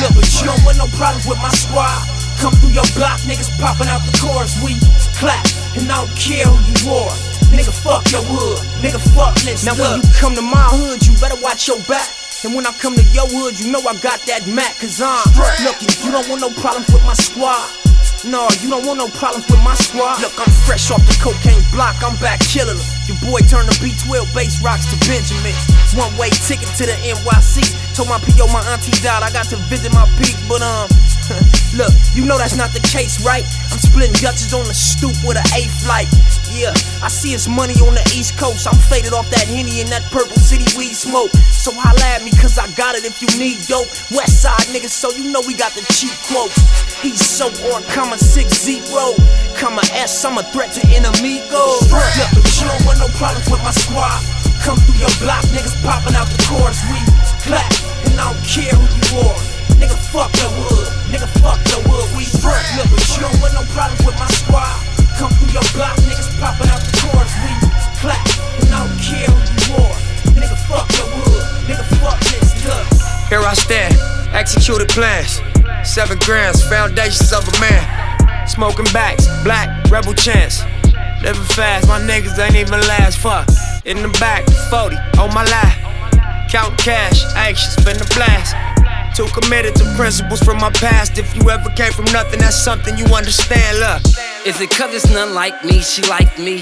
look, 0.05 0.13
but 0.13 0.29
you 0.37 0.45
don't 0.45 0.61
want 0.63 0.77
no 0.77 0.87
problems 0.95 1.25
with 1.25 1.41
my 1.41 1.49
squad. 1.49 2.05
Come 2.37 2.53
through 2.61 2.77
your 2.77 2.87
block, 2.93 3.19
niggas 3.25 3.49
popping 3.57 3.89
out 3.89 4.05
the 4.05 4.13
chorus. 4.21 4.53
We 4.61 4.77
clap, 5.17 5.43
and 5.73 5.89
I 5.89 5.97
don't 5.97 6.13
care 6.13 6.45
who 6.45 6.61
you 6.61 6.79
are. 6.93 7.15
Nigga, 7.49 7.73
fuck 7.73 8.05
your 8.13 8.23
wood. 8.29 8.61
Nigga, 8.85 9.01
fuck 9.17 9.35
listen. 9.43 9.65
Now 9.65 9.75
when 9.81 9.99
you 9.99 10.05
come 10.13 10.37
to 10.37 10.45
my 10.45 10.69
hood, 10.71 11.05
you 11.05 11.17
better 11.17 11.41
watch 11.41 11.67
your 11.67 11.81
back. 11.89 12.20
And 12.43 12.55
when 12.55 12.65
I 12.65 12.73
come 12.73 12.95
to 12.95 13.05
your 13.13 13.29
hood, 13.29 13.59
you 13.61 13.69
know 13.69 13.85
I 13.85 13.93
got 14.01 14.25
that 14.25 14.49
Mac, 14.49 14.81
cause 14.81 14.97
I'm 14.97 15.21
looking. 15.61 15.93
You 16.01 16.09
don't 16.09 16.25
want 16.25 16.41
no 16.41 16.49
problems 16.57 16.89
with 16.89 17.05
my 17.05 17.13
squad. 17.13 17.69
No, 18.25 18.49
you 18.65 18.69
don't 18.69 18.81
want 18.81 18.97
no 18.97 19.09
problems 19.13 19.45
with 19.45 19.61
my 19.61 19.77
squad. 19.77 20.21
Look, 20.25 20.33
I'm 20.41 20.49
fresh 20.65 20.89
off 20.89 21.05
the 21.05 21.13
cocaine 21.21 21.61
block, 21.69 22.01
I'm 22.01 22.17
back 22.17 22.41
killing 22.41 22.81
them. 22.81 22.89
Your 23.05 23.21
boy 23.21 23.45
turned 23.45 23.69
the 23.69 23.77
B12 23.77 24.33
bass 24.33 24.57
rocks 24.57 24.89
to 24.89 24.97
Benjamin. 25.05 25.53
One 25.93 26.09
way 26.17 26.33
ticket 26.49 26.69
to 26.81 26.89
the 26.89 26.97
NYC. 27.05 27.61
Told 27.93 28.09
my 28.09 28.17
PO 28.17 28.49
my 28.49 28.65
auntie 28.73 28.93
died, 29.05 29.21
I 29.21 29.29
got 29.29 29.45
to 29.53 29.57
visit 29.69 29.93
my 29.93 30.09
peak, 30.17 30.33
but 30.49 30.65
um, 30.65 30.89
look, 31.79 31.93
you 32.13 32.25
know 32.25 32.37
that's 32.37 32.55
not 32.55 32.73
the 32.73 32.83
case, 32.83 33.23
right? 33.23 33.45
I'm 33.71 33.79
splitting 33.79 34.15
Dutches 34.19 34.53
on 34.53 34.65
the 34.67 34.75
stoop 34.75 35.15
with 35.23 35.37
an 35.39 35.47
A 35.55 35.67
flight. 35.83 36.09
Yeah, 36.51 36.75
I 36.99 37.07
see 37.07 37.31
his 37.31 37.47
money 37.47 37.75
on 37.79 37.95
the 37.95 38.03
East 38.11 38.37
Coast. 38.37 38.67
I'm 38.67 38.77
faded 38.91 39.13
off 39.13 39.29
that 39.31 39.47
Henny 39.47 39.79
and 39.79 39.89
that 39.89 40.03
Purple 40.11 40.35
City 40.35 40.67
weed 40.75 40.93
smoke. 40.93 41.31
So 41.51 41.71
holla 41.71 42.03
at 42.11 42.23
me, 42.23 42.31
cause 42.35 42.59
I 42.59 42.67
got 42.75 42.95
it 42.95 43.07
if 43.07 43.23
you 43.23 43.29
need 43.39 43.63
dope. 43.71 43.87
West 44.11 44.43
side 44.43 44.67
niggas, 44.75 44.91
so 44.91 45.11
you 45.15 45.31
know 45.31 45.41
we 45.47 45.55
got 45.55 45.71
the 45.73 45.83
cheap 45.95 46.13
quotes. 46.27 46.59
He's 46.99 47.23
so 47.23 47.47
on, 47.71 47.83
comma 47.95 48.17
six 48.17 48.51
zero, 48.61 49.15
comma 49.55 49.81
S, 49.95 50.25
I'm 50.25 50.37
a 50.37 50.43
threat 50.51 50.73
to 50.75 50.81
enemigos. 50.91 51.87
Look, 51.87 52.43
but 52.43 52.51
you 52.59 52.67
don't 52.67 52.83
want 52.85 52.99
no 52.99 53.07
problems 53.15 53.47
with 53.49 53.63
my 53.63 53.71
squad. 53.71 54.19
Come 54.61 54.77
through 54.85 54.99
your 54.99 55.13
block, 55.23 55.41
niggas 55.55 55.73
popping 55.81 56.15
out 56.15 56.27
the 56.27 56.37
chorus. 56.45 56.83
We 56.91 56.99
clap, 57.41 57.71
and 58.05 58.19
I 58.19 58.29
don't 58.29 58.43
care 58.43 58.75
who 58.75 58.85
you 58.91 59.23
are. 59.25 59.39
Nigga, 59.79 59.97
fuck 60.11 60.31
the 60.33 60.51
wood. 60.59 61.00
Nigga, 61.11 61.27
fuck 61.43 61.59
the 61.67 61.83
wood. 61.91 62.07
We 62.15 62.23
front. 62.39 62.63
Look, 62.79 62.87
you 62.87 63.19
don't 63.19 63.35
want 63.43 63.51
no 63.51 63.67
problems 63.75 63.99
with 64.07 64.15
my 64.15 64.31
squad. 64.31 64.71
Come 65.19 65.29
through 65.35 65.51
your 65.51 65.67
block, 65.75 65.99
niggas 66.07 66.31
popping 66.39 66.71
out 66.71 66.79
the 66.79 66.91
chorus. 67.03 67.31
We 67.43 67.51
clap, 67.99 68.23
and 68.63 68.71
I 68.71 68.87
don't 68.87 68.95
care 68.95 69.27
who 69.27 69.43
you 69.43 69.67
are. 69.75 69.97
Nigga, 70.39 70.55
fuck 70.71 70.87
the 70.87 71.03
wood. 71.11 71.43
Nigga, 71.67 71.83
fuck 71.99 72.17
this 72.31 72.55
dust. 72.63 73.27
Here 73.27 73.43
I 73.43 73.53
stand, 73.53 73.93
executed 74.31 74.87
plans. 74.87 75.41
Seven 75.83 76.17
grams, 76.19 76.63
foundations 76.63 77.33
of 77.33 77.43
a 77.43 77.59
man. 77.59 78.47
Smoking 78.47 78.87
backs, 78.93 79.27
black, 79.43 79.67
rebel 79.91 80.13
chance. 80.13 80.63
Living 81.21 81.43
fast, 81.43 81.87
my 81.87 81.99
niggas 81.99 82.39
ain't 82.39 82.55
even 82.55 82.79
last. 82.87 83.17
Fuck. 83.19 83.47
In 83.85 84.01
the 84.01 84.09
back, 84.19 84.47
40, 84.71 84.95
on 85.19 85.33
my 85.33 85.43
life. 85.43 85.77
Count 86.49 86.77
cash, 86.79 87.23
anxious, 87.35 87.75
finna 87.77 88.07
blast. 88.15 88.55
Too 89.15 89.27
committed 89.27 89.75
to 89.75 89.83
principles 89.97 90.41
from 90.41 90.57
my 90.57 90.69
past. 90.71 91.17
If 91.17 91.35
you 91.35 91.49
ever 91.49 91.69
came 91.71 91.91
from 91.91 92.05
nothing, 92.05 92.39
that's 92.39 92.55
something 92.55 92.97
you 92.97 93.05
understand. 93.13 93.79
Look. 93.79 94.01
Is 94.45 94.61
it 94.61 94.69
cause 94.71 94.93
it's 94.93 95.09
none 95.11 95.33
like 95.33 95.65
me? 95.65 95.81
She 95.81 96.01
like 96.03 96.39
me. 96.39 96.59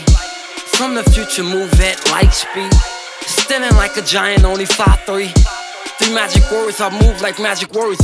From 0.75 0.95
the 0.95 1.03
future, 1.11 1.43
move 1.43 1.71
at 1.79 1.99
light 2.09 2.33
speed. 2.33 2.73
Standing 3.21 3.77
like 3.77 3.95
a 3.97 4.01
giant, 4.01 4.45
only 4.45 4.65
5'3. 4.65 5.31
Three 5.99 6.13
magic 6.13 6.43
words, 6.51 6.81
I 6.81 6.89
move 6.89 7.21
like 7.21 7.39
magic 7.39 7.71
words. 7.73 8.03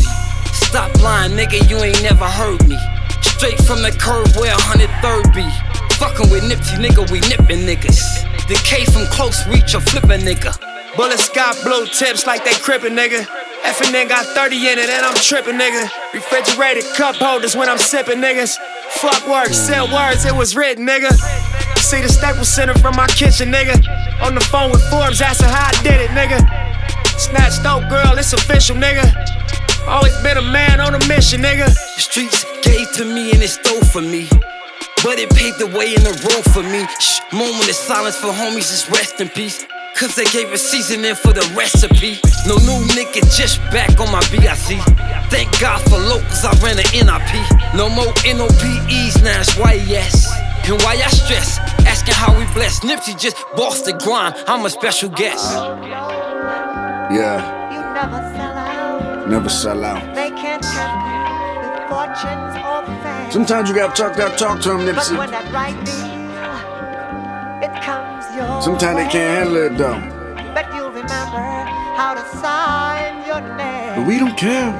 Stop 0.53 0.93
lying, 1.01 1.31
nigga, 1.31 1.67
you 1.69 1.77
ain't 1.77 2.03
never 2.03 2.25
heard 2.25 2.67
me. 2.67 2.77
Straight 3.21 3.58
from 3.62 3.81
the 3.81 3.91
curb 3.91 4.27
where 4.36 4.53
103rd 4.55 5.34
be. 5.34 5.49
Fucking 5.95 6.29
with 6.29 6.43
Nipsey, 6.43 6.77
nigga, 6.77 7.10
we 7.10 7.19
nippin' 7.21 7.65
niggas. 7.65 7.99
Decay 8.47 8.86
from 8.86 9.05
close 9.08 9.47
reach, 9.47 9.73
a 9.73 9.81
flippin' 9.81 10.21
nigga. 10.21 10.53
Bullet 10.95 11.19
sky 11.19 11.53
blue 11.63 11.86
tips 11.88 12.27
like 12.27 12.45
they 12.45 12.51
crippin', 12.51 12.93
nigga. 12.93 13.25
Effing 13.65 13.91
then 13.91 14.08
got 14.08 14.25
30 14.25 14.56
in 14.56 14.78
it 14.78 14.89
and 14.89 15.06
I'm 15.06 15.15
trippin', 15.15 15.58
nigga. 15.58 15.89
Refrigerated 16.13 16.86
cup 16.95 17.15
holders 17.15 17.56
when 17.56 17.67
I'm 17.67 17.78
sippin', 17.78 18.21
niggas. 18.21 18.58
Fuck 19.01 19.28
work, 19.28 19.49
sell 19.49 19.91
words, 19.91 20.23
it 20.25 20.36
was 20.36 20.56
written, 20.56 20.86
nigga. 20.86 21.12
See 21.82 22.01
the 22.01 22.10
Staples 22.10 22.47
Center 22.47 22.75
from 22.75 22.95
my 22.95 23.08
kitchen, 23.08 23.51
nigga. 23.51 23.75
On 24.21 24.36
the 24.36 24.41
phone 24.41 24.71
with 24.71 24.84
Forbes, 24.89 25.19
asking 25.19 25.49
how 25.49 25.69
I 25.69 25.84
did 25.84 25.99
it, 25.99 26.10
nigga. 26.12 26.39
Snatched 27.19 27.63
dope, 27.63 27.89
girl, 27.89 28.17
it's 28.17 28.34
official, 28.34 28.75
nigga. 28.75 29.06
Always 29.88 30.15
been 30.21 30.38
a 30.38 30.41
man 30.41 30.80
on 30.80 30.93
a 30.93 30.99
mission, 31.08 31.41
nigga. 31.41 31.65
The 31.65 32.01
streets 32.01 32.45
gave 32.62 32.91
to 32.93 33.06
me 33.06 33.32
and 33.32 33.41
it 33.41 33.49
stole 33.49 33.84
from 33.86 34.12
me. 34.12 34.28
But 35.04 35.19
it 35.19 35.30
paved 35.32 35.60
the 35.60 35.67
way 35.67 35.93
in 35.93 36.04
the 36.04 36.13
road 36.25 36.45
for 36.54 36.63
me. 36.63 36.86
Shh, 36.99 37.21
moment 37.34 37.69
of 37.69 37.75
silence 37.75 38.17
for 38.17 38.28
homies, 38.28 38.69
just 38.69 38.89
rest 38.89 39.21
in 39.21 39.30
peace. 39.30 39.65
Cause 39.97 40.13
they 40.15 40.25
gave 40.25 40.51
a 40.51 40.58
seasoning 40.58 41.15
for 41.15 41.31
the 41.31 41.41
recipe. 41.55 42.19
No 42.45 42.58
new 42.67 42.84
nigga, 42.93 43.23
just 43.36 43.60
back 43.71 43.97
on 43.99 44.12
my 44.12 44.19
BIC. 44.29 44.77
Thank 45.31 45.58
God 45.62 45.79
for 45.89 45.97
locals, 45.97 46.43
I 46.43 46.51
ran 46.62 46.77
an 46.77 46.86
NIP. 46.91 47.31
No 47.73 47.89
more 47.89 48.12
NOPEs, 48.27 49.23
now 49.23 49.39
it's 49.39 49.55
YES. 49.55 50.27
And 50.67 50.81
why 50.84 50.95
I 50.99 51.08
stress? 51.10 51.60
Asking 51.88 52.13
how 52.15 52.38
we 52.38 52.43
blessed. 52.53 52.84
Nipsey 52.84 53.17
just 53.17 53.38
bossed 53.55 53.86
the 53.86 53.93
grind. 53.93 54.36
I'm 54.47 54.65
a 54.65 54.69
special 54.69 55.10
guest. 55.10 55.53
Yeah, 57.12 57.71
You 57.71 57.79
never 57.93 58.21
sell 58.36 58.58
out. 58.58 59.29
never 59.29 59.49
sell 59.49 59.84
out. 59.86 60.13
They 60.15 60.29
can't 60.31 60.62
tempt 60.62 61.05
you 61.08 61.19
with 61.71 61.88
fortunes 61.89 62.55
or 62.67 62.84
fame. 63.01 63.31
Sometimes 63.31 63.69
you 63.69 63.75
gotta 63.75 63.93
talk 63.95 64.15
that 64.17 64.38
talk 64.38 64.60
to 64.62 64.69
them, 64.69 64.86
But 64.86 64.95
Nipsey. 64.95 65.17
when 65.17 65.31
that 65.31 65.47
right 65.53 65.77
deal, 65.86 66.05
it 67.63 67.71
comes 67.81 68.12
your 68.13 68.14
Sometimes 68.36 68.98
they 69.00 69.08
can't 69.08 69.48
handle 69.48 69.56
it 69.63 69.78
though. 69.78 69.95
But 70.52 70.67
you'll 70.76 70.91
remember 70.91 71.39
how 71.95 72.12
to 72.19 72.24
sign 72.36 73.24
your 73.24 73.39
name. 73.56 73.95
But 73.95 74.08
we 74.08 74.19
don't 74.19 74.36
care. 74.36 74.76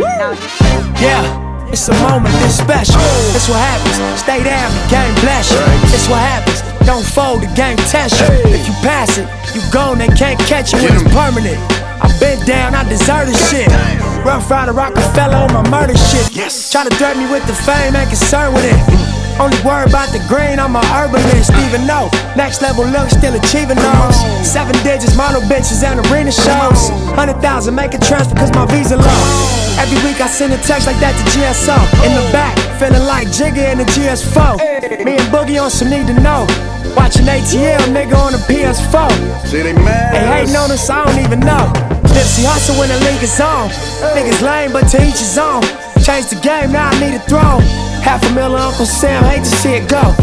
Now 0.00 0.32
you 0.32 0.48
Yeah, 0.96 1.68
it's 1.68 1.88
a 1.88 1.94
moment 2.00 2.32
this 2.40 2.56
special. 2.56 2.96
It's 3.36 3.52
what 3.52 3.60
happens. 3.60 4.00
Stay 4.16 4.40
down, 4.40 4.72
the 4.72 4.84
game 4.88 5.12
bless 5.20 5.52
you. 5.52 5.60
It's 5.92 6.08
what 6.08 6.24
happens. 6.24 6.64
Don't 6.88 7.04
fold, 7.04 7.42
the 7.42 7.52
game 7.52 7.76
test 7.92 8.16
you. 8.16 8.32
If 8.48 8.64
you 8.64 8.72
pass 8.80 9.18
it, 9.18 9.28
you 9.52 9.60
gone, 9.70 9.98
they 9.98 10.08
can't 10.16 10.40
catch 10.48 10.72
you 10.72 10.80
when 10.80 10.96
it's 10.96 11.12
permanent. 11.12 11.60
I've 12.00 12.16
been 12.18 12.40
down, 12.48 12.74
I 12.74 12.88
deserve 12.88 13.28
this 13.28 13.40
shit. 13.52 13.68
Rough 14.24 14.50
Rider 14.50 14.72
Roc-A-Fella 14.72 15.36
on 15.36 15.52
my 15.52 15.68
murder 15.68 15.96
shit. 15.96 16.32
Yes. 16.32 16.72
Try 16.72 16.88
to 16.88 16.94
threaten 16.96 17.24
me 17.24 17.30
with 17.30 17.44
the 17.46 17.52
fame, 17.52 17.94
ain't 17.94 18.08
concerned 18.08 18.54
with 18.54 18.64
it. 18.64 19.19
Only 19.40 19.56
worry 19.64 19.88
about 19.88 20.12
the 20.12 20.20
green, 20.28 20.60
I'm 20.60 20.76
a 20.76 20.84
herbalist, 20.92 21.48
even 21.64 21.88
though 21.88 22.12
next 22.36 22.60
level 22.60 22.84
look 22.84 23.08
still 23.08 23.32
achieving 23.32 23.80
those. 23.80 24.16
Seven 24.44 24.76
digits, 24.84 25.16
model 25.16 25.40
bitches 25.48 25.80
and 25.80 25.96
arena 26.12 26.28
shows. 26.28 26.92
Hundred 27.16 27.40
thousand, 27.40 27.74
make 27.74 27.94
a 27.94 28.00
transfer 28.04 28.36
cause 28.36 28.52
my 28.52 28.68
visa 28.68 29.00
low. 29.00 29.24
Every 29.80 29.96
week 30.04 30.20
I 30.20 30.28
send 30.28 30.52
a 30.52 30.60
text 30.68 30.84
like 30.86 31.00
that 31.00 31.16
to 31.16 31.24
GSO. 31.32 31.72
In 32.04 32.12
the 32.12 32.26
back, 32.36 32.52
feeling 32.76 33.08
like 33.08 33.28
Jigga 33.32 33.72
in 33.72 33.78
the 33.80 33.88
GS4. 33.88 34.60
Me 35.08 35.16
and 35.16 35.28
Boogie 35.32 35.56
on 35.56 35.70
some 35.70 35.88
need 35.88 36.06
to 36.12 36.16
know. 36.20 36.44
Watching 36.92 37.24
ATL, 37.24 37.80
nigga 37.96 38.20
on 38.20 38.36
the 38.36 38.42
PS4. 38.44 39.08
See, 39.48 39.62
they 39.62 39.72
mad. 39.72 40.20
They 40.20 40.44
hating 40.44 40.56
on 40.56 40.70
us, 40.70 40.90
I 40.90 41.06
don't 41.06 41.24
even 41.24 41.40
know. 41.40 41.64
Nipsey 42.12 42.44
hustle 42.44 42.76
when 42.76 42.92
the 42.92 43.00
league 43.08 43.24
is 43.24 43.40
on. 43.40 43.70
Niggas 44.12 44.44
lame, 44.44 44.72
but 44.72 44.84
to 44.92 45.00
each 45.00 45.24
his 45.24 45.38
own. 45.38 45.62
Change 46.04 46.28
the 46.28 46.36
game, 46.44 46.72
now 46.72 46.90
I 46.92 47.00
need 47.00 47.16
a 47.16 47.20
throne. 47.24 47.89
Half 48.02 48.24
a 48.30 48.34
million 48.34 48.60
Uncle 48.60 48.86
Sam, 48.86 49.22
hate 49.24 49.44
to 49.44 49.50
see 49.50 49.74
it 49.74 49.88
go. 49.88 50.14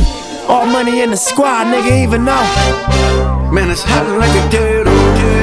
All 0.48 0.66
money 0.66 1.02
in 1.02 1.12
the 1.12 1.18
squad, 1.18 1.68
nigga, 1.68 2.04
even 2.04 2.26
know. 2.26 2.44
Man, 3.52 3.70
it's 3.70 3.84
hot 3.84 4.08
like 4.18 4.32
a 4.32 4.50
ghetto. 4.50 4.92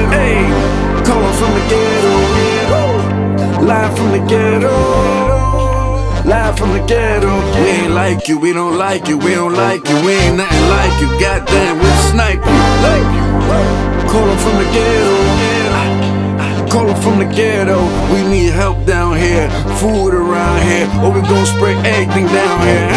Hey, 0.09 0.45
calling 1.05 1.35
from 1.39 1.51
the 1.53 1.61
ghetto. 1.69 2.15
Live 3.65 3.97
from 3.97 4.11
the 4.11 4.19
ghetto. 4.27 4.75
Live 6.25 6.57
from 6.57 6.73
the 6.73 6.83
ghetto. 6.85 7.33
We 7.61 7.69
ain't 7.69 7.93
like 7.93 8.27
you, 8.27 8.37
we 8.39 8.51
don't 8.53 8.77
like 8.77 9.07
you, 9.07 9.17
we 9.17 9.33
don't 9.33 9.53
like 9.53 9.87
you, 9.87 9.95
we 10.05 10.13
ain't 10.13 10.37
nothing 10.37 10.69
like 10.69 11.01
you. 11.01 11.07
Goddamn, 11.19 11.79
we'll 11.79 12.01
snipe 12.11 12.43
you. 12.45 12.59
Calling 14.09 14.37
from 14.37 14.57
the 14.57 14.65
ghetto. 14.73 15.44
Calling 16.75 17.01
from 17.01 17.19
the 17.19 17.25
ghetto. 17.33 17.79
We 18.11 18.21
need 18.27 18.51
help 18.51 18.85
down 18.85 19.15
here, 19.15 19.49
food 19.79 20.13
around 20.13 20.61
here, 20.67 20.85
or 21.01 21.09
we 21.09 21.21
gon' 21.21 21.45
spray 21.45 21.73
everything 21.73 22.27
down 22.27 22.59
here. 22.67 22.91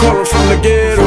Calling 0.00 0.26
from 0.26 0.48
the 0.48 0.58
ghetto. 0.60 1.06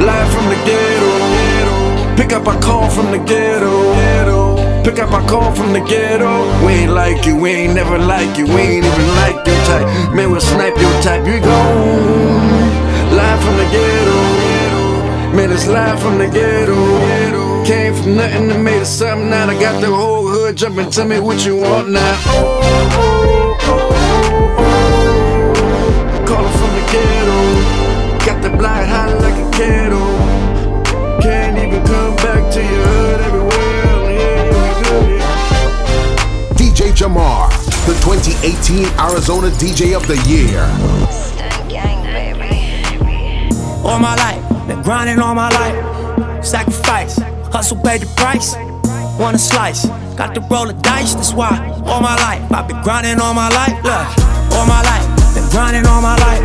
Live 0.00 0.32
from 0.32 0.46
the 0.48 0.56
ghetto. 0.64 2.16
Pick 2.16 2.32
up 2.32 2.46
a 2.46 2.58
call 2.64 2.88
from 2.88 3.10
the 3.10 3.18
ghetto. 3.18 4.56
Pick 4.82 4.98
up 4.98 5.12
a 5.12 5.20
call 5.28 5.54
from 5.54 5.74
the 5.74 5.80
ghetto. 5.80 6.40
We 6.64 6.72
ain't 6.72 6.92
like 6.92 7.26
you, 7.26 7.36
we 7.36 7.50
ain't 7.50 7.74
never 7.74 7.98
like 7.98 8.38
you, 8.38 8.46
we 8.46 8.60
ain't 8.62 8.86
even 8.86 9.08
like 9.20 9.46
your 9.46 9.60
type. 9.68 10.14
Man, 10.14 10.30
we'll 10.30 10.40
snipe 10.40 10.74
your 10.78 11.02
type, 11.02 11.26
you 11.26 11.38
gone. 11.38 13.12
Live 13.14 13.40
from 13.44 13.58
the 13.58 13.68
ghetto. 13.76 15.36
Man, 15.36 15.52
it's 15.52 15.66
live 15.66 16.00
from 16.00 16.16
the 16.16 16.28
ghetto. 16.28 17.19
Came 17.70 17.94
from 17.94 18.16
nothing 18.16 18.50
and 18.50 18.64
made 18.64 18.82
it 18.82 18.84
something. 18.84 19.30
Now 19.30 19.48
I 19.48 19.54
got 19.54 19.80
the 19.80 19.86
whole 19.86 20.26
hood 20.26 20.56
jumping. 20.56 20.90
Tell 20.90 21.06
me 21.06 21.20
what 21.20 21.46
you 21.46 21.56
want 21.56 21.88
now. 21.88 22.16
Calling 26.26 26.52
from 26.58 26.72
the 26.74 26.82
ghetto. 26.90 27.38
Got 28.26 28.42
the 28.42 28.50
blind 28.58 28.90
hot 28.90 29.14
like 29.22 29.38
a 29.38 29.46
kettle. 29.56 30.18
Can't 31.22 31.56
even 31.58 31.84
come 31.86 32.16
back 32.16 32.50
to 32.54 32.60
your 32.60 32.86
hood 32.90 33.20
everywhere. 33.20 34.10
Yeah, 34.18 34.50
we 34.58 34.66
good. 34.82 35.22
DJ 36.58 36.90
Jahmar, 36.92 37.50
the 37.86 37.94
2018 38.02 38.90
Arizona 38.98 39.46
DJ 39.62 39.94
of 39.94 40.04
the 40.08 40.18
Year. 40.26 40.66
All 43.84 44.00
my 44.00 44.16
life, 44.16 44.42
been 44.66 44.82
grinding 44.82 45.20
all 45.20 45.36
my 45.36 45.50
life. 45.50 45.76
Sacrifice, 46.44 47.20
hustle 47.52 47.76
paid 47.82 48.00
the 48.02 48.06
price. 48.16 48.54
want 49.18 49.36
a 49.36 49.38
slice. 49.38 49.86
Got 50.16 50.34
to 50.34 50.40
roll 50.52 50.66
the 50.66 50.74
dice, 50.74 51.14
that's 51.14 51.32
why 51.32 51.50
all 51.86 52.00
my 52.00 52.14
life 52.16 52.42
I've 52.52 52.68
been 52.68 52.82
grinding 52.82 53.20
all 53.20 53.34
my 53.34 53.48
life. 53.48 53.76
Look, 53.84 54.06
all 54.56 54.66
my 54.66 54.82
life, 54.82 55.06
been 55.34 55.48
grinding 55.50 55.86
all 55.86 56.02
my 56.02 56.16
life. 56.16 56.44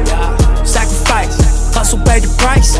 Sacrifice, 0.66 1.36
hustle, 1.76 2.00
pay 2.06 2.20
the 2.20 2.32
price. 2.40 2.78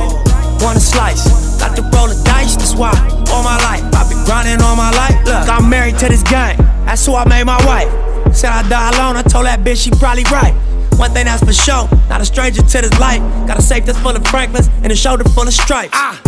Want 0.64 0.78
a 0.78 0.82
slice, 0.82 1.60
got 1.60 1.76
to 1.76 1.84
roll 1.94 2.08
the 2.08 2.16
dice, 2.24 2.56
that's 2.56 2.76
why 2.76 2.96
all 3.30 3.44
my 3.44 3.58
life 3.68 3.84
I've 3.94 4.10
been 4.10 4.24
grinding 4.24 4.62
all 4.64 4.76
my 4.76 4.90
life. 4.92 5.16
Look, 5.26 5.50
I'm 5.50 5.70
married 5.70 6.00
to 6.00 6.08
this 6.08 6.24
game, 6.24 6.58
that's 6.86 7.06
who 7.06 7.14
I 7.16 7.28
made 7.28 7.44
my 7.44 7.60
wife. 7.66 7.92
Said 8.34 8.52
I 8.52 8.68
die 8.68 8.90
alone, 8.96 9.18
I 9.18 9.22
told 9.22 9.46
that 9.46 9.60
bitch 9.60 9.84
she 9.84 9.92
probably 9.92 10.24
right. 10.32 10.54
One 10.98 11.12
thing 11.12 11.26
that's 11.26 11.44
for 11.44 11.52
sure, 11.52 11.90
not 12.08 12.22
a 12.22 12.26
stranger 12.26 12.62
to 12.62 12.82
this 12.82 13.00
life. 13.00 13.20
Got 13.48 13.60
a 13.60 13.62
safe 13.62 13.86
that's 13.86 14.00
full 14.00 14.16
of 14.16 14.26
Franklins 14.28 14.70
and 14.82 14.92
a 14.92 14.96
shoulder 14.96 15.26
full 15.26 15.44
of 15.44 15.54
stripes. 15.54 15.92
Ah, 15.94 16.20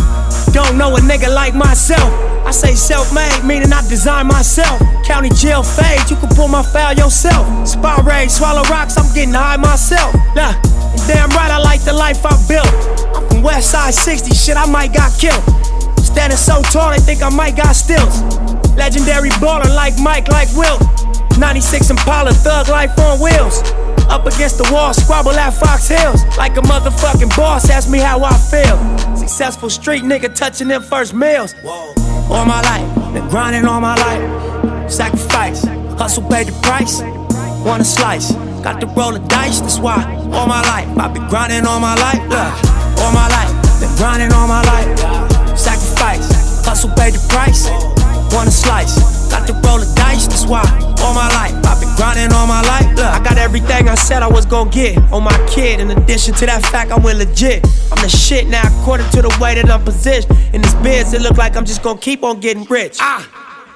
don't 0.51 0.77
know 0.77 0.95
a 0.95 0.99
nigga 0.99 1.33
like 1.33 1.53
myself. 1.53 2.11
I 2.45 2.51
say 2.51 2.75
self-made, 2.75 3.43
meaning 3.43 3.73
I 3.73 3.81
design 3.87 4.27
myself. 4.27 4.79
County 5.05 5.29
jail 5.29 5.63
fade, 5.63 6.09
you 6.09 6.15
can 6.15 6.29
pull 6.29 6.47
my 6.47 6.63
file 6.63 6.95
yourself. 6.95 7.67
Spy 7.67 8.01
raid, 8.01 8.31
swallow 8.31 8.63
rocks, 8.69 8.97
I'm 8.97 9.13
getting 9.13 9.33
high 9.33 9.57
myself. 9.57 10.13
Nah, 10.35 10.53
damn 11.07 11.29
right 11.31 11.51
I 11.51 11.59
like 11.59 11.81
the 11.81 11.93
life 11.93 12.25
I 12.25 12.35
built. 12.47 12.71
I'm 13.15 13.27
from 13.29 13.41
West 13.43 13.71
Side 13.71 13.93
60, 13.93 14.33
shit 14.33 14.57
I 14.57 14.65
might 14.65 14.93
got 14.93 15.11
killed. 15.19 15.43
Standing 15.99 16.37
so 16.37 16.61
tall, 16.63 16.91
they 16.91 16.99
think 16.99 17.21
I 17.21 17.29
might 17.29 17.55
got 17.55 17.73
stilts. 17.73 18.21
Legendary 18.75 19.29
baller 19.41 19.73
like 19.75 19.97
Mike, 19.99 20.27
like 20.29 20.49
Wilt. 20.55 20.81
96 21.37 21.89
Impala, 21.91 22.31
thug 22.33 22.67
life 22.69 22.97
on 22.99 23.19
wheels. 23.19 23.61
Up 24.09 24.25
against 24.25 24.57
the 24.57 24.69
wall, 24.71 24.93
squabble 24.93 25.31
at 25.31 25.51
Fox 25.51 25.87
Hills. 25.87 26.23
Like 26.37 26.57
a 26.57 26.61
motherfucking 26.61 27.35
boss, 27.35 27.69
ask 27.69 27.89
me 27.89 27.99
how 27.99 28.23
I 28.23 28.37
feel. 28.37 29.16
Successful 29.27 29.69
street 29.69 30.03
nigga 30.03 30.33
touching 30.33 30.69
them 30.69 30.81
first 30.81 31.13
meals. 31.13 31.53
All 31.65 32.45
my 32.45 32.61
life, 32.61 33.13
been 33.13 33.27
grinding 33.27 33.65
all 33.65 33.81
my 33.81 33.93
life. 33.97 34.89
Sacrifice, 34.89 35.65
hustle 35.99 36.23
paid 36.29 36.47
the 36.47 36.57
price. 36.61 37.01
Want 37.65 37.81
a 37.81 37.85
slice, 37.85 38.31
got 38.63 38.79
to 38.79 38.87
roll 38.87 39.11
the 39.11 39.19
dice, 39.27 39.59
that's 39.59 39.79
why. 39.79 40.15
All 40.31 40.47
my 40.47 40.61
life, 40.61 40.87
I've 40.97 41.13
been 41.13 41.27
grinding 41.27 41.65
all 41.65 41.81
my 41.81 41.95
life. 41.95 42.23
Look, 42.23 43.01
all 43.03 43.11
my 43.11 43.27
life, 43.27 43.81
been 43.81 43.93
grinding 43.97 44.31
all 44.31 44.47
my 44.47 44.63
life. 44.63 45.26
Said 54.17 54.23
I 54.23 54.33
was 54.33 54.47
gonna 54.47 54.71
get 54.71 54.97
on 55.13 55.23
my 55.23 55.37
kid. 55.47 55.79
In 55.79 55.91
addition 55.91 56.33
to 56.35 56.45
that 56.47 56.63
fact, 56.65 56.91
I 56.91 56.97
went 56.97 57.19
legit. 57.19 57.63
I'm 57.91 58.01
the 58.01 58.09
shit 58.09 58.47
now, 58.47 58.65
according 58.81 59.09
to 59.11 59.21
the 59.21 59.37
way 59.39 59.53
that 59.53 59.69
I'm 59.69 59.83
positioned. 59.83 60.35
In 60.55 60.61
this 60.61 60.73
biz, 60.75 61.13
it 61.13 61.21
look 61.21 61.37
like 61.37 61.55
I'm 61.55 61.65
just 61.65 61.83
gonna 61.83 61.99
keep 61.99 62.23
on 62.23 62.39
getting 62.39 62.63
rich. 62.63 62.97
Ah! 62.99 63.21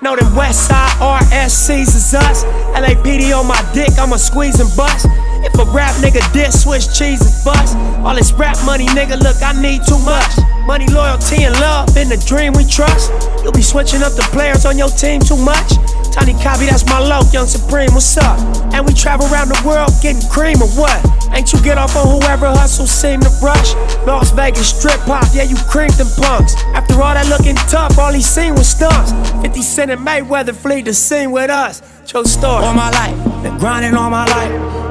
Know 0.02 0.16
them 0.16 0.36
West 0.36 0.68
Side 0.68 0.98
RSCs 0.98 1.94
is 1.94 2.14
us. 2.16 2.44
LAPD 2.74 3.38
on 3.38 3.46
my 3.46 3.62
dick, 3.74 3.92
I'ma 4.00 4.18
squeeze 4.18 4.60
and 4.60 4.70
bust. 4.76 5.06
If 5.44 5.54
a 5.58 5.66
rap 5.72 5.96
nigga 5.98 6.22
diss, 6.34 6.64
switch 6.64 6.94
cheese 6.98 7.22
and 7.22 7.46
bust. 7.46 7.76
All 8.06 8.16
this 8.16 8.32
rap 8.34 8.58
money, 8.66 8.86
nigga, 8.88 9.20
look, 9.22 9.42
I 9.42 9.54
need 9.60 9.82
too 9.88 10.00
much. 10.00 10.32
Money, 10.66 10.88
loyalty, 10.88 11.44
and 11.44 11.56
love 11.60 11.98
in 11.98 12.10
the 12.10 12.18
dream 12.28 12.54
we 12.54 12.66
trust. 12.66 13.12
You'll 13.44 13.52
be 13.52 13.62
switching 13.62 14.04
up 14.04 14.14
the 14.14 14.28
players 14.32 14.66
on 14.66 14.78
your 14.78 14.90
team 14.90 15.22
too 15.22 15.38
much. 15.38 15.74
Tiny 16.12 16.34
copy, 16.44 16.66
that's 16.66 16.86
my 16.86 17.00
low, 17.00 17.22
young 17.32 17.48
supreme, 17.48 17.94
what's 17.94 18.18
up? 18.18 18.38
And 18.74 18.86
we 18.86 18.94
travel 18.94 19.26
around 19.32 19.48
the 19.48 19.62
world 19.66 19.90
getting 20.02 20.22
cream 20.30 20.62
or 20.62 20.68
what? 20.76 21.00
Ain't 21.34 21.54
you 21.54 21.62
get 21.64 21.78
off 21.78 21.96
on 21.96 22.20
whoever 22.20 22.48
hustle 22.48 22.86
seem 22.86 23.22
to 23.22 23.30
rush? 23.42 23.74
Las 24.06 24.32
Vegas 24.32 24.76
strip 24.76 25.00
pop, 25.08 25.26
yeah, 25.34 25.44
you 25.44 25.56
creamed 25.70 25.94
them 25.94 26.10
punks. 26.18 26.54
After 26.76 27.02
all 27.02 27.14
that 27.14 27.28
looking 27.30 27.56
tough, 27.72 27.98
all 27.98 28.12
he 28.12 28.22
seen 28.22 28.56
was 28.56 28.68
stunts. 28.68 29.12
50 29.42 29.62
Cent 29.62 29.92
and 29.92 30.06
Mayweather 30.06 30.54
flee 30.54 30.82
the 30.82 30.94
scene 30.94 31.32
with 31.32 31.50
us. 31.50 31.82
True 32.06 32.26
story. 32.26 32.66
All 32.66 32.74
my 32.74 32.92
life, 32.92 33.44
been 33.44 33.58
grinding 33.58 33.96
all 33.96 34.10
my 34.10 34.26
life. 34.26 34.91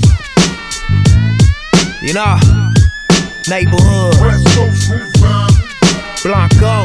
You 2.01 2.13
know, 2.13 2.35
neighborhood. 3.47 4.17
Blanco. 6.23 6.81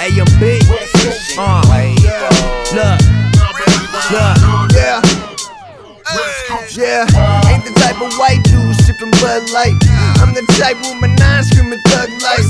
AMB. 0.00 0.42
Uh, 1.36 1.60
look, 2.72 3.00
look. 4.10 4.72
Yeah. 4.72 5.02
Yeah, 6.74 7.04
ain't 7.52 7.64
the 7.64 7.72
type 7.76 8.00
of 8.00 8.10
white 8.16 8.42
dude 8.44 8.74
sipping 8.82 9.10
Bud 9.20 9.50
Light. 9.52 9.76
I'm 10.18 10.32
the 10.32 10.42
type 10.58 10.76
with 10.80 10.98
my 11.00 11.06
nine 11.14 11.44
screaming 11.44 11.80
thug 11.86 12.08
life. 12.22 12.48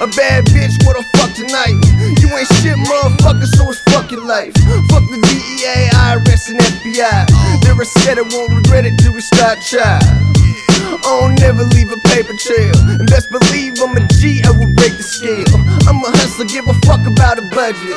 A 0.00 0.08
bad 0.16 0.46
bitch, 0.46 0.74
what 0.86 0.96
the 0.96 1.04
fuck 1.14 1.30
tonight? 1.36 1.76
You 2.18 2.32
ain't 2.32 2.48
shit, 2.64 2.76
motherfucker, 2.88 3.44
so 3.44 3.68
it's 3.68 3.78
fuck 3.92 4.10
your 4.10 4.26
life. 4.26 4.54
Fuck 4.88 5.04
the 5.12 5.20
DEA, 5.60 5.90
IRS, 5.92 6.48
and 6.48 6.58
FBI. 6.58 7.60
They're 7.60 7.78
a 7.78 7.84
set 7.84 8.16
won't 8.32 8.50
regret 8.50 8.86
it 8.86 8.96
till 8.96 9.12
we 9.12 9.20
start 9.20 9.60
trying. 9.60 10.00
I 10.00 11.20
don't 11.20 11.38
never 11.38 11.64
leave 11.64 11.92
a 11.92 11.98
paper 11.98 12.32
trail. 12.32 12.72
And 12.88 13.06
best 13.06 13.30
believe 13.30 13.78
I'm 13.82 13.94
a 13.94 14.00
G, 14.08 14.42
I 14.42 14.52
will 14.52 14.69
the 15.00 15.08
scale. 15.08 15.56
I'm 15.88 15.96
a 16.04 16.10
hustler, 16.20 16.44
give 16.44 16.68
a 16.68 16.76
fuck 16.84 17.00
about 17.08 17.40
a 17.40 17.44
budget. 17.56 17.96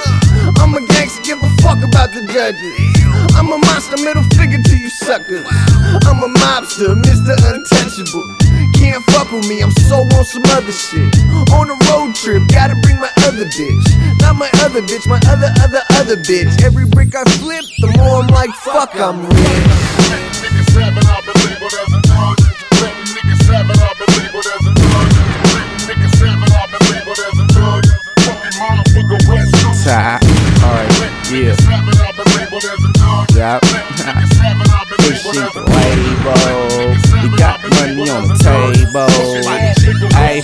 I'm 0.59 0.71
a 0.71 0.81
gangster, 0.95 1.21
give 1.23 1.39
a 1.43 1.49
fuck 1.59 1.83
about 1.83 2.15
the 2.15 2.23
judges. 2.31 2.71
I'm 3.35 3.51
a 3.51 3.57
monster, 3.59 3.99
middle 3.99 4.23
figure 4.39 4.61
to 4.63 4.75
you 4.77 4.89
suckers. 4.89 5.43
I'm 6.07 6.23
a 6.23 6.29
mobster, 6.39 6.95
Mr. 6.95 7.35
Untouchable. 7.35 8.23
Can't 8.79 9.03
fuck 9.11 9.31
with 9.31 9.47
me, 9.47 9.59
I'm 9.59 9.71
so 9.83 10.07
on 10.15 10.23
some 10.23 10.47
other 10.55 10.71
shit. 10.71 11.11
On 11.51 11.67
a 11.67 11.75
road 11.91 12.15
trip, 12.15 12.47
gotta 12.47 12.75
bring 12.87 12.99
my 12.99 13.11
other 13.27 13.45
bitch. 13.51 13.85
Not 14.23 14.39
my 14.39 14.49
other 14.63 14.81
bitch, 14.81 15.03
my 15.07 15.19
other, 15.27 15.51
other, 15.59 15.83
other 15.99 16.15
bitch. 16.15 16.63
Every 16.63 16.85
brick 16.85 17.15
I 17.15 17.23
flip, 17.43 17.65
the 17.83 17.91
more 17.99 18.23
I'm 18.23 18.27
like, 18.27 18.51
fuck, 18.63 18.95
I'm 18.95 19.27
Top. 21.03 21.22
Pushing 33.43 35.35
the 35.51 35.63
label. 35.67 36.39
We 37.21 37.27
got 37.37 37.59
money 37.61 38.09
on 38.09 38.23
the 38.29 38.35
table. 38.39 39.11
Hey, 40.15 40.39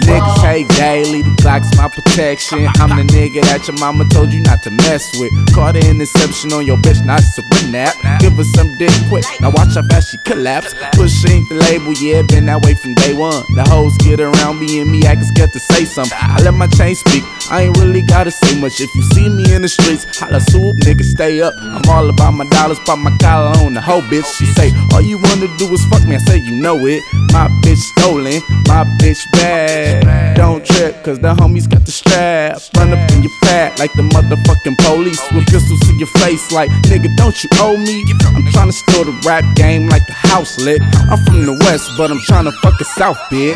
niggas 0.00 0.31
hate 0.52 0.68
daily. 0.76 1.22
The 1.22 1.34
Glock's 1.40 1.72
my 1.76 1.88
protection. 1.88 2.68
I'm 2.76 2.92
the 2.92 3.04
nigga 3.08 3.40
that 3.48 3.66
your 3.66 3.78
mama 3.78 4.04
told 4.08 4.32
you 4.32 4.40
not 4.40 4.62
to 4.64 4.70
mess 4.70 5.16
with. 5.18 5.32
Caught 5.54 5.76
an 5.76 5.86
interception 5.86 6.52
on 6.52 6.66
your 6.66 6.76
bitch, 6.76 7.04
not 7.04 7.22
to 7.36 7.42
nap. 7.70 7.94
Give 8.20 8.34
her 8.34 8.44
some 8.44 8.76
dick 8.76 8.92
quick. 9.08 9.24
Now 9.40 9.50
watch 9.50 9.74
how 9.74 9.82
fast 9.88 10.10
she 10.10 10.18
collapse. 10.18 10.74
Pushing 10.92 11.48
the 11.48 11.56
label, 11.68 11.92
yeah, 11.94 12.20
been 12.22 12.46
that 12.46 12.60
way 12.64 12.74
from 12.74 12.94
day 12.94 13.14
one. 13.14 13.42
The 13.56 13.64
hoes 13.64 13.96
get 13.98 14.20
around 14.20 14.60
me 14.60 14.80
and 14.80 14.90
me, 14.90 15.00
I 15.06 15.14
can 15.16 15.24
scared 15.24 15.52
to 15.52 15.60
say 15.60 15.84
something. 15.84 16.18
I 16.20 16.42
let 16.42 16.54
my 16.54 16.66
chain 16.66 16.94
speak. 16.94 17.24
I 17.50 17.62
ain't 17.62 17.76
really 17.78 18.02
gotta 18.02 18.30
say 18.30 18.60
much. 18.60 18.80
If 18.80 18.94
you 18.94 19.02
see 19.14 19.28
me 19.28 19.54
in 19.54 19.62
the 19.62 19.68
streets, 19.68 20.04
holla 20.18 20.40
swoop, 20.40 20.76
nigga, 20.84 21.04
stay 21.04 21.40
up. 21.40 21.54
I'm 21.58 21.88
all 21.88 22.08
about 22.08 22.32
my 22.32 22.46
dollars, 22.48 22.78
pop 22.80 22.98
my 22.98 23.16
collar 23.18 23.56
on 23.64 23.72
the 23.74 23.80
whole 23.80 24.02
bitch. 24.02 24.28
She 24.36 24.46
say, 24.46 24.70
all 24.92 25.00
you 25.00 25.16
wanna 25.16 25.48
do 25.56 25.72
is 25.72 25.84
fuck 25.86 26.04
me. 26.06 26.16
I 26.16 26.18
say, 26.18 26.38
you 26.38 26.52
know 26.52 26.76
it. 26.86 27.02
My 27.32 27.48
bitch 27.62 27.82
stolen, 27.96 28.42
my 28.68 28.84
bitch 29.00 29.24
bad. 29.32 30.36
Don't 30.42 30.66
trip, 30.66 31.04
cause 31.04 31.20
the 31.20 31.32
homies 31.34 31.70
got 31.70 31.86
the 31.86 31.92
strap. 31.92 32.58
Run 32.76 32.92
up 32.92 32.98
in 33.12 33.22
your 33.22 33.30
pad 33.42 33.78
like 33.78 33.92
the 33.92 34.02
motherfucking 34.02 34.76
police 34.78 35.22
with 35.30 35.46
pistols 35.46 35.78
to 35.86 35.94
your 35.94 36.08
face, 36.18 36.50
like, 36.50 36.68
nigga, 36.90 37.14
don't 37.16 37.44
you 37.44 37.48
owe 37.60 37.76
me? 37.76 38.02
I'm 38.34 38.42
trying 38.50 38.66
to 38.66 38.72
steal 38.72 39.04
the 39.04 39.14
rap 39.24 39.44
game 39.54 39.86
like 39.86 40.04
the 40.08 40.14
house 40.14 40.58
lit. 40.58 40.82
I'm 41.06 41.22
from 41.24 41.46
the 41.46 41.52
west, 41.62 41.92
but 41.96 42.10
I'm 42.10 42.18
trying 42.26 42.46
to 42.46 42.52
fuck 42.58 42.76
the 42.76 42.84
south, 42.84 43.18
bitch. 43.30 43.54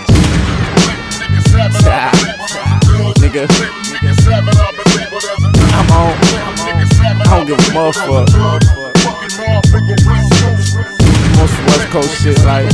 Nigga, 3.19 3.51
I'm 5.75 5.91
on. 5.91 6.15
I 7.19 7.35
don't 7.35 7.47
give 7.49 7.59
a 7.59 7.63
motherfucker. 7.75 8.31
Most 11.35 11.57
West 11.67 11.87
Coast 11.91 12.23
shit, 12.23 12.39
like, 12.47 12.71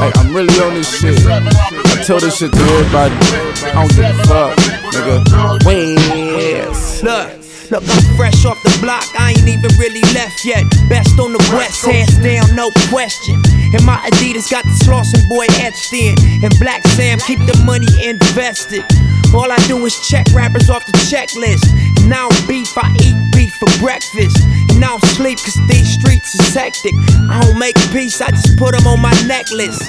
like 0.00 0.16
I'm 0.18 0.34
really 0.34 0.54
on 0.60 0.74
this 0.74 1.00
shit. 1.00 1.18
I 1.26 2.02
tell 2.04 2.20
this 2.20 2.38
shit 2.38 2.52
to 2.52 2.58
everybody. 2.58 3.14
I 3.14 3.72
don't 3.74 3.94
give 3.94 4.04
a 4.04 4.24
fuck, 4.26 4.58
nigga. 4.94 5.64
Where's 5.64 7.02
Look. 7.02 7.44
Look, 7.70 7.82
I'm 7.88 8.16
fresh 8.16 8.44
off 8.44 8.62
the 8.62 8.76
block, 8.82 9.08
I 9.18 9.30
ain't 9.32 9.48
even 9.48 9.72
really 9.80 10.04
left 10.12 10.44
yet. 10.44 10.62
Best 10.90 11.18
on 11.18 11.32
the 11.32 11.40
west, 11.56 11.82
hands 11.82 12.12
down, 12.18 12.54
no 12.54 12.70
question. 12.92 13.40
And 13.72 13.82
my 13.88 13.96
Adidas 14.04 14.50
got 14.50 14.64
the 14.64 14.76
Slauson 14.84 15.26
boy 15.30 15.46
etched 15.64 15.92
in. 15.94 16.14
And 16.44 16.52
Black 16.60 16.86
Sam 16.88 17.18
keep 17.20 17.40
the 17.48 17.56
money 17.64 17.88
invested. 18.04 18.84
All 19.34 19.50
I 19.50 19.56
do 19.66 19.80
is 19.86 19.96
check 20.06 20.26
rappers 20.34 20.68
off 20.68 20.84
the 20.84 20.92
checklist. 21.08 21.64
And 21.96 22.08
now 22.08 22.28
beef, 22.46 22.68
I 22.76 22.92
eat 23.00 23.16
beef 23.32 23.54
for 23.56 23.72
breakfast. 23.80 24.36
And 24.68 24.78
now 24.78 24.98
sleep, 25.16 25.38
cause 25.40 25.56
these 25.66 25.88
streets 25.88 26.36
is 26.36 26.54
hectic. 26.54 26.92
I 27.32 27.40
don't 27.42 27.58
make 27.58 27.76
peace, 27.96 28.20
I 28.20 28.28
just 28.30 28.58
put 28.58 28.76
them 28.76 28.86
on 28.86 29.00
my 29.00 29.14
necklace. 29.24 29.80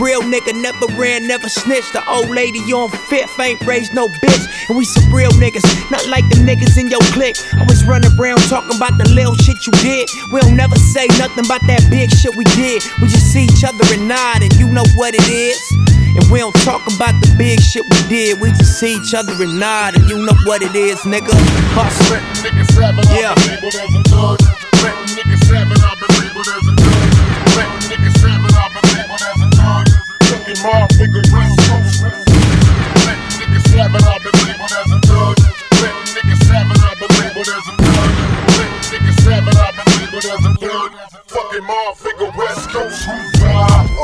Real 0.00 0.22
nigga 0.22 0.52
never 0.60 0.86
ran, 0.98 1.26
never 1.26 1.48
snitched. 1.48 1.92
The 1.92 2.02
old 2.10 2.28
lady 2.28 2.58
on 2.72 2.90
fifth 2.90 3.38
ain't 3.38 3.60
raised 3.64 3.94
no 3.94 4.08
bitch. 4.08 4.68
And 4.68 4.76
we 4.76 4.84
some 4.84 5.12
real 5.14 5.30
niggas, 5.32 5.62
not 5.90 6.06
like 6.08 6.28
the 6.30 6.36
niggas 6.42 6.76
in 6.78 6.88
your 6.88 7.00
clique. 7.14 7.36
Always 7.60 7.84
running 7.86 8.10
around 8.18 8.38
talking 8.50 8.76
about 8.76 8.98
the 8.98 9.08
little 9.10 9.34
shit 9.36 9.64
you 9.66 9.72
did. 9.82 10.10
We 10.32 10.40
don't 10.40 10.56
never 10.56 10.74
say 10.76 11.06
nothing 11.18 11.46
about 11.46 11.62
that 11.68 11.86
big 11.90 12.10
shit 12.10 12.34
we 12.34 12.44
did. 12.58 12.82
We 13.00 13.08
just 13.08 13.32
see 13.32 13.44
each 13.44 13.62
other 13.62 13.84
and 13.94 14.08
nod, 14.08 14.42
and 14.42 14.52
you 14.54 14.66
know 14.66 14.84
what 14.96 15.14
it 15.14 15.28
is. 15.30 15.60
And 16.18 16.30
we 16.30 16.40
don't 16.40 16.54
talk 16.66 16.82
about 16.86 17.14
the 17.22 17.34
big 17.38 17.60
shit 17.60 17.84
we 17.84 18.08
did. 18.08 18.40
We 18.40 18.50
just 18.50 18.78
see 18.80 18.96
each 18.96 19.14
other 19.14 19.32
and 19.38 19.60
nod, 19.60 19.94
and 19.94 20.08
you 20.10 20.18
know 20.26 20.34
what 20.44 20.62
it 20.62 20.74
is, 20.74 20.98
nigga. 21.06 21.30
Hustle. 21.74 22.18
Yeah. 23.14 23.34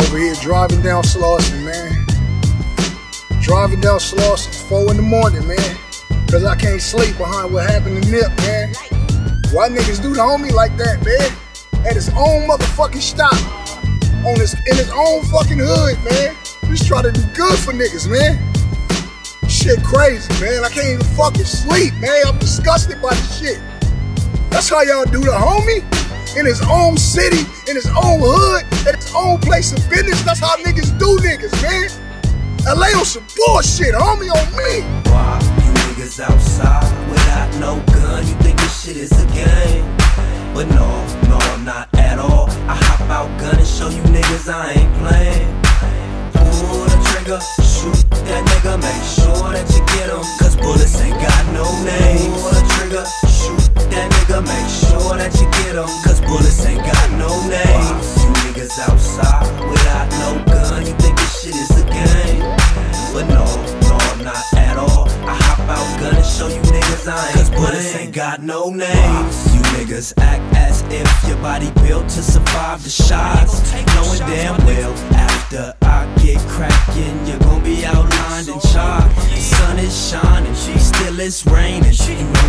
Over 0.00 0.18
here 0.18 0.34
driving 0.42 0.82
down 0.82 1.04
Slauson, 1.04 1.64
man. 1.64 2.06
Driving 3.40 3.80
down 3.80 4.00
Slauson, 4.00 4.68
four 4.68 4.90
in 4.90 4.96
the 4.96 5.02
morning, 5.02 5.46
man. 5.46 5.76
Cause 6.28 6.44
I 6.44 6.56
can't 6.56 6.82
sleep 6.82 7.16
behind 7.16 7.54
what 7.54 7.70
happened 7.70 8.02
to 8.02 8.10
Nip, 8.10 8.28
man. 8.38 8.74
Why 9.52 9.68
niggas 9.68 10.02
do 10.02 10.14
the 10.14 10.20
homie 10.20 10.50
like 10.52 10.76
that, 10.78 11.04
man? 11.04 11.86
At 11.86 11.94
his 11.94 12.08
own 12.10 12.48
motherfucking 12.48 13.00
stop. 13.00 13.34
On 14.26 14.34
his 14.34 14.54
in 14.54 14.76
his 14.76 14.90
own 14.90 15.22
fucking 15.26 15.58
hood, 15.60 15.96
man. 16.04 16.34
Just 16.66 16.88
try 16.88 17.02
to 17.02 17.12
do 17.12 17.22
good 17.34 17.56
for 17.58 17.72
niggas, 17.72 18.10
man. 18.10 18.49
Shit 19.60 19.84
crazy, 19.84 20.32
man. 20.42 20.64
I 20.64 20.70
can't 20.70 20.88
even 20.88 21.06
fucking 21.14 21.44
sleep, 21.44 21.92
man. 22.00 22.22
I'm 22.26 22.38
disgusted 22.38 22.96
by 23.02 23.10
the 23.10 23.26
shit. 23.28 23.60
That's 24.48 24.70
how 24.70 24.80
y'all 24.80 25.04
do 25.04 25.20
the 25.20 25.36
homie? 25.36 25.84
In 26.34 26.46
his 26.46 26.62
own 26.62 26.96
city, 26.96 27.44
in 27.68 27.76
his 27.76 27.84
own 27.88 28.24
hood, 28.24 28.64
at 28.88 28.96
his 28.96 29.12
own 29.14 29.36
place 29.40 29.72
of 29.72 29.86
business. 29.90 30.22
That's 30.22 30.40
how 30.40 30.56
niggas 30.64 30.98
do 30.98 31.18
niggas, 31.20 31.52
man. 31.60 31.92
LA 32.64 32.88
on 32.98 33.04
some 33.04 33.22
bullshit, 33.36 33.92
homie, 33.92 34.32
on 34.32 34.48
me. 34.56 34.80
Why 35.12 35.36
you 35.60 35.72
niggas 35.92 36.20
outside 36.20 36.88
without 37.10 37.52
no 37.60 37.84
gun? 37.92 38.26
You 38.26 38.32
think 38.40 38.58
this 38.58 38.82
shit 38.82 38.96
is 38.96 39.12
a 39.12 39.26
game? 39.26 39.84
But 40.54 40.68
no, 40.68 40.88
no, 41.28 41.38
not 41.64 41.92
at 41.98 42.18
all. 42.18 42.48
I 42.64 42.80
hop 42.80 43.00
out 43.10 43.38
gun 43.38 43.58
and 43.58 43.66
show 43.66 43.90
you 43.90 44.00
niggas 44.04 44.48
I 44.50 44.72
ain't 44.72 44.94
playing. 44.96 45.52
Pull 46.32 46.84
the 46.84 47.12
trigger, 47.12 47.40
shoot 47.80 47.96
that 48.28 48.42
nigga, 48.44 48.76
make 48.76 49.04
sure 49.08 49.48
that 49.56 49.64
you 49.72 49.80
get 49.96 50.12
him. 50.12 50.20
Cause 50.36 50.56
bullets 50.56 51.00
ain't 51.00 51.16
got 51.16 51.44
no 51.56 51.64
name. 51.80 52.28
Pull 52.36 52.52
the 52.52 52.64
trigger, 52.76 53.04
shoot 53.24 53.64
that 53.88 54.06
nigga, 54.12 54.44
make 54.44 54.68
sure 54.68 55.16
that 55.16 55.32
you 55.40 55.48
get 55.64 55.80
him. 55.80 55.88
Cause 56.04 56.20
bullets 56.20 56.60
ain't 56.68 56.84
got 56.84 57.08
no 57.16 57.32
names. 57.48 58.04
You 58.20 58.28
niggas 58.44 58.76
outside 58.84 59.48
without 59.72 60.08
no 60.20 60.44
gun, 60.44 60.84
you 60.84 60.92
think 61.00 61.16
this 61.16 61.32
shit 61.40 61.56
is 61.56 61.72
a 61.80 61.84
game. 61.88 62.44
But 63.16 63.32
no, 63.32 63.48
no, 63.88 63.96
not 64.20 64.44
at 64.60 64.76
all. 64.76 65.08
I 65.24 65.34
hop 65.48 65.60
out 65.72 65.88
gun 66.00 66.14
and 66.16 66.26
show 66.26 66.48
you 66.48 66.60
niggas 66.68 67.08
I 67.08 67.16
ain't 67.16 67.34
Cause 67.34 67.50
bullets 67.50 67.94
ain't 67.96 68.12
got 68.12 68.42
no 68.42 68.68
names. 68.68 69.34
You 69.56 69.60
niggas 69.72 70.12
act 70.20 70.44
as 70.54 70.84
if 70.92 71.08
your 71.26 71.40
body 71.40 71.72
built 71.80 72.12
to 72.12 72.20
survive 72.20 72.84
the 72.84 72.90
shots. 72.90 73.72
Knowing 73.96 74.20
damn 74.28 74.56
well 74.66 74.92
after 75.52 75.74
I 75.82 76.06
get 76.22 76.38
cracking, 76.48 77.26
you're 77.26 77.38
gonna 77.38 77.64
be 77.64 77.84
outlined 77.84 78.48
and 78.48 78.62
charred. 78.62 79.10
The 79.10 79.36
sun 79.36 79.78
is 79.78 80.10
shining, 80.10 80.54
she 80.54 80.78
still 80.78 81.18
it's 81.18 81.46
raining. 81.46 81.94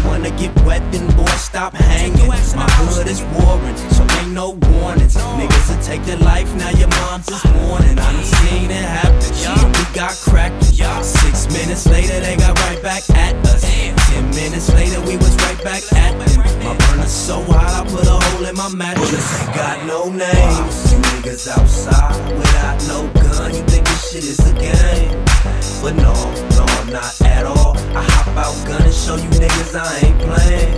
One 0.05 0.23
to 0.23 0.31
get 0.31 0.53
wet, 0.63 0.81
then 0.91 1.07
boy, 1.15 1.25
stop 1.37 1.73
hanging. 1.73 2.27
My 2.27 2.69
hood 2.69 3.07
is 3.07 3.21
warring, 3.33 3.77
so 3.89 4.03
ain't 4.19 4.33
no 4.33 4.51
warnings. 4.81 5.15
Niggas 5.15 5.69
will 5.69 5.83
take 5.83 6.03
their 6.03 6.17
life, 6.17 6.53
now 6.55 6.69
your 6.71 6.89
mom's 6.89 7.27
is 7.29 7.43
mourning. 7.45 7.97
I 7.97 8.11
done 8.11 8.23
seen 8.23 8.69
it 8.69 8.83
happen. 8.83 9.71
We 9.71 9.95
got 9.95 10.15
cracked. 10.17 10.63
Six 11.03 11.47
minutes 11.53 11.87
later, 11.87 12.19
they 12.19 12.35
got 12.37 12.57
right 12.65 12.81
back 12.83 13.09
at 13.11 13.35
us. 13.47 13.61
Ten 13.61 14.29
minutes 14.31 14.71
later, 14.73 14.99
we 15.01 15.17
was 15.17 15.35
right 15.37 15.63
back 15.63 15.83
at 15.93 16.17
them. 16.19 16.37
My 16.63 16.77
burner's 16.77 17.11
so 17.11 17.41
hot, 17.43 17.85
I 17.85 17.89
put 17.89 18.05
a 18.05 18.11
hole 18.11 18.45
in 18.45 18.55
my 18.55 18.69
mattress. 18.69 19.41
Ain't 19.41 19.55
got 19.55 19.85
no 19.87 20.09
names. 20.09 20.93
Niggas 21.21 21.47
outside 21.47 22.37
without 22.37 22.81
no 22.91 23.07
gun. 23.23 23.53
You 23.55 23.63
think 23.71 23.85
this 23.87 24.11
shit 24.11 24.23
is 24.23 24.39
a 24.39 24.53
game? 24.53 25.11
But 25.81 25.95
no, 25.95 26.13
no, 26.57 26.65
not 26.91 27.13
at 27.21 27.45
all. 27.45 27.73
I 27.99 28.03
hop 28.13 28.27
out 28.43 28.57
gun 28.67 28.83
and 28.83 28.93
show 28.93 29.15
you 29.15 29.29
niggas 29.41 29.73
I 29.75 29.87
ain't 30.03 30.19
playing. 30.27 30.73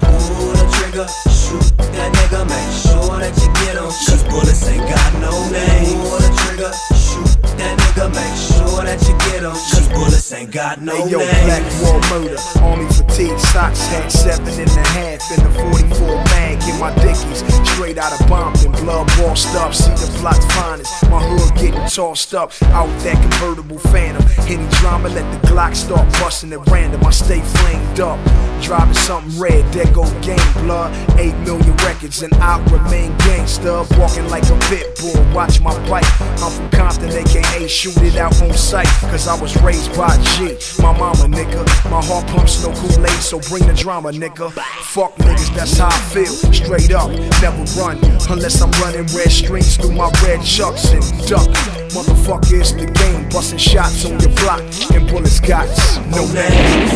Pull 0.00 0.52
the 0.60 0.66
trigger, 0.76 1.06
shoot 1.40 1.66
that 1.96 2.08
nigga, 2.16 2.40
make 2.54 2.72
sure 2.84 3.16
that 3.22 3.34
you 3.40 3.48
get 3.60 3.74
him. 3.80 3.90
Cause 4.06 4.22
bullets 4.30 4.68
ain't 4.68 4.86
got 4.94 5.10
no 5.26 5.32
name. 5.50 5.98
Pull 6.00 6.20
the 6.24 6.30
trigger, 6.40 6.72
shoot 7.06 7.32
that 7.58 7.74
nigga, 7.80 8.06
make 8.14 8.36
sure 8.36 8.51
that 8.80 9.00
you 9.08 9.14
get 9.28 9.42
him. 9.42 9.52
Cause 9.52 9.88
bullets 9.88 10.32
ain't 10.32 10.50
got 10.50 10.80
no 10.80 10.92
Hey 10.92 11.10
yo, 11.10 11.18
name. 11.18 11.44
black 11.44 11.64
wall 11.82 12.00
murder, 12.10 12.38
army 12.62 12.86
fatigue, 12.92 13.38
socks 13.38 13.86
hat 13.88 14.10
seven 14.10 14.48
and 14.48 14.70
a 14.70 14.86
half 14.96 15.20
in 15.36 15.44
the 15.44 15.50
44 15.98 16.24
mag 16.32 16.62
in 16.68 16.78
my 16.80 16.94
dickies, 16.96 17.44
straight 17.68 17.98
out 17.98 18.12
of 18.12 18.26
Bompton, 18.26 18.72
blood 18.80 19.06
bossed 19.18 19.54
up, 19.56 19.74
see 19.74 19.90
the 19.90 20.10
plot's 20.18 20.44
finest, 20.54 20.92
my 21.10 21.20
hood 21.22 21.54
getting 21.56 21.86
tossed 21.88 22.34
up, 22.34 22.52
out 22.72 22.88
that 23.02 23.20
convertible 23.20 23.78
phantom, 23.78 24.24
any 24.46 24.68
drama, 24.80 25.08
let 25.08 25.26
the 25.32 25.48
Glock 25.48 25.74
start 25.74 26.08
busting 26.20 26.52
at 26.52 26.66
random, 26.70 27.04
I 27.04 27.10
stay 27.10 27.40
flamed 27.40 28.00
up, 28.00 28.18
driving 28.62 28.94
something 28.94 29.38
red, 29.40 29.64
there 29.72 29.90
go 29.92 30.04
game 30.20 30.52
blood, 30.64 30.92
8 31.18 31.34
million 31.40 31.76
records 31.78 32.22
and 32.22 32.32
I 32.34 32.62
remain 32.70 33.16
gangster, 33.18 33.84
walking 33.98 34.28
like 34.28 34.44
a 34.48 34.58
pit 34.68 34.98
bull, 35.00 35.20
watch 35.34 35.60
my 35.60 35.74
bike, 35.88 36.06
I'm 36.40 36.50
from 36.50 36.70
Compton, 36.70 37.10
aka 37.10 37.66
shoot 37.68 37.96
it 37.98 38.16
out 38.16 38.40
on 38.42 38.52
sight, 38.62 38.86
cause 39.10 39.26
I 39.26 39.40
was 39.40 39.60
raised 39.62 39.94
by 39.96 40.16
G, 40.22 40.56
my 40.80 40.96
mama 40.96 41.26
nigga, 41.26 41.66
my 41.90 42.02
heart 42.04 42.26
pumps 42.28 42.62
no 42.62 42.72
Kool-Aid, 42.72 43.20
so 43.20 43.40
bring 43.50 43.66
the 43.66 43.74
drama 43.74 44.10
nigga, 44.10 44.52
fuck 44.94 45.14
niggas, 45.16 45.54
that's 45.54 45.76
how 45.78 45.88
I 45.88 45.98
feel, 46.14 46.32
straight 46.52 46.92
up, 46.92 47.10
never 47.42 47.64
run, 47.78 47.98
unless 48.30 48.62
I'm 48.62 48.70
running 48.82 49.06
red 49.16 49.30
streets 49.30 49.76
through 49.76 49.92
my 49.92 50.10
red 50.22 50.42
chucks 50.44 50.92
and 50.92 51.02
duck, 51.26 51.48
motherfucker 51.90 52.60
it's 52.60 52.72
the 52.72 52.86
game, 52.86 53.28
busting 53.30 53.58
shots 53.58 54.04
on 54.04 54.20
your 54.20 54.30
block, 54.40 54.62
and 54.94 55.08
bullets 55.08 55.40
got 55.40 55.66
no 56.10 56.24
name. 56.32 56.86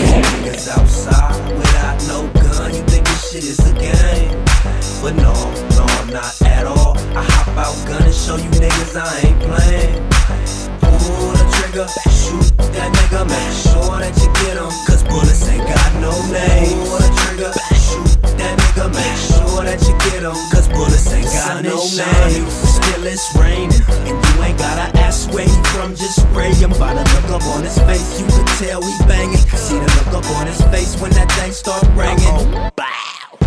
Niggas 0.47 0.69
outside 0.79 1.57
without 1.57 1.99
no 2.07 2.29
gun. 2.41 2.75
You 2.75 2.83
think 2.85 3.05
this 3.05 3.33
shit 3.33 3.45
is 3.45 3.59
a 3.59 3.75
game? 3.75 4.45
But 5.03 5.17
no, 5.17 5.35
no, 5.77 5.87
not 6.13 6.41
at 6.43 6.67
all. 6.67 6.97
I 7.17 7.25
hop 7.25 7.49
out 7.57 7.89
gun 7.89 8.03
and 8.03 8.15
show 8.15 8.37
you 8.37 8.51
niggas 8.51 8.97
I 8.97 9.29
ain't 9.29 9.41
playing. 9.43 10.66
Trigger, 11.77 11.93
shoot 12.09 12.57
that 12.73 12.89
nigga, 12.89 13.29
make 13.29 13.53
sure 13.53 14.01
that 14.01 14.17
you 14.17 14.33
get 14.41 14.57
him. 14.57 14.73
Cause 14.89 15.05
bullets 15.05 15.45
ain't 15.45 15.61
got 15.69 15.93
no 16.01 16.09
name. 16.33 16.73
Pull 16.73 17.05
the 17.05 17.13
trigger, 17.21 17.53
shoot 17.77 18.17
that 18.41 18.57
nigga, 18.57 18.89
make 18.97 19.19
sure 19.21 19.61
that 19.61 19.77
you 19.85 19.93
get 20.09 20.25
him. 20.25 20.33
Cause 20.49 20.73
bullets 20.73 21.05
ain't 21.13 21.29
got 21.29 21.61
no 21.61 21.77
name. 21.77 22.49
Still 22.49 23.05
it's 23.05 23.29
raining, 23.37 23.77
and 24.09 24.17
you 24.17 24.35
ain't 24.41 24.57
gotta 24.57 24.89
ask 25.05 25.29
where 25.37 25.45
he 25.45 25.59
from, 25.77 25.93
just 25.93 26.25
spray 26.25 26.49
him. 26.57 26.73
By 26.81 26.97
the 26.97 27.05
look 27.13 27.29
up 27.37 27.45
on 27.53 27.61
his 27.61 27.77
face, 27.85 28.21
you 28.21 28.25
could 28.25 28.49
tell 28.57 28.81
he 28.81 28.97
banging. 29.05 29.37
See 29.53 29.77
the 29.77 29.91
look 30.01 30.25
up 30.25 30.29
on 30.41 30.49
his 30.49 30.61
face 30.73 30.97
when 30.97 31.13
that 31.13 31.29
thing 31.37 31.53
start 31.53 31.85
ringing. 31.93 32.57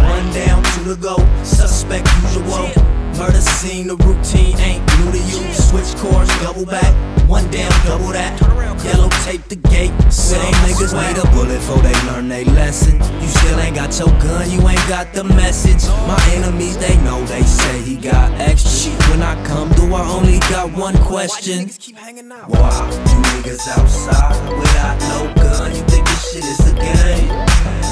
One 0.05 0.25
down, 0.37 0.61
two 0.77 0.93
to 0.93 1.01
go, 1.01 1.17
suspect 1.41 2.05
usual. 2.29 2.98
Murder 3.19 3.41
scene, 3.41 3.87
the 3.87 3.97
routine 3.97 4.57
ain't 4.59 4.79
new 4.97 5.11
to 5.11 5.17
you. 5.17 5.43
Switch 5.51 5.93
course, 5.99 6.29
double 6.39 6.65
back, 6.65 6.87
one 7.27 7.43
damn 7.51 7.69
double 7.85 8.13
that. 8.13 8.39
Yellow 8.81 9.09
tape 9.27 9.43
the 9.49 9.57
gate. 9.57 9.91
Some 10.09 10.39
niggas 10.63 10.95
wait 10.95 11.17
a 11.19 11.27
bullet 11.35 11.59
before 11.59 11.83
they 11.83 11.93
learn 12.07 12.29
they 12.29 12.45
lesson. 12.45 12.95
You 13.19 13.27
still 13.27 13.59
ain't 13.59 13.75
got 13.75 13.91
your 13.99 14.07
gun, 14.23 14.49
you 14.49 14.65
ain't 14.65 14.87
got 14.87 15.13
the 15.13 15.25
message. 15.25 15.85
My 16.07 16.17
enemies, 16.31 16.77
they 16.77 16.95
know 17.03 17.21
they 17.25 17.43
say 17.43 17.81
he 17.81 17.97
got 17.97 18.31
extra. 18.39 18.93
When 19.11 19.21
I 19.21 19.35
come 19.45 19.69
through, 19.71 19.93
I 19.95 20.07
only 20.09 20.39
got 20.47 20.71
one 20.71 20.95
question. 21.03 21.67
Why 21.67 22.71
you 23.11 23.19
niggas 23.35 23.67
outside 23.67 24.47
without 24.57 24.97
no 25.11 25.33
gun? 25.35 25.75
You 25.75 25.83
think 25.91 26.07
this 26.07 26.31
shit 26.31 26.45
is 26.45 26.71
a 26.71 26.73
game? 26.73 27.27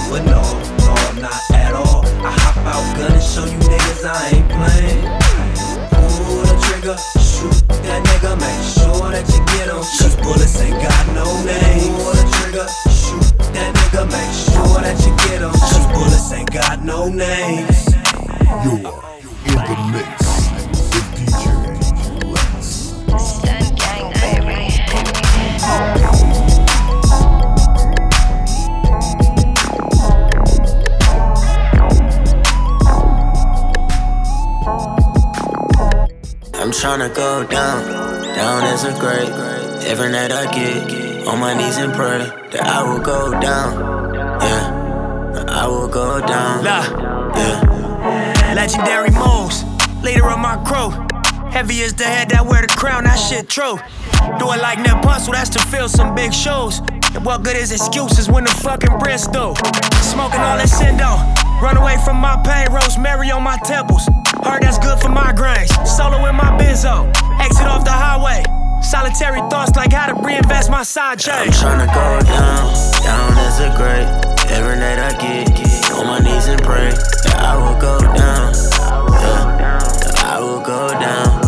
But 0.09 0.23
no, 0.23 0.41
no, 0.87 1.21
not 1.21 1.41
at 1.51 1.73
all. 1.73 2.05
I 2.23 2.31
hop 2.31 2.57
out 2.63 2.97
gun 2.97 3.11
and 3.11 3.21
show 3.21 3.43
you 3.43 3.59
niggas 3.59 4.05
I 4.05 4.29
ain't 4.29 4.49
playing. 4.49 5.16
Trigger, 6.87 7.01
shoot 7.19 7.67
that 7.67 8.01
nigga, 8.05 8.39
make 8.39 8.63
sure 8.63 9.11
that 9.11 9.27
you 9.27 9.43
get 9.51 9.67
him. 9.67 9.75
Cause 9.75 10.15
bullets 10.23 10.61
ain't 10.61 10.81
got 10.81 11.07
no 11.13 11.43
name. 11.43 11.93
Pull 11.95 12.13
the 12.13 12.23
trigger, 12.31 12.67
shoot 12.87 13.27
that 13.51 13.75
nigga, 13.75 14.07
make 14.07 14.31
sure 14.31 14.79
that 14.79 14.95
you 15.03 15.11
get 15.27 15.41
him. 15.41 15.51
Cause 15.51 15.87
bullets 15.87 16.31
ain't 16.31 16.49
got 16.49 16.85
no 16.85 17.09
names. 17.09 17.91
You're 18.63 18.77
in 18.77 19.75
the 19.75 19.89
mix 19.91 20.26
tryna 36.77 37.11
go 37.11 37.43
down, 37.47 37.83
down 38.35 38.63
as 38.65 38.83
a 38.83 38.93
grade. 38.99 39.33
Every 39.89 40.11
night 40.11 40.31
I 40.31 40.45
get 40.53 41.27
on 41.27 41.39
my 41.39 41.55
knees 41.55 41.77
and 41.77 41.91
pray 41.91 42.19
that 42.19 42.61
I 42.61 42.83
will 42.83 42.99
go 42.99 43.31
down. 43.41 44.13
Yeah, 44.41 45.45
I 45.49 45.65
will 45.65 45.87
go 45.87 46.19
down. 46.21 46.63
Yeah. 46.63 48.53
Legendary 48.53 49.09
moves, 49.09 49.63
leader 50.03 50.29
of 50.29 50.37
my 50.37 50.55
crew. 50.69 50.91
Heavy 51.49 51.81
as 51.81 51.95
the 51.95 52.03
head 52.03 52.29
that 52.29 52.45
wear 52.45 52.61
the 52.61 52.67
crown, 52.67 53.05
that 53.05 53.17
shit 53.17 53.49
true. 53.49 53.79
Do 54.37 54.51
it 54.53 54.61
like 54.61 54.77
Hustle, 55.17 55.33
that's 55.33 55.49
to 55.57 55.59
fill 55.73 55.89
some 55.89 56.13
big 56.13 56.31
shoes. 56.31 56.77
And 57.15 57.25
what 57.25 57.41
good 57.41 57.57
is 57.57 57.71
excuses 57.71 58.29
when 58.29 58.43
the 58.43 58.51
fucking 58.51 58.99
through? 59.25 59.55
Smoking 60.05 60.41
all 60.45 60.61
that 60.61 60.69
Sindo. 60.69 61.17
Run 61.59 61.77
away 61.77 61.97
from 62.05 62.17
my 62.17 62.37
pain, 62.45 62.71
rosemary 62.71 63.31
on 63.31 63.41
my 63.41 63.57
temples. 63.65 64.05
Heard 64.47 64.63
that's 64.63 64.79
good 64.79 64.97
for 64.99 65.09
migraines. 65.09 65.67
Solo 65.85 66.23
in 66.25 66.35
my 66.35 66.55
benzo. 66.57 67.11
Exit 67.43 67.67
off 67.67 67.83
the 67.83 67.91
highway. 67.91 68.43
Solitary 68.81 69.41
thoughts 69.49 69.75
like 69.75 69.91
how 69.91 70.07
to 70.07 70.15
reinvest 70.25 70.69
my 70.71 70.83
side 70.83 71.19
I'm 71.27 71.49
tryna 71.51 71.87
go 71.91 72.07
down, 72.23 72.71
down 73.03 73.31
as 73.43 73.59
a 73.59 73.75
grade. 73.75 74.07
Every 74.47 74.79
night 74.79 74.99
I 74.99 75.11
get, 75.19 75.51
get 75.51 75.91
on 75.91 76.07
my 76.07 76.19
knees 76.19 76.47
and 76.47 76.61
pray 76.63 76.91
that 77.27 77.35
I 77.43 77.57
will 77.59 77.75
go 77.81 77.99
down. 77.99 78.53
Yeah, 79.19 79.83
I 80.23 80.39
will 80.39 80.63
go 80.63 80.87
down. 80.95 81.43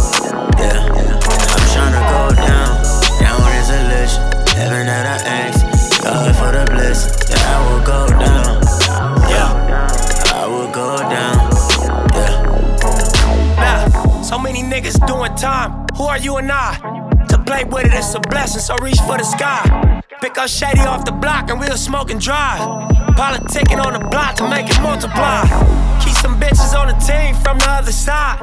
Yeah, 0.60 0.84
I'm 1.56 1.64
tryna 1.72 2.04
go 2.12 2.36
down, 2.36 2.84
down 3.24 3.42
as 3.56 3.70
a 3.70 3.80
legend. 3.88 4.60
Every 4.60 4.84
night 4.84 5.08
I 5.08 5.19
niggas 14.70 15.06
doing 15.08 15.34
time. 15.36 15.88
Who 15.98 16.04
are 16.04 16.20
you 16.20 16.38
and 16.38 16.52
I? 16.52 16.78
To 17.30 17.40
play 17.40 17.64
with 17.64 17.86
it, 17.86 17.94
it's 17.94 18.14
a 18.14 18.20
blessing, 18.20 18.62
so 18.62 18.76
reach 18.82 19.00
for 19.02 19.18
the 19.18 19.24
sky. 19.24 20.02
Pick 20.22 20.38
up 20.38 20.50
Shady 20.50 20.82
off 20.82 21.06
the 21.06 21.12
block 21.12 21.50
and 21.50 21.60
we'll 21.60 21.78
smoke 21.78 22.12
and 22.12 22.22
drive. 22.22 22.60
Politicking 23.18 23.84
on 23.84 23.94
the 23.94 24.08
block 24.10 24.36
to 24.36 24.48
make 24.48 24.70
it 24.70 24.80
multiply. 24.82 25.44
Keep 26.04 26.16
some 26.16 26.40
bitches 26.40 26.78
on 26.78 26.88
the 26.88 26.98
team 27.02 27.36
from 27.42 27.58
the 27.58 27.70
other 27.70 27.92
side. 27.92 28.38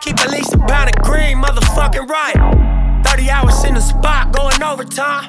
Keep 0.00 0.20
at 0.20 0.30
least 0.30 0.54
a 0.54 0.58
pound 0.58 0.90
of 0.94 1.02
green, 1.02 1.42
motherfucking 1.42 2.08
right. 2.08 2.38
30 3.06 3.30
hours 3.30 3.64
in 3.64 3.74
the 3.74 3.80
spot, 3.80 4.32
going 4.32 4.62
overtime. 4.62 5.26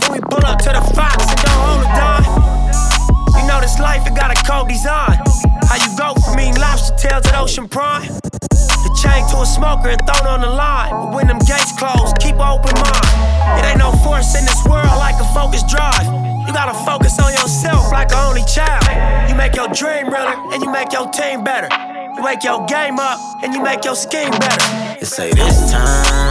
Then 0.00 0.12
we 0.12 0.20
pull 0.20 0.44
up 0.44 0.58
to 0.60 0.70
the 0.70 0.82
Fox 0.94 1.16
and 1.28 1.40
don't 1.40 1.62
hold 1.64 1.82
a 1.82 1.90
dime. 1.96 3.40
You 3.40 3.48
know 3.48 3.60
this 3.60 3.78
life, 3.78 4.06
it 4.06 4.14
got 4.14 4.30
a 4.30 4.38
cold 4.44 4.68
design. 4.68 5.18
How 5.64 5.76
you 5.76 5.96
go 5.96 6.14
from 6.20 6.40
eating 6.40 6.60
lobster 6.60 6.94
tail 6.96 7.20
to 7.20 7.40
ocean 7.40 7.68
prime? 7.68 8.08
Chain 9.08 9.24
to 9.30 9.40
a 9.40 9.46
smoker 9.46 9.88
and 9.88 10.00
thrown 10.06 10.26
on 10.26 10.40
the 10.40 10.50
line. 10.50 10.90
But 10.90 11.14
when 11.14 11.26
them 11.26 11.38
gates 11.38 11.72
close, 11.72 12.12
keep 12.20 12.36
an 12.36 12.44
open 12.44 12.74
mind. 12.76 13.08
It 13.58 13.64
ain't 13.64 13.78
no 13.78 13.92
force 14.04 14.36
in 14.36 14.44
this 14.44 14.60
world 14.68 14.96
like 15.00 15.16
a 15.16 15.24
focus 15.32 15.62
drive. 15.64 16.04
You 16.46 16.52
gotta 16.52 16.76
focus 16.84 17.18
on 17.18 17.32
yourself 17.32 17.90
like 17.92 18.12
an 18.12 18.20
only 18.28 18.44
child. 18.44 18.84
You 19.28 19.34
make 19.34 19.54
your 19.56 19.68
dream 19.68 20.08
realer 20.12 20.36
and 20.52 20.62
you 20.62 20.70
make 20.70 20.92
your 20.92 21.08
team 21.10 21.42
better. 21.42 21.68
You 22.16 22.22
wake 22.22 22.44
your 22.44 22.64
game 22.66 22.98
up 22.98 23.18
and 23.42 23.54
you 23.54 23.62
make 23.62 23.84
your 23.84 23.94
scheme 23.96 24.30
better. 24.30 24.98
They 25.00 25.06
say 25.06 25.30
this 25.32 25.70
time, 25.70 26.27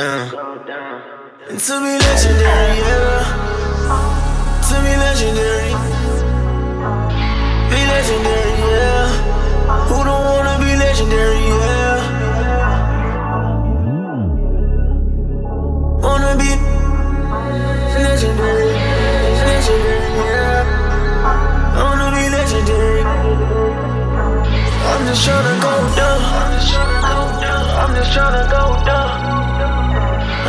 down. 0.00 1.02
And 1.48 1.58
to 1.60 1.74
be 1.84 1.92
legendary, 2.06 2.78
yeah. 2.88 3.20
To 4.68 4.74
be 4.84 4.92
legendary. 5.04 5.72
Be 7.70 7.80
legendary, 7.92 8.54
yeah. 8.70 9.08
Who 9.88 9.96
don't 10.08 10.24
wanna 10.24 10.54
be 10.64 10.72
legendary, 10.84 11.42
yeah. 11.60 11.98
Wanna 16.04 16.32
be 16.40 16.50
legendary, 18.06 18.72
legendary, 19.48 20.10
yeah. 20.24 20.64
I 21.76 21.82
wanna 21.84 22.08
be 22.16 22.24
legendary. 22.36 23.02
I'm 24.90 25.02
just 25.08 25.22
tryna 25.26 25.54
go 25.60 25.72
down. 25.96 26.20
I'm 27.80 27.94
just 27.94 28.12
tryna 28.12 28.50
go 28.50 28.84
down. 28.86 29.39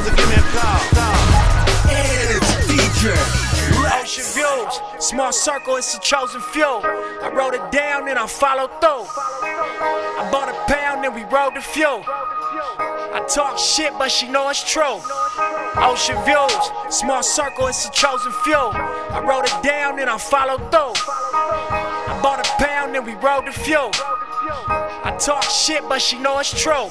music? 0.00 0.12
A 0.12 0.42
call. 0.54 0.80
It's 1.90 2.50
DJ 2.66 3.48
Ocean 4.00 4.24
views, 4.34 5.04
small 5.04 5.32
circle, 5.32 5.76
it's 5.76 5.96
a 5.96 6.00
chosen 6.00 6.40
few. 6.40 6.64
I 6.64 7.30
wrote 7.34 7.54
it 7.54 7.72
down 7.72 8.08
and 8.08 8.18
I 8.18 8.26
followed 8.26 8.70
through. 8.80 9.06
I 9.42 10.28
bought 10.30 10.48
a 10.48 10.72
pound 10.72 11.04
and 11.04 11.14
we 11.14 11.24
rode 11.24 11.54
the 11.54 11.60
fuel. 11.60 12.02
I 12.06 13.24
talk 13.28 13.58
shit, 13.58 13.92
but 13.98 14.10
she 14.10 14.28
know 14.28 14.48
it's 14.50 14.62
true. 14.70 15.00
Ocean 15.76 16.16
views, 16.24 16.96
small 16.96 17.22
circle, 17.22 17.66
it's 17.66 17.86
a 17.86 17.90
chosen 17.90 18.32
few. 18.44 18.54
I 18.54 19.22
wrote 19.26 19.46
it 19.46 19.62
down 19.62 19.98
and 19.98 20.08
I 20.08 20.18
followed 20.18 20.70
through. 20.70 20.94
I 21.02 22.20
bought 22.22 22.46
a 22.46 22.62
pound 22.62 22.94
and 22.96 23.04
we 23.06 23.14
rode 23.14 23.46
the 23.46 23.52
fuel. 23.52 23.90
I 23.94 25.16
talk 25.18 25.44
shit, 25.44 25.82
but 25.88 26.00
she 26.00 26.18
know 26.18 26.38
it's 26.38 26.50
true. 26.50 26.88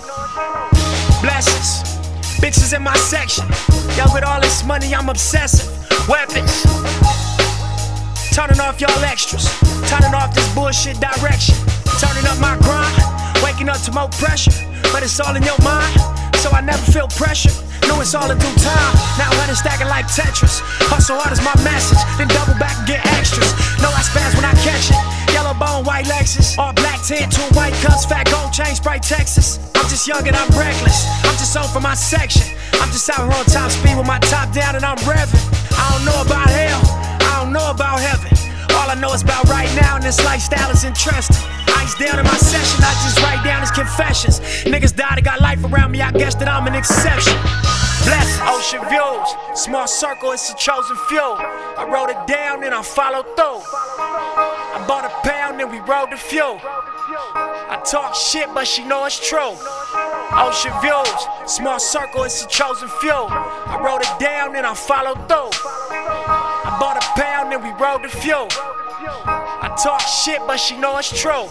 Blessings, 1.21 1.96
bitches 2.37 2.75
in 2.75 2.81
my 2.81 2.95
section. 2.95 3.45
Yo, 3.97 4.05
with 4.13 4.23
all 4.23 4.41
this 4.41 4.63
money, 4.63 4.93
I'm 4.93 5.09
obsessive. 5.09 5.67
Weapons, 6.07 6.63
turning 8.33 8.59
off 8.59 8.79
y'all 8.79 9.03
extras. 9.03 9.45
Turning 9.89 10.13
off 10.13 10.33
this 10.33 10.47
bullshit 10.53 10.99
direction. 10.99 11.55
Turning 11.99 12.25
up 12.25 12.39
my 12.39 12.55
grind, 12.63 12.95
waking 13.43 13.69
up 13.69 13.81
to 13.81 13.91
more 13.91 14.09
pressure. 14.19 14.53
But 14.93 15.03
it's 15.03 15.19
all 15.19 15.35
in 15.35 15.43
your 15.43 15.59
mind, 15.63 15.99
so 16.37 16.49
I 16.51 16.61
never 16.61 16.83
feel 16.91 17.07
pressure. 17.07 17.51
Know 17.87 17.99
it's 18.01 18.13
all 18.13 18.29
in 18.29 18.37
due 18.37 18.55
time. 18.59 18.93
Now 19.17 19.31
it 19.31 19.55
stacking 19.55 19.87
like 19.87 20.05
Tetris. 20.07 20.59
Hustle 20.91 21.17
hard 21.19 21.31
is 21.31 21.41
my 21.41 21.55
message. 21.63 21.99
Then 22.17 22.27
double 22.27 22.57
back 22.59 22.75
and 22.77 22.87
get 22.87 23.05
extras. 23.15 23.51
No, 23.81 23.89
I 23.89 24.03
spaz 24.03 24.35
when 24.35 24.45
I 24.45 24.53
catch 24.63 24.91
it. 24.91 25.33
Yellow 25.33 25.53
bone, 25.55 25.83
white 25.85 26.05
Lexus. 26.05 26.57
All 26.57 26.73
black 26.73 27.01
tan, 27.03 27.29
two 27.29 27.41
white 27.55 27.73
cups, 27.81 28.05
fat 28.05 28.29
gold 28.29 28.51
chain, 28.51 28.75
Sprite 28.75 29.03
Texas. 29.03 29.59
Just 29.97 30.09
young 30.09 30.27
and 30.27 30.37
I'm 30.37 30.53
reckless. 30.53 31.09
I'm 31.25 31.33
just 31.41 31.57
on 31.57 31.67
for 31.73 31.81
my 31.81 31.95
section. 31.95 32.45
I'm 32.73 32.93
just 32.93 33.09
out 33.09 33.17
here 33.17 33.33
on 33.33 33.45
top 33.45 33.71
speed 33.71 33.97
with 33.97 34.05
my 34.05 34.19
top 34.29 34.53
down 34.53 34.75
and 34.75 34.85
I'm 34.85 34.97
revving. 35.09 35.41
I 35.73 35.89
don't 35.89 36.05
know 36.05 36.21
about 36.21 36.53
hell. 36.53 36.81
I 37.25 37.41
don't 37.41 37.51
know 37.51 37.71
about 37.71 37.97
heaven. 37.99 38.29
All 38.77 38.91
I 38.91 38.93
know 38.93 39.11
is 39.13 39.23
about 39.23 39.49
right 39.49 39.65
now, 39.81 39.95
and 39.95 40.05
this 40.05 40.23
lifestyle 40.23 40.69
is 40.69 40.83
interesting. 40.83 41.41
Ice 41.81 41.97
down 41.97 42.19
in 42.19 42.25
my 42.25 42.37
session, 42.37 42.77
I 42.85 42.93
just 43.01 43.17
write 43.25 43.43
down 43.43 43.61
his 43.61 43.71
confessions. 43.71 44.39
Niggas 44.69 44.95
died, 44.95 45.17
I 45.17 45.21
got 45.21 45.41
life 45.41 45.65
around 45.65 45.89
me, 45.89 45.99
I 46.03 46.11
guess 46.11 46.35
that 46.35 46.47
I'm 46.47 46.67
an 46.67 46.75
exception. 46.75 47.33
Bless 48.05 48.29
ocean 48.45 48.85
views, 48.93 49.59
small 49.59 49.87
circle, 49.87 50.31
it's 50.31 50.53
a 50.53 50.55
chosen 50.57 50.95
few. 51.09 51.25
I 51.25 51.89
wrote 51.89 52.11
it 52.13 52.21
down 52.27 52.63
and 52.63 52.75
I 52.75 52.83
followed 52.83 53.25
through. 53.35 53.65
I 53.65 54.85
bought 54.87 55.09
a 55.09 55.27
pound 55.27 55.59
and 55.59 55.71
we 55.71 55.79
rode 55.79 56.11
the 56.11 56.17
fuel. 56.17 56.61
I 57.69 57.81
talk 57.83 58.15
shit, 58.15 58.47
but 58.53 58.67
she 58.67 58.83
know 58.83 59.05
it's 59.05 59.17
true. 59.17 59.57
Ocean 60.31 60.73
views, 60.81 61.19
small 61.45 61.79
circle, 61.79 62.23
it's 62.23 62.43
a 62.43 62.47
chosen 62.47 62.87
few. 63.01 63.11
I 63.11 63.81
wrote 63.83 64.01
it 64.01 64.19
down 64.19 64.55
and 64.55 64.65
I 64.65 64.73
followed 64.73 65.17
through. 65.27 65.51
I 65.91 66.77
bought 66.79 66.97
a 66.97 67.05
pound 67.19 67.53
and 67.53 67.63
we 67.63 67.71
rode 67.81 68.03
the 68.03 68.09
fuel. 68.09 68.47
I 68.51 69.73
talk 69.81 70.01
shit, 70.01 70.41
but 70.45 70.57
she 70.57 70.77
know 70.77 70.97
it's 70.97 71.09
true. 71.09 71.49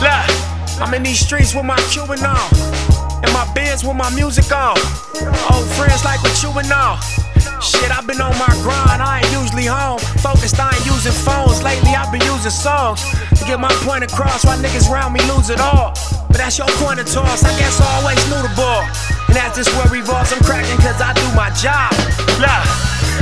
Look, 0.00 0.26
I'm 0.80 0.94
in 0.94 1.02
these 1.02 1.20
streets 1.20 1.54
with 1.54 1.64
my 1.64 1.78
Cuban 1.92 2.24
on. 2.24 2.48
And 3.22 3.32
my 3.34 3.50
bins 3.54 3.84
with 3.84 3.96
my 3.96 4.10
music 4.14 4.50
on. 4.52 4.78
Old 5.52 5.68
friends 5.76 6.04
like 6.04 6.22
what 6.22 6.42
you 6.42 6.50
and 6.56 6.72
all. 6.72 6.96
Shit, 7.60 7.90
I've 7.90 8.06
been 8.06 8.20
on 8.20 8.38
my 8.38 8.54
grind, 8.62 9.02
I 9.02 9.20
ain't 9.20 9.32
usually 9.32 9.66
home. 9.66 9.98
Focused, 10.22 10.58
I 10.58 10.74
ain't 10.74 10.86
using 10.86 11.12
phones. 11.12 11.62
Lately, 11.62 11.90
I've 11.90 12.12
been 12.12 12.22
using 12.22 12.50
songs 12.50 13.02
to 13.38 13.44
get 13.44 13.60
my 13.60 13.72
point 13.86 14.04
across. 14.04 14.44
Why 14.44 14.56
niggas 14.56 14.88
round 14.88 15.14
me 15.14 15.20
lose 15.30 15.50
it 15.50 15.60
all. 15.60 15.94
But 16.28 16.38
that's 16.38 16.58
your 16.58 16.68
point 16.82 17.00
of 17.00 17.06
toss, 17.06 17.44
I 17.44 17.52
guess 17.58 17.80
I 17.80 17.86
always 17.98 18.20
knew 18.28 18.42
the 18.42 18.54
ball. 18.54 18.82
And 19.28 19.36
that's 19.36 19.56
just 19.56 19.70
where 19.76 19.86
revolves, 19.88 20.32
I'm 20.32 20.42
cracking 20.44 20.76
cause 20.78 21.00
I 21.00 21.12
do 21.14 21.26
my 21.34 21.50
job. 21.56 21.92
Look, 22.40 22.64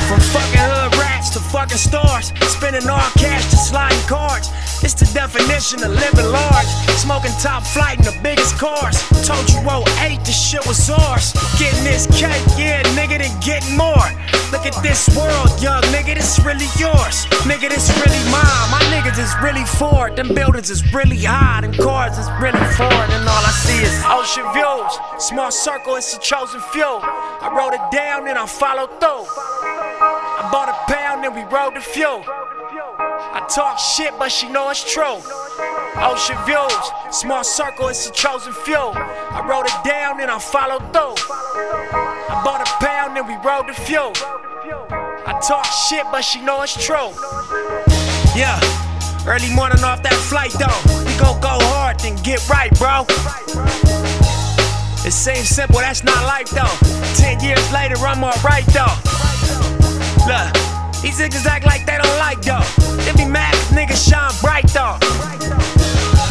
from 0.09 0.21
fucking 0.33 0.61
hood 0.61 0.93
to 1.31 1.41
fucking 1.41 1.79
stars, 1.79 2.33
spending 2.49 2.89
all 2.89 3.11
cash 3.17 3.51
to 3.51 3.57
sliding 3.57 3.99
cards. 4.09 4.51
It's 4.83 4.95
the 4.95 5.09
definition 5.15 5.83
of 5.83 5.91
living 5.91 6.31
large. 6.31 6.71
Smoking 7.01 7.33
top 7.41 7.65
flight 7.65 7.99
in 7.99 8.05
the 8.05 8.17
biggest 8.23 8.59
cars. 8.59 9.01
Told 9.27 9.49
you 9.51 9.61
08, 10.05 10.21
this 10.25 10.37
shit 10.37 10.65
was 10.67 10.91
ours. 10.91 11.33
Getting 11.59 11.85
this 11.85 12.07
cake, 12.07 12.45
yeah, 12.59 12.83
nigga, 12.95 13.19
then 13.19 13.33
getting 13.41 13.77
more. 13.77 14.09
Look 14.53 14.67
at 14.67 14.77
this 14.83 15.09
world, 15.17 15.51
young 15.61 15.83
nigga, 15.95 16.15
this 16.15 16.39
really 16.45 16.69
yours. 16.79 17.27
Nigga, 17.49 17.69
this 17.69 17.89
really 18.05 18.23
mine. 18.31 18.67
My 18.71 18.83
niggas 18.93 19.19
is 19.19 19.35
really 19.43 19.65
Ford. 19.65 20.17
Them 20.17 20.35
buildings 20.35 20.71
is 20.71 20.83
really 20.93 21.19
high. 21.19 21.63
Them 21.63 21.73
cars 21.75 22.19
is 22.19 22.29
really 22.41 22.65
for 22.77 22.87
it. 22.87 23.11
And 23.11 23.27
all 23.27 23.45
I 23.45 23.53
see 23.65 23.83
is 23.83 23.97
ocean 24.07 24.47
views. 24.53 24.93
Small 25.19 25.51
circle, 25.51 25.97
it's 25.97 26.17
a 26.17 26.21
chosen 26.21 26.61
few. 26.73 26.85
I 26.85 27.53
wrote 27.57 27.75
it 27.75 27.83
down 27.91 28.29
and 28.29 28.39
I 28.39 28.47
followed 28.47 28.91
through. 29.01 30.26
I 30.47 30.51
bought 30.53 30.69
a 30.69 30.93
pound 30.93 31.25
and 31.25 31.35
we 31.35 31.43
rode 31.43 31.75
the 31.75 31.81
fuel. 31.81 32.23
I 32.25 33.45
talk 33.53 33.81
shit, 33.81 34.15
but 34.17 34.31
she 34.31 34.49
know 34.49 34.71
it's 34.71 34.85
true. 34.85 35.19
Ocean 35.99 36.39
views, 36.47 36.73
small 37.11 37.43
circle, 37.43 37.89
it's 37.89 38.07
a 38.07 38.13
chosen 38.13 38.53
few. 38.53 38.77
I 38.79 39.45
wrote 39.51 39.67
it 39.67 39.75
down 39.83 40.21
and 40.21 40.31
I 40.31 40.39
followed 40.39 40.87
through. 40.95 41.19
I 41.19 42.43
bought 42.45 42.63
a 42.63 42.71
pound 42.79 43.19
and 43.19 43.27
we 43.27 43.35
rode 43.43 43.67
the 43.67 43.75
fuel. 43.75 44.13
I 45.27 45.35
talk 45.43 45.67
shit, 45.67 46.07
but 46.13 46.23
she 46.23 46.41
know 46.43 46.63
it's 46.63 46.79
true. 46.79 47.11
Yeah, 48.39 48.55
early 49.27 49.53
morning 49.53 49.83
off 49.83 50.05
that 50.05 50.15
flight 50.31 50.53
though. 50.53 50.79
We 51.03 51.19
gon' 51.19 51.41
go 51.41 51.59
hard, 51.75 51.99
then 51.99 52.15
get 52.23 52.49
right, 52.49 52.71
bro. 52.79 53.05
It 55.05 55.11
seems 55.13 55.49
simple, 55.49 55.81
that's 55.81 56.05
not 56.05 56.23
life 56.23 56.51
though. 56.51 56.77
Ten 57.17 57.41
years 57.41 57.73
later, 57.73 57.97
I'm 57.99 58.23
alright 58.23 58.67
though. 58.67 59.16
Look, 60.27 60.51
these 61.03 61.23
niggas 61.23 61.47
act 61.47 61.65
like 61.65 61.87
they 61.87 61.99
don't 62.03 62.19
like 62.19 62.43
though. 62.43 62.67
They 63.07 63.15
be 63.15 63.31
mad 63.31 63.55
cause 63.55 63.71
niggas 63.71 64.03
shine 64.11 64.35
bright 64.43 64.67
though. 64.75 64.99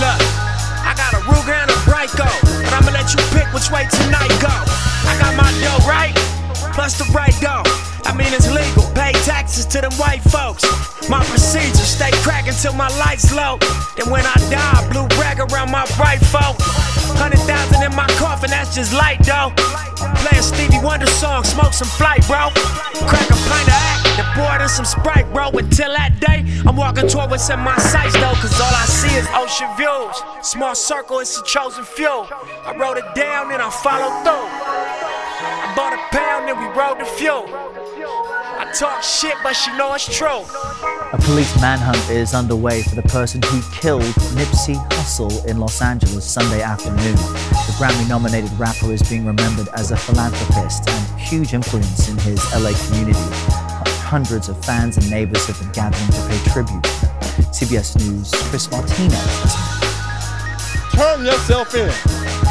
Look, 0.03 0.19
I 0.83 0.91
got 0.99 1.15
a 1.15 1.23
Ruger 1.23 1.55
and 1.55 1.71
a 1.71 1.79
Bryco, 1.87 2.27
but 2.59 2.73
I'ma 2.75 2.91
let 2.91 3.15
you 3.15 3.23
pick 3.31 3.47
which 3.53 3.71
way 3.71 3.87
tonight 3.87 4.35
go. 4.43 4.51
I 5.07 5.15
got 5.15 5.31
my 5.39 5.47
dough 5.63 5.79
right, 5.87 6.13
plus 6.75 6.97
the 6.99 7.05
right 7.15 7.33
dough. 7.39 7.63
I 8.03 8.13
mean 8.13 8.33
it's 8.33 8.51
legal, 8.51 8.91
taxes 9.45 9.65
to 9.67 9.81
them 9.81 9.93
white 9.93 10.21
folks. 10.21 10.65
My 11.07 11.23
procedure, 11.25 11.85
stay 11.85 12.09
cracking 12.25 12.53
till 12.53 12.73
my 12.73 12.89
lights 12.97 13.33
low. 13.33 13.57
Then 13.95 14.09
when 14.09 14.25
I 14.25 14.33
die, 14.49 14.89
blue 14.91 15.07
rag 15.21 15.39
around 15.39 15.69
my 15.69 15.85
right 15.99 16.19
folk. 16.33 16.57
Hundred 17.21 17.39
thousand 17.45 17.83
in 17.83 17.95
my 17.95 18.07
coffin, 18.17 18.49
that's 18.49 18.73
just 18.73 18.91
light 18.93 19.21
though. 19.21 19.53
Play 20.25 20.41
Stevie 20.41 20.81
Wonder 20.83 21.05
song, 21.05 21.43
smoke 21.43 21.73
some 21.73 21.87
flight, 21.87 22.25
bro. 22.25 22.49
Crack 23.05 23.29
a 23.29 23.37
pint 23.45 23.69
of 23.69 23.77
act, 23.85 24.17
then 24.17 24.25
pour 24.33 24.61
in 24.61 24.67
some 24.67 24.85
Sprite, 24.85 25.31
bro. 25.31 25.49
Until 25.49 25.93
that 25.93 26.19
day, 26.19 26.41
I'm 26.65 26.75
walking 26.75 27.07
toward 27.07 27.29
what's 27.29 27.49
in 27.49 27.59
my 27.59 27.77
sights 27.77 28.13
though, 28.13 28.33
cause 28.41 28.59
all 28.59 28.73
I 28.73 28.85
see 28.89 29.13
is 29.13 29.27
ocean 29.37 29.69
views. 29.77 30.17
Small 30.41 30.73
circle, 30.73 31.19
it's 31.19 31.37
a 31.39 31.43
chosen 31.43 31.85
few. 31.85 32.25
I 32.65 32.73
wrote 32.77 32.97
it 32.97 33.05
down 33.13 33.51
and 33.51 33.61
I 33.61 33.69
followed 33.69 34.25
through. 34.25 34.49
I 35.37 35.73
bought 35.77 35.93
a 35.93 36.01
pound 36.09 36.49
and 36.49 36.57
we 36.57 36.67
rode 36.73 36.99
the 36.99 37.05
fuel. 37.05 37.45
Talk 38.77 39.01
shit, 39.01 39.35
but 39.41 39.53
she 39.53 39.71
know 39.77 39.93
it's 39.93 40.05
true. 40.05 40.43
A 41.13 41.17
police 41.21 41.55
manhunt 41.61 42.09
is 42.09 42.33
underway 42.33 42.83
for 42.83 42.95
the 42.95 43.03
person 43.03 43.41
who 43.43 43.61
killed 43.71 44.03
Nipsey 44.35 44.75
Hussle 44.89 45.45
in 45.45 45.59
Los 45.59 45.81
Angeles 45.81 46.25
Sunday 46.25 46.61
afternoon. 46.61 47.15
The 47.15 47.75
Grammy 47.79 48.09
nominated 48.09 48.51
rapper 48.59 48.91
is 48.91 49.01
being 49.03 49.25
remembered 49.25 49.69
as 49.75 49.91
a 49.91 49.95
philanthropist 49.95 50.89
and 50.89 51.19
huge 51.21 51.53
influence 51.53 52.09
in 52.09 52.17
his 52.17 52.43
LA 52.53 52.73
community. 52.87 53.17
Hundreds 54.03 54.49
of 54.49 54.65
fans 54.65 54.97
and 54.97 55.09
neighbors 55.09 55.45
have 55.47 55.57
been 55.57 55.71
gathering 55.71 56.11
to 56.11 56.27
pay 56.27 56.51
tribute. 56.51 56.83
CBS 57.55 57.97
News' 57.97 58.31
Chris 58.49 58.69
Martinez. 58.71 59.64
Turn 60.95 61.25
yourself 61.25 61.75
in. 61.75 61.91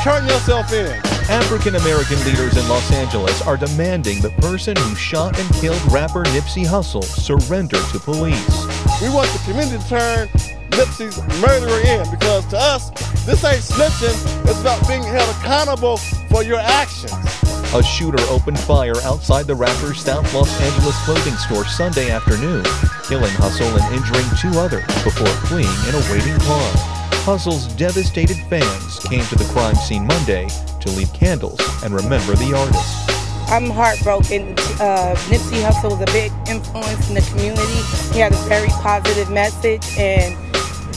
Turn 0.02 0.26
yourself 0.26 0.70
in. 0.74 0.92
African 1.30 1.76
American 1.76 2.22
leaders 2.26 2.58
in 2.58 2.68
Los 2.68 2.92
Angeles 2.92 3.40
are 3.40 3.56
demanding 3.56 4.20
the 4.20 4.28
person 4.32 4.76
who 4.76 4.94
shot 4.94 5.38
and 5.38 5.50
killed 5.54 5.80
rapper 5.90 6.24
Nipsey 6.24 6.66
Hussle 6.66 7.04
surrender 7.04 7.78
to 7.92 7.98
police. 7.98 8.66
We 9.00 9.08
want 9.08 9.30
the 9.32 9.40
community 9.46 9.78
to 9.82 9.88
turn 9.88 10.28
Nipsey's 10.76 11.16
murderer 11.40 11.80
in 11.88 12.10
because 12.10 12.44
to 12.48 12.58
us, 12.58 12.90
this 13.24 13.42
ain't 13.44 13.62
snitching. 13.62 14.44
It's 14.46 14.60
about 14.60 14.86
being 14.86 15.02
held 15.02 15.34
accountable 15.36 15.96
for 16.28 16.42
your 16.44 16.60
actions. 16.60 17.14
A 17.72 17.82
shooter 17.82 18.22
opened 18.28 18.60
fire 18.60 18.96
outside 19.04 19.46
the 19.46 19.54
rapper's 19.54 20.02
South 20.02 20.32
Los 20.34 20.60
Angeles 20.60 21.02
clothing 21.06 21.36
store 21.36 21.64
Sunday 21.64 22.10
afternoon, 22.10 22.62
killing 23.08 23.32
Hussle 23.40 23.72
and 23.80 23.96
injuring 23.96 24.26
two 24.38 24.60
others 24.60 24.84
before 25.02 25.32
fleeing 25.48 25.64
in 25.88 25.94
a 25.94 26.12
waiting 26.12 26.38
car. 26.40 27.03
Hussle's 27.24 27.72
devastated 27.76 28.36
fans 28.52 28.98
came 29.08 29.24
to 29.24 29.34
the 29.34 29.48
crime 29.54 29.74
scene 29.76 30.06
Monday 30.06 30.46
to 30.78 30.90
leave 30.90 31.10
candles 31.14 31.58
and 31.82 31.94
remember 31.94 32.36
the 32.36 32.52
artist. 32.52 33.48
I'm 33.48 33.70
heartbroken. 33.70 34.52
Uh, 34.76 35.16
Nipsey 35.32 35.64
Hussle 35.64 35.96
was 35.96 36.04
a 36.04 36.12
big 36.12 36.28
influence 36.46 37.08
in 37.08 37.14
the 37.14 37.24
community. 37.32 37.80
He 38.12 38.20
had 38.20 38.34
a 38.34 38.42
very 38.44 38.68
positive 38.84 39.30
message 39.30 39.80
and 39.96 40.36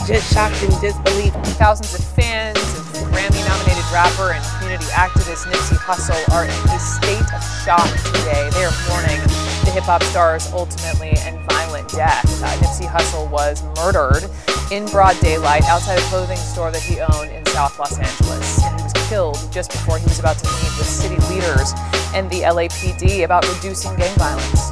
just 0.04 0.28
shocked 0.34 0.62
and 0.68 0.76
disbelief. 0.84 1.32
Thousands 1.56 1.96
of 1.96 2.04
fans 2.04 2.60
of 2.60 3.08
Grammy-nominated 3.08 3.88
rapper 3.96 4.36
and 4.36 4.44
community 4.60 4.92
activist 4.92 5.48
Nipsey 5.48 5.80
Hussle 5.80 6.20
are 6.36 6.44
in 6.44 6.52
a 6.52 6.80
state 6.84 7.24
of 7.32 7.40
shock 7.64 7.88
today. 8.12 8.52
They 8.52 8.68
are 8.68 8.76
mourning 8.92 9.47
the 9.68 9.74
hip-hop 9.74 10.02
star's 10.04 10.48
ultimately 10.54 11.12
and 11.28 11.38
violent 11.52 11.90
death. 11.90 12.24
Uh, 12.42 12.48
Nipsey 12.64 12.88
Hussle 12.88 13.30
was 13.30 13.62
murdered 13.76 14.24
in 14.72 14.86
broad 14.86 15.20
daylight 15.20 15.64
outside 15.64 16.00
a 16.00 16.02
clothing 16.04 16.38
store 16.38 16.72
that 16.72 16.82
he 16.82 17.02
owned 17.02 17.32
in 17.32 17.46
South 17.48 17.78
Los 17.78 18.00
Angeles. 18.00 18.64
And 18.64 18.80
he 18.80 18.84
was 18.84 18.94
killed 19.10 19.38
just 19.52 19.72
before 19.72 19.98
he 19.98 20.06
was 20.06 20.20
about 20.20 20.38
to 20.38 20.46
meet 20.46 20.72
with 20.80 20.88
city 20.88 21.20
leaders 21.28 21.74
and 22.16 22.30
the 22.30 22.48
LAPD 22.48 23.26
about 23.26 23.46
reducing 23.56 23.94
gang 23.98 24.16
violence. 24.16 24.72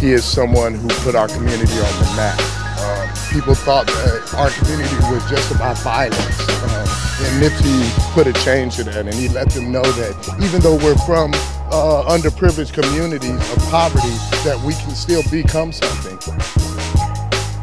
He 0.00 0.12
is 0.12 0.24
someone 0.24 0.72
who 0.74 0.88
put 1.04 1.14
our 1.14 1.28
community 1.28 1.76
on 1.76 1.92
the 2.00 2.12
map. 2.16 2.40
Um, 2.80 3.08
people 3.30 3.54
thought 3.54 3.86
that 3.86 4.34
our 4.34 4.48
community 4.48 4.96
was 5.12 5.28
just 5.28 5.52
about 5.52 5.76
violence. 5.80 6.40
Um, 6.64 6.88
and 7.20 7.42
Nipsey 7.42 8.12
put 8.14 8.26
a 8.26 8.32
change 8.44 8.76
to 8.76 8.84
that, 8.84 9.04
and 9.04 9.14
he 9.14 9.28
let 9.28 9.50
them 9.50 9.70
know 9.70 9.82
that 9.82 10.40
even 10.42 10.62
though 10.62 10.76
we're 10.76 10.96
from 11.04 11.32
uh, 11.70 12.04
underprivileged 12.08 12.72
communities 12.72 13.40
of 13.52 13.58
poverty, 13.70 14.14
that 14.44 14.60
we 14.64 14.74
can 14.74 14.94
still 14.94 15.22
become 15.30 15.72
something. 15.72 16.18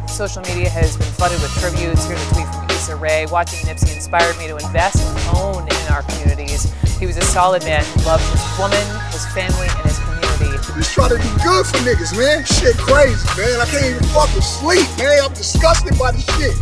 Social 0.07 0.43
media 0.43 0.69
has 0.69 0.95
been 0.97 1.07
flooded 1.17 1.41
with 1.41 1.51
tributes. 1.57 2.05
Here's 2.05 2.21
a 2.21 2.33
tweet 2.33 2.47
from 2.53 2.69
Issa 2.69 2.95
Rae. 2.95 3.25
Watching 3.27 3.59
Nipsey 3.65 3.95
inspired 3.95 4.37
me 4.37 4.47
to 4.47 4.57
invest 4.57 5.01
and 5.01 5.37
own 5.37 5.63
in 5.63 5.83
our 5.91 6.03
communities. 6.03 6.71
He 6.99 7.07
was 7.07 7.17
a 7.17 7.25
solid 7.25 7.63
man 7.63 7.83
who 7.83 8.05
loved 8.05 8.23
his 8.29 8.43
woman, 8.59 8.83
his 9.09 9.25
family, 9.33 9.67
and 9.67 9.83
his 9.89 9.97
community. 9.97 10.53
He's 10.77 10.91
trying 10.93 11.09
to 11.09 11.17
do 11.17 11.29
good 11.41 11.65
for 11.65 11.77
niggas, 11.81 12.13
man. 12.15 12.45
Shit 12.45 12.77
crazy, 12.77 13.25
man. 13.35 13.59
I 13.59 13.65
can't 13.65 13.85
even 13.85 14.03
fucking 14.13 14.41
sleep, 14.41 14.87
man. 14.97 15.17
I'm 15.25 15.33
disgusted 15.33 15.97
by 15.97 16.11
this 16.11 16.25
shit. 16.37 16.55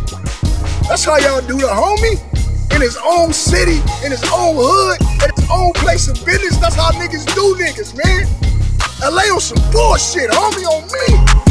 That's 0.88 1.04
how 1.04 1.18
y'all 1.18 1.40
do 1.42 1.58
the 1.58 1.68
homie? 1.68 2.31
In 2.74 2.80
his 2.80 2.98
own 3.04 3.32
city, 3.32 3.78
in 4.04 4.10
his 4.10 4.24
own 4.32 4.56
hood, 4.56 4.98
at 5.22 5.36
his 5.36 5.48
own 5.50 5.72
place 5.74 6.08
of 6.08 6.14
business. 6.24 6.56
That's 6.56 6.76
how 6.76 6.90
niggas 6.92 7.26
do 7.34 7.54
niggas, 7.56 7.94
man. 7.96 8.26
LA 9.02 9.28
on 9.34 9.40
some 9.40 9.58
bullshit, 9.70 10.30
homie 10.30 10.66
on 10.66 10.82
me. 10.88 11.42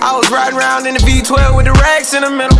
I 0.00 0.14
was 0.16 0.30
riding 0.30 0.56
around 0.56 0.86
in 0.86 0.94
the 0.94 1.00
V12 1.00 1.56
with 1.56 1.66
the 1.66 1.72
racks 1.82 2.14
in 2.14 2.22
the 2.22 2.30
middle. 2.30 2.56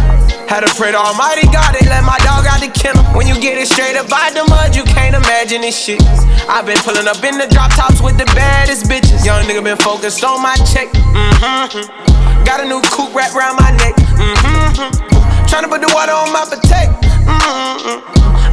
Had 0.50 0.66
to 0.66 0.70
pray 0.74 0.90
to 0.90 0.98
Almighty 0.98 1.46
God, 1.52 1.76
they 1.76 1.86
let 1.86 2.02
my 2.02 2.18
dog 2.24 2.48
out 2.48 2.58
the 2.60 2.72
kennel. 2.72 3.04
When 3.14 3.28
you 3.28 3.38
get 3.40 3.56
it 3.56 3.68
straight 3.68 3.96
up 3.96 4.10
out 4.10 4.34
the 4.34 4.42
mud, 4.48 4.74
you 4.74 4.82
can't 4.82 5.14
imagine 5.14 5.60
this 5.60 5.78
shit. 5.78 6.02
I've 6.48 6.66
been 6.66 6.78
pulling 6.82 7.06
up 7.06 7.22
in 7.22 7.38
the 7.38 7.46
drop 7.46 7.70
tops 7.76 8.00
with 8.00 8.18
the 8.18 8.26
baddest 8.34 8.86
bitches. 8.90 9.24
Young 9.24 9.44
nigga 9.44 9.62
been 9.62 9.78
focused 9.78 10.24
on 10.24 10.42
my 10.42 10.56
check. 10.72 10.88
Mm-hmm. 10.92 12.44
Got 12.44 12.60
a 12.60 12.66
new 12.66 12.80
coupe 12.90 13.14
wrapped 13.14 13.36
around 13.36 13.56
my 13.56 13.70
neck. 13.76 13.94
Mm-hmm. 14.16 15.17
Tryna 15.48 15.68
put 15.68 15.80
the 15.80 15.90
water 15.94 16.12
on 16.12 16.32
my 16.32 16.44
potato. 16.44 16.92
Mm-hmm. 17.24 18.04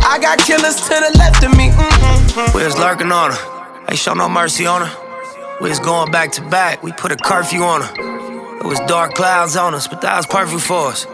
I 0.08 0.18
got 0.20 0.39
killers 0.39 0.80
to 0.82 0.96
the 0.96 1.12
left 1.18 1.43
of 1.43 1.52
me. 1.58 1.70
Mm-hmm. 1.70 2.58
We 2.58 2.64
was 2.64 2.78
lurking 2.78 3.12
on 3.12 3.32
her. 3.32 3.86
Ain't 3.89 4.00
show 4.00 4.14
no 4.14 4.30
mercy 4.30 4.66
on 4.66 4.88
her. 4.88 5.58
We 5.62 5.70
was 5.70 5.80
going 5.80 6.12
back 6.12 6.32
to 6.34 6.41
back. 6.41 6.84
We 6.84 6.91
put 6.91 7.12
a 7.12 7.18
curfew 7.18 7.64
on 7.64 7.82
her. 7.82 7.93
It 8.60 8.66
was 8.66 8.80
dark 8.88 9.14
clouds 9.14 9.56
on 9.56 9.76
us, 9.76 9.88
but 9.88 10.02
that 10.02 10.16
was 10.16 10.26
perfect 10.26 10.62
for 10.62 10.88
us. 10.88 11.06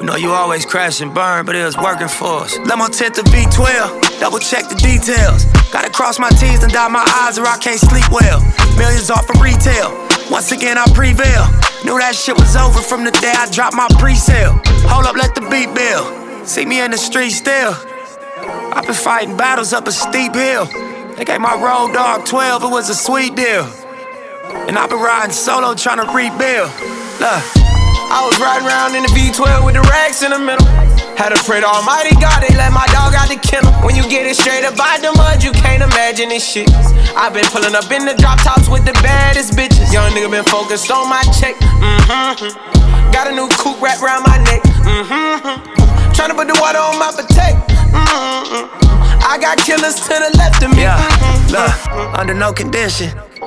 We 0.00 0.06
know 0.06 0.16
you 0.16 0.30
always 0.30 0.66
crash 0.66 1.00
and 1.00 1.14
burn, 1.14 1.46
but 1.46 1.56
it 1.56 1.64
was 1.64 1.76
working 1.76 2.08
for 2.08 2.42
us. 2.42 2.58
Let 2.58 2.78
my 2.78 2.88
tent 2.88 3.14
to 3.16 3.22
V12, 3.22 4.20
double 4.20 4.38
check 4.38 4.68
the 4.68 4.76
details. 4.76 5.44
Gotta 5.72 5.90
cross 5.90 6.18
my 6.18 6.30
T's 6.30 6.62
and 6.62 6.72
dot 6.72 6.90
my 6.90 7.02
I's 7.26 7.38
or 7.38 7.46
I 7.46 7.58
can't 7.58 7.80
sleep 7.80 8.10
well. 8.10 8.38
Millions 8.76 9.10
off 9.10 9.28
of 9.30 9.40
retail. 9.40 9.90
Once 10.30 10.52
again, 10.52 10.76
I 10.76 10.84
prevail. 10.92 11.46
Knew 11.84 11.98
that 11.98 12.14
shit 12.14 12.36
was 12.36 12.54
over 12.54 12.80
from 12.80 13.04
the 13.04 13.10
day 13.10 13.32
I 13.34 13.48
dropped 13.50 13.74
my 13.74 13.88
pre 13.98 14.14
sale. 14.14 14.60
Hold 14.88 15.06
up, 15.06 15.16
let 15.16 15.34
the 15.34 15.40
beat 15.48 15.74
build. 15.74 16.46
See 16.46 16.66
me 16.66 16.80
in 16.80 16.90
the 16.90 16.98
street 16.98 17.30
still. 17.30 17.74
I've 18.72 18.84
been 18.84 18.94
fighting 18.94 19.36
battles 19.36 19.72
up 19.72 19.86
a 19.86 19.92
steep 19.92 20.34
hill. 20.34 20.66
They 21.16 21.24
gave 21.24 21.40
my 21.40 21.54
road 21.54 21.94
dog 21.94 22.26
12, 22.26 22.64
it 22.64 22.70
was 22.70 22.90
a 22.90 22.94
sweet 22.94 23.34
deal. 23.34 23.64
And 24.68 24.76
I've 24.78 24.88
been 24.88 25.00
riding 25.00 25.32
solo 25.32 25.74
trying 25.74 26.00
to 26.00 26.08
rebuild. 26.08 26.72
Look, 27.20 27.44
I 28.08 28.24
was 28.24 28.40
riding 28.40 28.64
around 28.64 28.96
in 28.96 29.04
the 29.04 29.12
V12 29.12 29.64
with 29.64 29.76
the 29.76 29.84
racks 29.92 30.24
in 30.24 30.32
the 30.32 30.40
middle. 30.40 30.64
Had 31.20 31.36
to 31.36 31.40
pray 31.44 31.60
to 31.60 31.68
Almighty 31.68 32.16
God, 32.16 32.40
they 32.40 32.52
let 32.56 32.72
my 32.72 32.88
dog 32.88 33.12
out 33.12 33.28
the 33.28 33.36
kennel. 33.36 33.68
When 33.84 33.92
you 33.92 34.08
get 34.08 34.24
it 34.24 34.40
straight 34.40 34.64
up 34.64 34.80
out 34.80 35.04
the 35.04 35.12
mud, 35.12 35.44
you 35.44 35.52
can't 35.52 35.84
imagine 35.84 36.32
this 36.32 36.40
shit. 36.40 36.72
I've 37.12 37.36
been 37.36 37.44
pulling 37.52 37.76
up 37.76 37.90
in 37.92 38.08
the 38.08 38.16
drop 38.16 38.40
tops 38.40 38.72
with 38.72 38.88
the 38.88 38.96
baddest 39.04 39.52
bitches. 39.52 39.92
Young 39.92 40.12
nigga 40.16 40.30
been 40.32 40.48
focused 40.48 40.88
on 40.88 41.08
my 41.10 41.20
check. 41.36 41.56
Mm-hmm. 41.84 43.12
Got 43.12 43.28
a 43.28 43.34
new 43.36 43.48
coupe 43.60 43.82
wrapped 43.84 44.00
around 44.00 44.24
my 44.24 44.40
neck. 44.48 44.64
Mm-hmm. 44.88 46.12
Trying 46.16 46.32
to 46.32 46.36
put 46.38 46.48
the 46.48 46.56
water 46.56 46.80
on 46.80 46.96
my 46.96 47.12
potato. 47.12 47.60
Mm-hmm. 47.92 48.64
I 49.28 49.36
got 49.36 49.58
killers 49.60 50.00
to 50.08 50.14
the 50.16 50.32
left 50.40 50.62
of 50.64 50.72
me. 50.72 50.88
Yeah, 50.88 50.96
mm-hmm. 50.96 51.52
look, 51.52 52.16
under 52.16 52.32
no 52.32 52.52
condition 52.52 53.12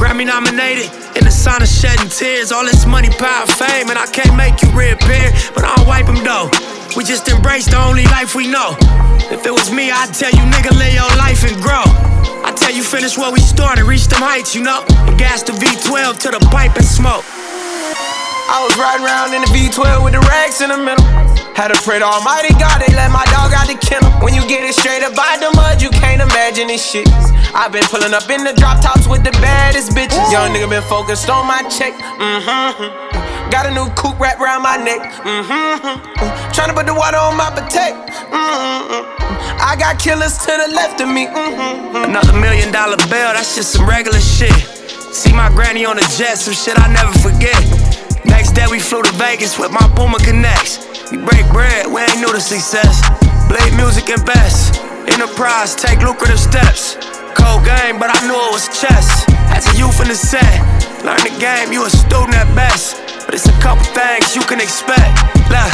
Grammy 0.00 0.24
nominated, 0.24 0.88
in 1.14 1.24
the 1.24 1.30
sign 1.30 1.60
of 1.60 1.68
shedding 1.68 2.08
tears. 2.08 2.52
All 2.52 2.64
this 2.64 2.86
money, 2.86 3.10
power, 3.10 3.44
fame, 3.44 3.90
and 3.90 3.98
I 3.98 4.06
can't 4.06 4.34
make 4.34 4.62
you 4.62 4.72
reappear, 4.72 5.28
but 5.54 5.62
I'll 5.62 5.84
wipe 5.86 6.06
them 6.06 6.24
though. 6.24 6.48
We 6.96 7.04
just 7.04 7.28
embrace 7.28 7.66
the 7.68 7.76
only 7.76 8.04
life 8.06 8.34
we 8.34 8.48
know. 8.48 8.74
If 9.28 9.44
it 9.44 9.52
was 9.52 9.70
me, 9.70 9.90
I'd 9.90 10.14
tell 10.14 10.32
you, 10.32 10.40
nigga, 10.48 10.72
live 10.72 10.94
your 10.94 11.12
life 11.20 11.44
and 11.44 11.54
grow. 11.60 11.84
I 12.48 12.52
tell 12.56 12.72
you, 12.72 12.82
finish 12.82 13.18
where 13.18 13.30
we 13.30 13.40
started, 13.40 13.84
reach 13.84 14.06
them 14.08 14.22
heights, 14.22 14.54
you 14.54 14.62
know. 14.62 14.82
And 14.88 15.18
gas 15.18 15.42
the 15.42 15.52
V12 15.52 16.18
to 16.20 16.30
the 16.30 16.40
pipe 16.48 16.76
and 16.76 16.84
smoke. 16.86 17.24
I 18.50 18.58
was 18.66 18.74
riding 18.74 19.06
around 19.06 19.30
in 19.30 19.46
the 19.46 19.50
V12 19.54 20.02
with 20.02 20.18
the 20.18 20.24
racks 20.26 20.58
in 20.58 20.74
the 20.74 20.76
middle. 20.76 21.06
Had 21.54 21.70
to 21.70 21.78
pray 21.86 22.02
to 22.02 22.04
Almighty 22.04 22.50
God, 22.58 22.82
they 22.82 22.90
let 22.98 23.14
my 23.14 23.22
dog 23.30 23.54
out 23.54 23.70
the 23.70 23.78
kennel. 23.78 24.10
When 24.18 24.34
you 24.34 24.42
get 24.50 24.66
it 24.66 24.74
straight 24.74 25.06
up 25.06 25.14
by 25.14 25.38
the 25.38 25.54
mud, 25.54 25.78
you 25.78 25.86
can't 25.94 26.18
imagine 26.18 26.66
this 26.66 26.82
shit. 26.82 27.06
I've 27.54 27.70
been 27.70 27.86
pulling 27.86 28.10
up 28.10 28.26
in 28.26 28.42
the 28.42 28.50
drop 28.58 28.82
tops 28.82 29.06
with 29.06 29.22
the 29.22 29.30
baddest 29.38 29.94
bitches. 29.94 30.18
Young 30.34 30.50
nigga 30.50 30.66
been 30.66 30.82
focused 30.90 31.30
on 31.30 31.46
my 31.46 31.62
check. 31.70 31.94
Mm-hmm. 31.94 33.54
Got 33.54 33.70
a 33.70 33.72
new 33.74 33.86
coupe 33.94 34.18
wrapped 34.18 34.42
around 34.42 34.66
my 34.66 34.82
neck. 34.82 34.98
Mm-hmm. 35.22 36.50
Trying 36.50 36.70
to 36.70 36.74
put 36.74 36.90
the 36.90 36.94
water 36.94 37.22
on 37.22 37.38
my 37.38 37.54
potato. 37.54 38.02
Mm-hmm. 38.34 39.62
I 39.62 39.78
got 39.78 40.02
killers 40.02 40.34
to 40.42 40.50
the 40.58 40.74
left 40.74 40.98
of 40.98 41.06
me. 41.06 41.30
Mm-hmm. 41.30 42.02
Another 42.02 42.34
million 42.34 42.74
dollar 42.74 42.98
bill, 43.06 43.30
that's 43.30 43.54
just 43.54 43.78
some 43.78 43.86
regular 43.86 44.18
shit. 44.18 44.50
See 45.14 45.30
my 45.30 45.50
granny 45.54 45.86
on 45.86 45.96
the 46.02 46.06
jet, 46.18 46.34
some 46.38 46.54
shit 46.54 46.74
I 46.78 46.90
never 46.90 47.14
forget. 47.22 47.54
Next 48.40 48.52
day 48.52 48.64
we 48.70 48.80
flew 48.80 49.02
to 49.02 49.12
Vegas 49.20 49.58
with 49.58 49.70
my 49.70 49.86
Puma 49.94 50.16
Connects. 50.16 50.80
We 51.12 51.18
break 51.18 51.46
bread, 51.52 51.86
we 51.86 52.00
ain't 52.00 52.20
new 52.20 52.32
to 52.32 52.40
success. 52.40 53.04
Blade 53.50 53.76
music 53.76 54.08
and 54.08 54.24
best. 54.24 54.80
Enterprise, 55.12 55.74
take 55.74 56.00
lucrative 56.02 56.38
steps. 56.38 56.94
Cold 57.34 57.64
game, 57.64 57.98
but 57.98 58.10
I 58.14 58.18
knew 58.26 58.38
it 58.38 58.52
was 58.54 58.70
chess. 58.70 59.26
As 59.50 59.66
a 59.66 59.74
youth 59.76 60.00
in 60.00 60.08
the 60.08 60.14
set, 60.14 60.42
learn 61.02 61.18
the 61.26 61.34
game, 61.42 61.72
you 61.72 61.84
a 61.84 61.90
student 61.90 62.34
at 62.34 62.46
best. 62.54 62.96
But 63.26 63.34
it's 63.34 63.46
a 63.46 63.56
couple 63.58 63.84
things 63.90 64.34
you 64.34 64.42
can 64.42 64.60
expect. 64.60 65.10
Look, 65.50 65.72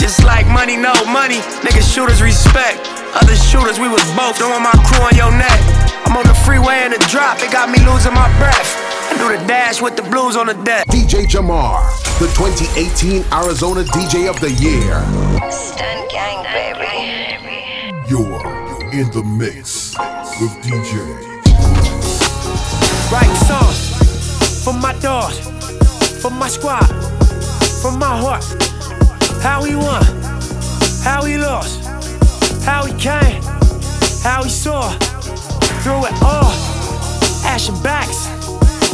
just 0.00 0.24
like 0.24 0.46
money, 0.48 0.76
no 0.76 0.94
money, 1.12 1.44
niggas 1.60 1.92
shooters 1.92 2.22
respect. 2.22 2.80
Other 3.12 3.36
shooters, 3.36 3.78
we 3.78 3.88
was 3.88 4.02
both, 4.16 4.38
don't 4.38 4.50
want 4.50 4.64
my 4.64 4.76
crew 4.88 5.04
on 5.04 5.14
your 5.14 5.32
neck. 5.32 5.60
I'm 6.08 6.16
on 6.16 6.26
the 6.26 6.34
freeway 6.46 6.84
in 6.88 6.92
the 6.92 7.02
drop, 7.12 7.38
it 7.44 7.52
got 7.52 7.68
me 7.68 7.78
losing 7.84 8.14
my 8.14 8.32
breath. 8.40 8.70
I 9.12 9.18
do 9.18 9.36
the 9.36 9.44
dash 9.46 9.82
with 9.82 9.96
the 9.96 10.02
blues 10.08 10.36
on 10.36 10.46
the 10.46 10.54
deck. 10.64 10.86
DJ 10.88 11.28
Jahmar, 11.28 11.84
the 12.18 12.32
2018 12.32 13.24
Arizona 13.32 13.84
DJ 13.84 14.28
of 14.30 14.40
the 14.40 14.50
Year. 14.56 15.04
Stunt 15.50 16.10
gang, 16.10 16.42
baby. 16.48 16.79
In 19.00 19.10
the 19.12 19.22
mix 19.22 19.96
with 20.42 20.52
DJ. 20.60 20.92
Right 23.10 23.34
songs 23.48 24.62
for 24.62 24.74
my 24.74 24.92
dogs, 24.98 25.38
for 26.20 26.30
my 26.30 26.48
squad, 26.48 26.84
for 27.80 27.92
my 27.92 28.14
heart. 28.20 28.44
How 29.42 29.62
we 29.62 29.74
won, 29.74 30.04
how 31.02 31.24
we 31.24 31.38
lost, 31.38 31.82
how 32.66 32.84
we 32.84 32.92
came, 33.00 33.40
how 34.22 34.42
we 34.42 34.50
saw 34.50 34.90
through 35.80 36.04
it 36.04 36.22
all. 36.22 36.52
Ashen 37.46 37.82
backs 37.82 38.28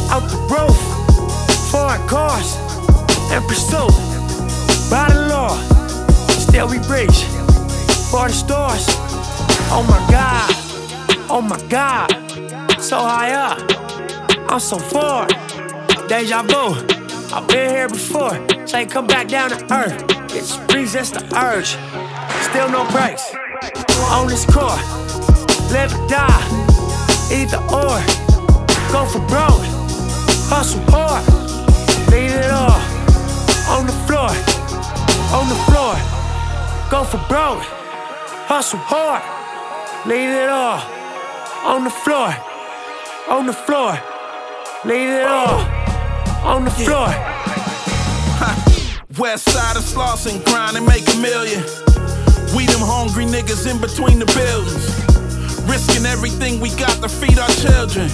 out 0.09 0.23
the 0.31 0.39
roof, 0.47 0.79
foreign 1.69 2.07
cars 2.07 2.55
and 3.33 3.45
pursuit 3.45 3.91
by 4.89 5.09
the 5.11 5.27
law. 5.27 5.51
Still 6.29 6.69
we 6.69 6.77
reach 6.87 7.25
for 8.09 8.29
the 8.29 8.33
stars. 8.33 9.06
Oh 9.69 9.83
my 9.83 9.99
God, 10.11 11.29
oh 11.29 11.41
my 11.41 11.61
God, 11.69 12.09
so 12.81 12.97
high 12.97 13.33
up, 13.33 13.59
I'm 14.51 14.59
so 14.59 14.77
far. 14.77 15.27
Deja 16.07 16.41
vu, 16.43 16.75
I've 17.33 17.47
been 17.47 17.69
here 17.69 17.89
before. 17.89 18.35
Say 18.67 18.85
come 18.85 19.07
back 19.07 19.27
down 19.27 19.49
to 19.51 19.73
earth. 19.73 20.03
It's 20.33 20.57
resist 20.73 21.13
the 21.15 21.23
urge. 21.37 21.77
Still 22.43 22.69
no 22.69 22.89
brakes 22.91 23.33
on 24.11 24.27
this 24.27 24.45
core. 24.45 24.79
Live 25.71 25.93
or 25.93 26.07
die, 26.07 26.47
either 27.31 27.57
or. 27.73 28.01
Go 28.91 29.05
for 29.05 29.19
broke, 29.27 29.65
hustle 30.47 30.81
hard, 30.87 31.25
leave 32.09 32.31
it 32.31 32.49
all 32.51 32.79
on 33.75 33.85
the 33.85 33.91
floor, 34.07 34.31
on 35.35 35.49
the 35.49 35.59
floor. 35.67 35.95
Go 36.89 37.03
for 37.03 37.19
broke, 37.27 37.63
hustle 38.47 38.79
hard. 38.79 39.21
Leave 40.07 40.29
it 40.29 40.47
all 40.47 40.79
on 41.65 41.83
the 41.83 41.89
floor, 41.89 42.33
on 43.27 43.45
the 43.45 43.51
floor. 43.51 43.91
Leave 44.85 45.09
it 45.09 45.27
all 45.27 45.59
on 46.45 46.63
the 46.63 46.71
floor. 46.71 47.09
West 49.19 49.49
side 49.49 49.75
of 49.75 49.83
Slauson, 49.83 50.45
grind 50.45 50.77
and 50.77 50.85
make 50.85 51.03
a 51.13 51.17
million. 51.17 51.61
We 52.55 52.67
them 52.67 52.79
hungry 52.87 53.25
niggas 53.25 53.69
in 53.69 53.81
between 53.81 54.19
the 54.19 54.27
buildings. 54.27 54.87
Risking 55.69 56.05
everything 56.05 56.61
we 56.61 56.69
got 56.69 57.01
to 57.03 57.09
feed 57.09 57.37
our 57.37 57.49
children. 57.49 58.07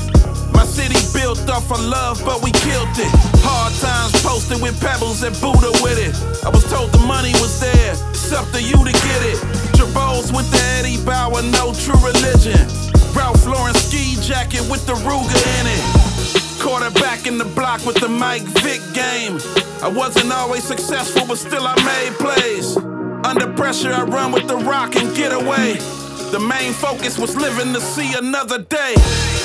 My 0.54 0.66
city 0.66 0.98
built 1.14 1.50
off 1.50 1.70
of 1.72 1.82
love, 1.84 2.22
but 2.24 2.42
we 2.44 2.52
killed 2.52 2.94
it. 2.98 3.12
Hard 3.44 3.74
times 3.82 4.14
posted 4.24 4.62
with 4.62 4.80
pebbles 4.80 5.24
and 5.24 5.36
Buddha 5.42 5.72
with 5.82 5.98
it. 5.98 6.16
I 6.46 6.50
was 6.50 6.64
told 6.70 6.92
the 6.92 7.04
money 7.06 7.34
was 7.42 7.60
there, 7.60 7.94
it's 8.10 8.32
up 8.32 8.50
to 8.52 8.62
you 8.62 8.78
to 8.78 8.94
get 8.94 9.22
it. 9.26 9.38
Jabos 9.76 10.36
with 10.36 10.50
the 10.52 10.62
Eddie 10.80 11.04
Bauer, 11.04 11.42
no 11.42 11.74
true 11.74 12.00
religion. 12.06 12.60
Ralph 13.14 13.46
Lauren 13.46 13.76
ski 13.76 14.16
jacket 14.22 14.66
with 14.70 14.86
the 14.86 14.94
Ruger 15.06 15.42
in 15.60 15.66
it. 15.70 15.84
Quarterback 16.62 17.28
in 17.28 17.38
the 17.38 17.46
block 17.46 17.86
with 17.86 17.98
the 17.98 18.08
Mike 18.08 18.44
Vick 18.64 18.82
game. 18.94 19.38
I 19.84 19.90
wasn't 19.90 20.32
always 20.32 20.64
successful, 20.64 21.28
but 21.28 21.38
still 21.38 21.68
I 21.68 21.76
made 21.84 22.14
plays. 22.18 22.78
Under 23.26 23.52
pressure, 23.54 23.92
I 23.92 24.04
run 24.04 24.32
with 24.32 24.48
the 24.48 24.58
rock 24.58 24.96
and 24.96 25.16
get 25.16 25.32
away. 25.32 25.78
The 26.34 26.40
main 26.40 26.74
focus 26.74 27.20
was 27.20 27.36
living 27.36 27.74
to 27.74 27.80
see 27.80 28.16
another 28.16 28.58
day. 28.58 28.96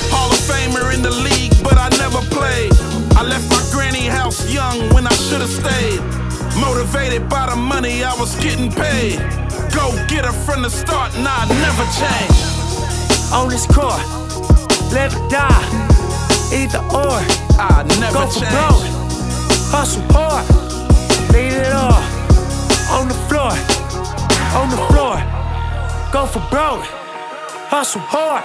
Hall 0.09 0.25
of 0.33 0.41
Famer 0.49 0.91
in 0.91 1.03
the 1.03 1.11
league, 1.21 1.53
but 1.61 1.77
I 1.77 1.87
never 2.01 2.17
played. 2.33 2.73
I 3.13 3.21
left 3.21 3.45
my 3.51 3.61
granny 3.69 4.07
house 4.07 4.51
young 4.51 4.89
when 4.89 5.05
I 5.05 5.13
should 5.13 5.39
have 5.39 5.53
stayed. 5.53 6.01
Motivated 6.57 7.29
by 7.29 7.45
the 7.45 7.55
money 7.55 8.03
I 8.03 8.15
was 8.15 8.33
getting 8.41 8.71
paid. 8.71 9.21
Go 9.69 9.93
get 10.09 10.25
her 10.25 10.33
from 10.33 10.63
the 10.63 10.69
start, 10.71 11.13
nah, 11.21 11.45
never 11.61 11.85
change. 11.93 12.41
On 13.37 13.45
this 13.53 13.67
court, 13.69 14.01
live 14.89 15.13
or 15.13 15.29
die, 15.29 15.61
either 16.49 16.81
or. 16.89 17.21
I 17.61 17.85
never 18.01 18.17
Go 18.17 18.25
for 18.25 18.39
change. 18.41 18.49
broke, 18.49 18.89
hustle 19.69 20.01
hard, 20.09 20.41
leave 21.37 21.53
it 21.53 21.69
all 21.69 22.01
on 22.97 23.07
the 23.07 23.19
floor, 23.29 23.53
on 24.57 24.73
the 24.73 24.81
floor. 24.89 25.48
Go 26.11 26.25
for 26.25 26.39
broke, 26.49 26.85
hustle 27.69 28.01
hard, 28.01 28.43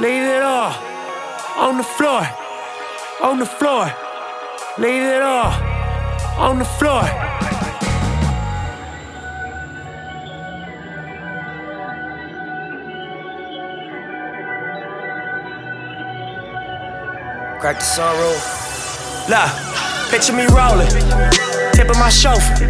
leave 0.00 0.22
it 0.22 0.42
all 0.42 0.72
on 1.56 1.76
the 1.76 1.82
floor, 1.82 2.26
on 3.22 3.38
the 3.38 3.46
floor. 3.46 3.92
Leave 4.78 5.02
it 5.02 5.20
all 5.20 5.52
on 6.38 6.58
the 6.58 6.64
floor. 6.64 7.02
Crack 17.60 17.78
the 17.78 17.84
sunroof. 17.84 19.28
Look, 19.28 20.10
picture 20.10 20.32
me 20.32 20.46
rolling, 20.46 20.88
tip 21.74 21.90
of 21.90 21.98
my 21.98 22.08
chauffeur. 22.08 22.68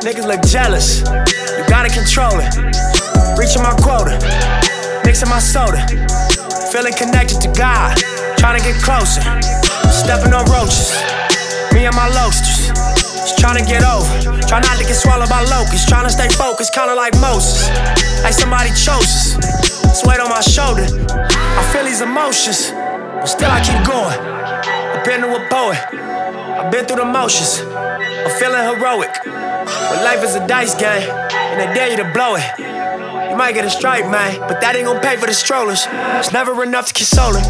Niggas 0.00 0.26
look 0.26 0.42
jealous, 0.42 1.00
you 1.00 1.64
gotta 1.66 1.88
control 1.88 2.38
it. 2.38 3.11
Reaching 3.42 3.66
my 3.66 3.74
quota, 3.82 4.14
mixing 5.02 5.28
my 5.28 5.40
soda. 5.40 5.82
Feeling 6.70 6.94
connected 6.94 7.42
to 7.42 7.50
God, 7.58 7.98
trying 8.38 8.54
to 8.54 8.62
get 8.62 8.78
closer. 8.78 9.18
Stepping 9.90 10.30
on 10.30 10.46
roaches, 10.46 10.94
me 11.74 11.82
and 11.82 11.96
my 11.96 12.06
loasters. 12.14 12.70
Just 12.70 13.38
trying 13.42 13.58
to 13.58 13.66
get 13.66 13.82
over, 13.82 14.06
try 14.46 14.62
not 14.62 14.78
to 14.78 14.84
get 14.86 14.94
swallowed 14.94 15.28
by 15.28 15.42
locusts. 15.50 15.90
Trying 15.90 16.04
to 16.04 16.10
stay 16.10 16.28
focused, 16.28 16.72
kinda 16.72 16.94
like 16.94 17.18
Moses. 17.18 17.66
Like 18.22 18.32
somebody 18.32 18.70
chose 18.78 19.10
us. 19.10 19.34
It's 19.90 20.06
weight 20.06 20.20
on 20.20 20.30
my 20.30 20.40
shoulder. 20.40 20.86
I 21.10 21.66
feel 21.74 21.82
these 21.82 22.00
emotions, 22.00 22.70
but 22.70 23.26
still 23.26 23.50
I 23.50 23.58
keep 23.58 23.82
going. 23.82 24.22
I've 24.22 25.04
been 25.04 25.20
to 25.22 25.34
a 25.34 25.48
poet. 25.50 25.82
I've 26.62 26.70
been 26.70 26.86
through 26.86 27.02
the 27.02 27.10
motions. 27.10 27.58
I'm 27.58 28.30
feeling 28.38 28.62
heroic. 28.70 29.10
But 29.26 29.98
life 30.06 30.22
is 30.22 30.36
a 30.36 30.46
dice 30.46 30.76
game, 30.76 31.10
and 31.10 31.58
they 31.58 31.74
dare 31.74 31.90
you 31.90 31.96
to 31.96 32.08
blow 32.14 32.36
it. 32.36 32.71
You 33.32 33.38
might 33.38 33.56
get 33.56 33.64
a 33.64 33.72
strike, 33.72 34.04
man, 34.12 34.44
but 34.44 34.60
that 34.60 34.76
ain't 34.76 34.84
gonna 34.84 35.00
pay 35.00 35.16
for 35.16 35.24
the 35.24 35.32
strollers. 35.32 35.88
It's 36.20 36.36
never 36.36 36.52
enough 36.60 36.92
to 36.92 36.92
console 36.92 37.32
her. 37.32 37.40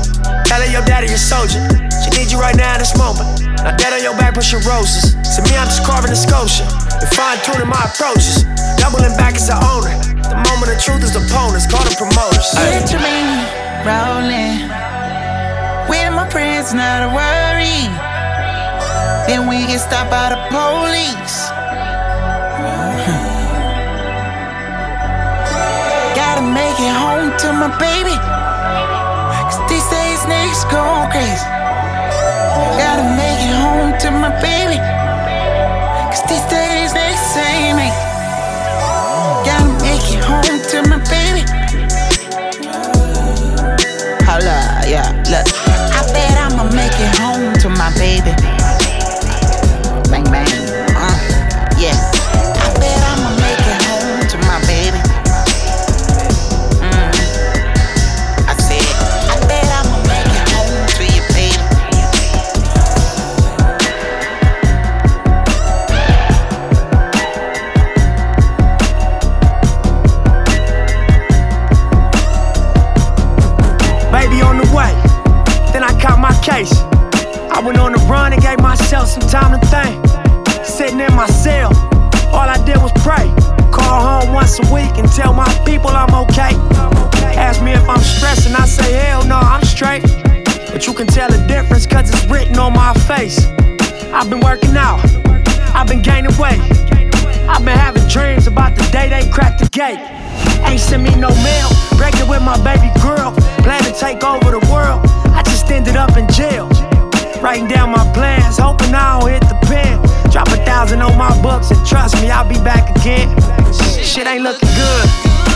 Tell 0.47 0.63
her 0.63 0.71
your 0.71 0.87
daddy 0.87 1.11
a 1.11 1.19
soldier. 1.19 1.59
She 2.07 2.15
needs 2.15 2.31
you 2.31 2.39
right 2.39 2.55
now 2.55 2.79
in 2.79 2.87
this 2.87 2.95
moment. 2.95 3.27
Now 3.67 3.75
dead 3.75 3.91
on 3.91 3.99
your 3.99 4.15
back, 4.15 4.39
pushing 4.39 4.63
roses. 4.63 5.19
To 5.35 5.43
me, 5.43 5.59
I'm 5.59 5.67
just 5.67 5.83
carving 5.83 6.15
a 6.15 6.15
sculpture 6.15 6.63
and 6.63 7.11
fine 7.19 7.35
tuning 7.43 7.67
my 7.67 7.83
approaches. 7.83 8.47
Doubling 8.79 9.11
back 9.19 9.35
as 9.35 9.51
an 9.51 9.59
owner. 9.59 9.91
The 10.23 10.39
moment 10.55 10.71
of 10.71 10.79
truth 10.79 11.03
is 11.03 11.19
opponents, 11.19 11.67
call 11.67 11.83
them 11.83 11.99
promoters. 11.99 12.47
Picture 12.63 13.03
me 13.03 13.43
rolling 13.83 14.71
with 15.91 16.15
my 16.15 16.31
friends, 16.31 16.71
not 16.71 17.03
a 17.03 17.11
worry. 17.11 17.91
Then 19.27 19.51
we 19.51 19.67
get 19.67 19.83
stopped 19.83 20.15
by 20.15 20.31
the 20.31 20.39
police. 20.47 21.51
Make 26.73 26.89
it 26.89 26.97
home 26.97 27.31
to 27.39 27.53
my 27.53 27.69
baby. 27.79 28.17
Cause 29.45 29.61
these 29.69 29.87
days 29.93 30.21
niggas 30.25 30.65
going 30.71 31.11
crazy. 31.11 31.45
Gotta 32.81 33.05
make 33.17 33.41
it 33.45 33.57
home 33.61 33.93
to 34.01 34.11
my 34.11 34.33
baby. 34.41 34.79
Cause 36.09 36.23
these 36.31 36.45
days 36.49 36.93
niggas 36.97 37.37
ain't 37.37 37.77
me. 37.77 37.89
Gotta 39.45 39.69
make 39.85 40.07
it 40.17 40.25
home 40.25 40.61
to 40.73 40.79
my 40.89 40.99
baby. 41.13 41.43
Holla, 44.25 44.81
yeah, 44.89 45.13
look. 45.29 45.47
I 45.93 46.01
bet 46.13 46.39
I'ma 46.39 46.65
make 46.73 46.97
it 46.97 47.19
home 47.19 47.53
to 47.61 47.69
my 47.69 47.93
baby. 47.99 48.52
Once 84.43 84.59
a 84.59 84.75
week 84.75 84.99
and 84.99 85.09
tell 85.13 85.33
my 85.33 85.47
people 85.65 85.91
I'm 85.91 86.13
okay. 86.27 86.51
Ask 87.39 87.63
me 87.63 87.71
if 87.75 87.89
I'm 87.89 88.01
stressing, 88.01 88.53
I 88.57 88.67
say 88.67 88.93
hell 88.93 89.25
no, 89.25 89.37
I'm 89.37 89.63
straight. 89.63 90.03
But 90.73 90.85
you 90.85 90.93
can 90.95 91.07
tell 91.07 91.31
the 91.31 91.39
difference 91.47 91.87
cause 91.87 92.11
it's 92.11 92.25
written 92.27 92.59
on 92.59 92.73
my 92.73 92.93
face. 93.07 93.47
I've 94.13 94.29
been 94.29 94.41
working 94.41 94.77
out, 94.77 94.99
I've 95.77 95.87
been 95.87 96.03
gaining 96.03 96.37
weight. 96.39 96.59
I've 97.47 97.65
been 97.65 97.79
having 97.79 98.07
dreams 98.09 98.49
about 98.49 98.75
the 98.75 98.83
day 98.91 99.09
they 99.09 99.31
crack 99.31 99.59
the 99.59 99.69
gate. 99.69 100.03
Ain't 100.67 100.81
send 100.81 101.05
me 101.05 101.15
no 101.15 101.31
mail, 101.47 101.69
breaking 101.97 102.29
with 102.29 102.43
my 102.43 102.59
baby 102.65 102.91
girl. 103.01 103.31
Plan 103.63 103.83
to 103.85 103.93
take 103.95 104.25
over 104.25 104.51
the 104.51 104.65
world. 104.73 105.07
I 105.39 105.43
just 105.45 105.71
ended 105.71 105.95
up 105.95 106.17
in 106.17 106.27
jail. 106.27 106.67
Writing 107.41 107.69
down 107.69 107.91
my 107.91 108.11
plans, 108.13 108.59
hoping 108.59 108.93
I 108.93 109.21
don't 109.21 109.31
hit 109.31 109.43
the 109.47 109.59
pen. 109.71 110.03
Drop 110.33 110.49
a 110.49 110.57
thousand 110.65 111.03
on 111.03 111.19
my 111.19 111.31
books 111.43 111.71
and 111.71 111.87
trust 111.87 112.17
me, 112.23 112.31
I'll 112.31 112.49
be 112.49 112.57
back 112.65 112.89
again. 112.97 113.29
Shit 114.03 114.27
ain't 114.27 114.43
looking 114.43 114.69
good, 114.73 115.07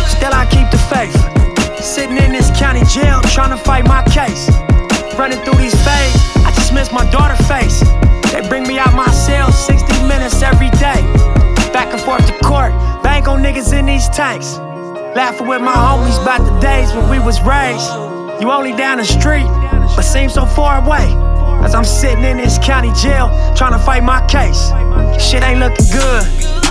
still 0.05 0.33
I 0.37 0.47
keep 0.53 0.69
the 0.71 0.77
faith. 0.93 1.17
Sitting 1.83 2.19
in 2.19 2.33
this 2.33 2.51
county 2.59 2.85
jail, 2.85 3.23
trying 3.33 3.57
to 3.57 3.57
fight 3.57 3.89
my 3.89 4.03
case. 4.13 4.51
Running 5.17 5.41
through 5.45 5.57
these 5.57 5.75
phases, 5.81 6.21
I 6.45 6.53
just 6.55 6.75
miss 6.75 6.93
my 6.93 7.09
daughter 7.11 7.43
face. 7.45 7.81
They 8.33 8.47
bring 8.49 8.69
me 8.69 8.79
out 8.79 8.93
my 8.93 9.11
cell 9.13 9.51
60 9.51 10.07
minutes 10.07 10.43
every 10.43 10.69
day. 10.77 11.01
Back 11.73 11.93
and 11.95 12.01
forth 12.03 12.27
to 12.27 12.37
court, 12.45 12.73
bank 13.03 13.29
on 13.29 13.43
niggas 13.43 13.73
in 13.73 13.87
these 13.87 14.09
tanks. 14.11 14.59
Laughing 15.17 15.47
with 15.47 15.63
my 15.63 15.73
homies 15.73 16.21
about 16.21 16.45
the 16.45 16.53
days 16.61 16.93
when 16.93 17.09
we 17.09 17.19
was 17.19 17.41
raised. 17.41 17.89
You 18.43 18.51
only 18.51 18.77
down 18.77 18.99
the 18.99 19.07
street, 19.07 19.49
but 19.97 20.03
seem 20.03 20.29
so 20.29 20.45
far 20.45 20.85
away. 20.85 21.26
As 21.67 21.75
I'm 21.75 21.85
sitting 21.85 22.23
in 22.23 22.37
this 22.37 22.59
county 22.59 22.93
jail, 22.93 23.27
trying 23.57 23.73
to 23.73 23.79
fight 23.81 24.05
my 24.05 24.25
case. 24.29 24.71
Shit 25.21 25.43
ain't 25.43 25.59
looking 25.59 25.91
good, 25.91 26.23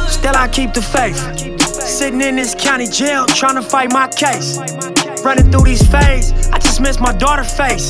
still 0.07 0.33
I 0.33 0.47
keep 0.47 0.73
the 0.73 0.81
faith. 0.81 1.19
Sitting 1.67 2.21
in 2.21 2.37
this 2.37 2.55
county 2.55 2.87
jail, 2.87 3.25
trying 3.25 3.55
to 3.55 3.61
fight 3.61 3.91
my 3.91 4.07
case. 4.07 4.57
Running 5.21 5.51
through 5.51 5.65
these 5.65 5.85
phases, 5.85 6.47
I 6.47 6.59
just 6.59 6.79
miss 6.79 6.97
my 7.01 7.11
daughter 7.11 7.43
face. 7.43 7.89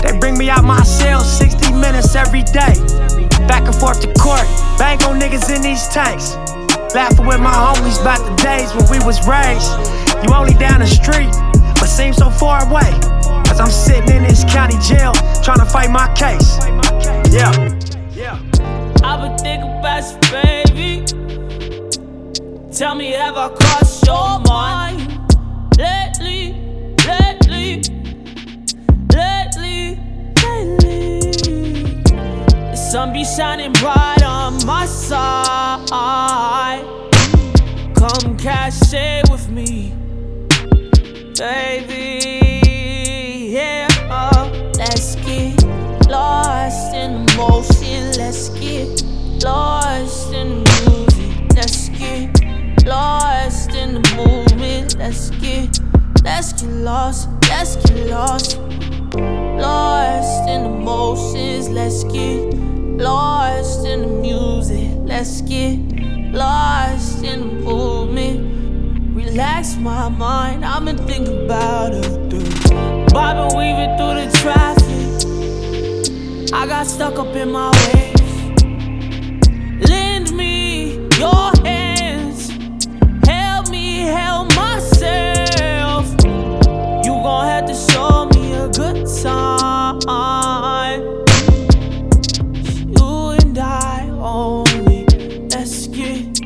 They 0.00 0.16
bring 0.18 0.38
me 0.38 0.48
out 0.48 0.64
my 0.64 0.82
cell 0.82 1.20
60 1.20 1.74
minutes 1.74 2.14
every 2.14 2.42
day. 2.42 2.72
Back 3.44 3.68
and 3.68 3.74
forth 3.74 4.00
to 4.00 4.10
court, 4.14 4.48
bang 4.78 4.96
on 5.04 5.20
niggas 5.20 5.54
in 5.54 5.60
these 5.60 5.86
tanks. 5.88 6.36
Laughing 6.94 7.26
with 7.26 7.40
my 7.40 7.52
homies 7.52 8.00
about 8.00 8.24
the 8.24 8.34
days 8.42 8.72
when 8.72 8.88
we 8.88 9.04
was 9.04 9.20
raised. 9.28 9.68
You 10.24 10.32
only 10.32 10.54
down 10.54 10.80
the 10.80 10.86
street, 10.86 11.28
but 11.76 11.84
seem 11.84 12.14
so 12.14 12.30
far 12.30 12.66
away. 12.66 12.96
I'm 13.58 13.70
sitting 13.70 14.16
in 14.16 14.22
this 14.24 14.44
county 14.44 14.76
jail 14.78 15.12
trying 15.42 15.58
to 15.58 15.64
fight 15.64 15.90
my 15.90 16.06
case. 16.14 16.58
Yeah. 17.32 17.50
Yeah. 18.12 18.38
I've 19.02 19.20
been 19.22 19.38
thinking 19.38 19.70
about 19.78 20.02
you, 20.12 20.18
baby. 20.30 21.04
Tell 22.70 22.94
me, 22.94 23.12
have 23.12 23.36
I 23.36 23.48
crossed 23.48 24.04
your 24.06 24.38
mind 24.40 25.08
lately? 25.78 26.54
Lately, 27.06 27.82
lately, 29.14 29.98
lately. 30.42 31.32
The 32.70 32.76
sun 32.76 33.12
be 33.14 33.24
shining 33.24 33.72
bright 33.72 34.22
on 34.22 34.62
my 34.66 34.84
side. 34.84 35.86
Come 37.94 38.36
cash 38.36 38.92
it 38.92 39.30
with 39.30 39.48
me, 39.48 39.94
baby. 41.38 42.25
Lost 46.08 46.94
in 46.94 47.26
motion. 47.36 48.12
Let's 48.16 48.48
get 48.50 49.02
lost 49.42 50.32
in 50.32 50.64
the 50.64 50.70
music. 50.88 51.56
Let's 51.56 51.88
get 51.90 52.86
lost 52.86 53.70
in 53.70 53.94
the 53.94 54.14
movement. 54.16 54.96
Let's 54.98 55.30
get, 55.30 55.80
let's 56.22 56.52
get 56.52 56.70
lost. 56.70 57.28
Let's 57.48 57.76
get 57.76 58.08
lost. 58.08 58.58
Lost 59.16 60.48
in 60.48 60.62
the 60.64 60.68
motions. 60.70 61.68
Let's 61.68 62.04
get 62.04 62.54
lost 62.98 63.86
in 63.86 64.02
the 64.02 64.08
music. 64.08 64.90
Let's 64.98 65.40
get 65.42 65.78
lost 66.32 67.24
in 67.24 67.40
the 67.40 67.54
movement. 67.64 69.16
Relax 69.16 69.76
my 69.76 70.08
mind. 70.08 70.62
Been 70.84 70.96
thinking 70.98 71.46
about 71.46 71.94
it. 71.94 73.12
Bobbing, 73.12 73.58
weaving 73.58 73.96
through 73.96 74.14
the 74.22 74.38
traffic. 74.40 74.75
I 76.52 76.64
got 76.66 76.86
stuck 76.86 77.18
up 77.18 77.34
in 77.34 77.50
my 77.50 77.70
ways. 77.70 78.62
Lend 79.88 80.32
me 80.36 80.94
your 81.18 81.50
hands. 81.64 82.50
Help 83.26 83.68
me 83.68 84.02
help 84.02 84.54
myself. 84.54 86.06
You 87.04 87.12
gon' 87.24 87.46
have 87.46 87.66
to 87.66 87.74
show 87.74 88.26
me 88.34 88.52
a 88.52 88.68
good 88.68 89.06
time. 89.22 90.00
You 92.96 93.30
and 93.40 93.58
I 93.58 94.08
only. 94.10 95.04
Let's 95.50 95.88
get 95.88 96.40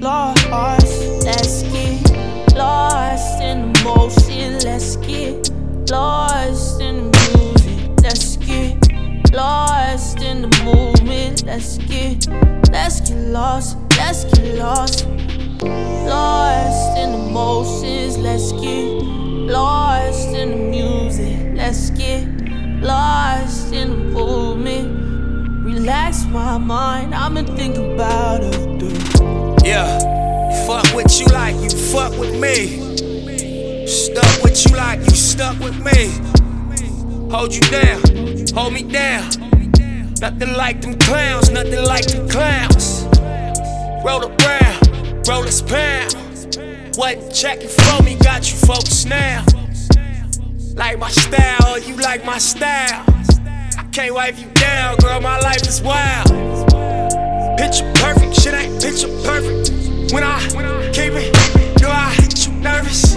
lost. 0.00 1.24
Let's 1.24 1.62
get 1.64 2.54
lost 2.56 3.42
in 3.42 3.72
motion. 3.82 4.58
Let's 4.60 4.96
get 4.96 5.50
lost 5.90 6.37
Let's 12.70 13.00
get, 13.00 13.18
lost. 13.18 13.76
Let's 13.96 14.24
get 14.24 14.56
lost. 14.56 15.06
Lost 15.06 16.98
in 16.98 17.12
the 17.12 17.30
motions. 17.32 18.16
Let's 18.18 18.52
get 18.52 19.02
lost 19.50 20.28
in 20.28 20.50
the 20.50 20.56
music. 20.56 21.56
Let's 21.56 21.90
get 21.90 22.26
lost 22.80 23.72
in 23.72 23.90
the 23.90 23.96
movement. 23.96 25.64
Relax 25.64 26.24
my 26.26 26.56
mind. 26.58 27.14
Been 27.34 27.56
thinking 27.56 27.94
about 27.94 28.42
it. 28.42 28.68
Yeah, 29.64 29.98
fuck 30.66 30.86
what 30.94 31.20
you 31.20 31.26
like, 31.26 31.54
you 31.56 31.70
fuck 31.70 32.12
with 32.18 32.34
me. 32.40 33.86
Stuck 33.86 34.42
with 34.42 34.64
you 34.64 34.76
like 34.76 35.00
you 35.00 35.16
stuck 35.16 35.58
with 35.58 35.78
me. 35.84 36.10
Hold 37.30 37.54
you 37.54 37.60
down, 37.62 38.00
hold 38.54 38.72
me 38.72 38.82
down. 38.84 39.28
Nothing 40.20 40.54
like 40.54 40.80
them 40.80 40.98
clowns, 40.98 41.48
nothing 41.50 41.84
like 41.84 42.06
them 42.06 42.28
clowns. 42.28 43.04
Roll 44.04 44.24
around, 44.26 45.28
roll 45.28 45.42
this 45.42 45.62
pound. 45.62 46.16
Wasn't 46.96 47.32
checking 47.32 47.68
for 47.68 48.02
me, 48.02 48.16
got 48.16 48.50
you 48.50 48.56
folks 48.58 49.04
now. 49.04 49.44
Like 50.74 50.98
my 50.98 51.10
style, 51.10 51.78
you 51.78 51.94
like 51.96 52.24
my 52.24 52.38
style. 52.38 53.04
I 53.78 53.84
can't 53.92 54.12
wipe 54.12 54.36
you 54.40 54.48
down, 54.54 54.96
girl, 54.96 55.20
my 55.20 55.38
life 55.38 55.62
is 55.62 55.80
wild. 55.82 56.26
Picture 57.56 57.90
perfect, 57.94 58.40
shit 58.40 58.54
ain't 58.54 58.82
picture 58.82 59.08
perfect. 59.22 59.70
When 60.12 60.24
I 60.24 60.40
keep 60.92 61.12
it, 61.14 61.32
do 61.78 61.86
I 61.86 62.16
get 62.18 62.44
you 62.44 62.54
nervous? 62.54 63.14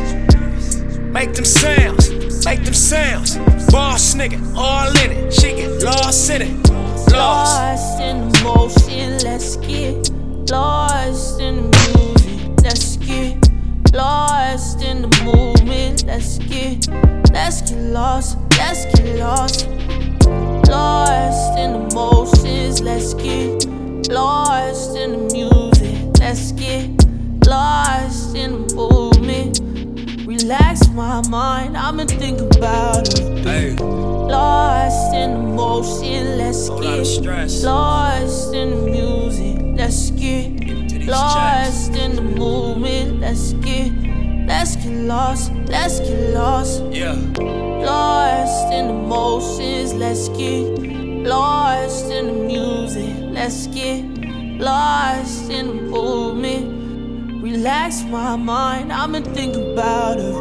Make 0.99 1.33
them 1.33 1.45
sounds, 1.45 2.45
make 2.45 2.63
them 2.63 2.75
sounds. 2.75 3.37
Boss 3.71 4.13
nigga, 4.13 4.39
all 4.55 4.89
in 5.03 5.11
it. 5.11 5.33
She 5.33 5.55
get 5.55 5.81
lost 5.81 6.29
in 6.29 6.41
it. 6.43 6.60
Lost. 7.11 7.59
Lost 7.59 8.01
in 8.01 8.29
the 8.29 8.43
motion, 8.43 9.17
let's 9.23 9.57
get 9.57 10.09
lost 10.49 11.41
in 11.41 11.69
the 11.69 11.77
music. 11.95 12.63
Let's 12.63 12.97
get 12.97 13.93
lost 13.93 14.81
in 14.81 15.01
the 15.03 15.09
movement. 15.23 16.05
Let's 16.05 16.37
get, 16.39 16.87
let's 17.31 17.61
get 17.61 17.79
lost, 17.79 18.37
let's 18.57 18.85
get 18.95 19.19
lost. 19.19 19.67
Lost 20.69 21.57
in 21.59 21.73
the 21.73 21.91
motions, 21.93 22.81
let's 22.81 23.13
get 23.13 23.67
lost 24.09 24.95
in 24.95 25.27
the 25.27 25.33
music. 25.33 26.19
Let's 26.19 26.51
get 26.53 26.89
lost 27.45 28.35
in 28.35 28.67
the 28.67 28.75
movement. 28.75 29.70
Relax 30.31 30.87
my 30.91 31.21
mind, 31.27 31.75
I'ma 31.75 32.05
think 32.05 32.39
about 32.55 33.19
it. 33.19 33.81
Lost 33.81 35.13
in 35.13 35.33
the 35.33 35.39
motion, 35.39 36.37
let's 36.37 36.69
get 36.69 37.65
lost 37.65 38.53
in 38.53 38.69
the 38.69 38.77
music. 38.77 39.57
Let's 39.77 40.09
get 40.11 41.05
lost 41.05 41.93
in 41.97 42.15
the 42.15 42.21
movement. 42.21 43.19
Let's 43.19 43.51
get, 43.59 43.91
let's 44.47 44.77
get 44.77 44.93
lost, 45.03 45.51
let's 45.67 45.99
get 45.99 46.33
lost. 46.33 46.81
Yeah. 46.85 47.11
Lost 47.41 48.71
in 48.71 48.87
the 48.87 48.93
motions, 48.93 49.93
let's 49.95 50.29
get 50.29 51.27
lost 51.27 52.09
in 52.09 52.27
the 52.27 52.33
music. 52.47 53.15
Let's 53.19 53.67
get 53.67 54.05
lost 54.61 55.51
in 55.51 55.67
the 55.67 55.73
movement. 55.73 56.80
Relax 57.41 58.03
my 58.03 58.35
mind, 58.35 58.91
been 59.11 59.23
thinking 59.23 59.73
about 59.73 60.19
it. 60.19 60.31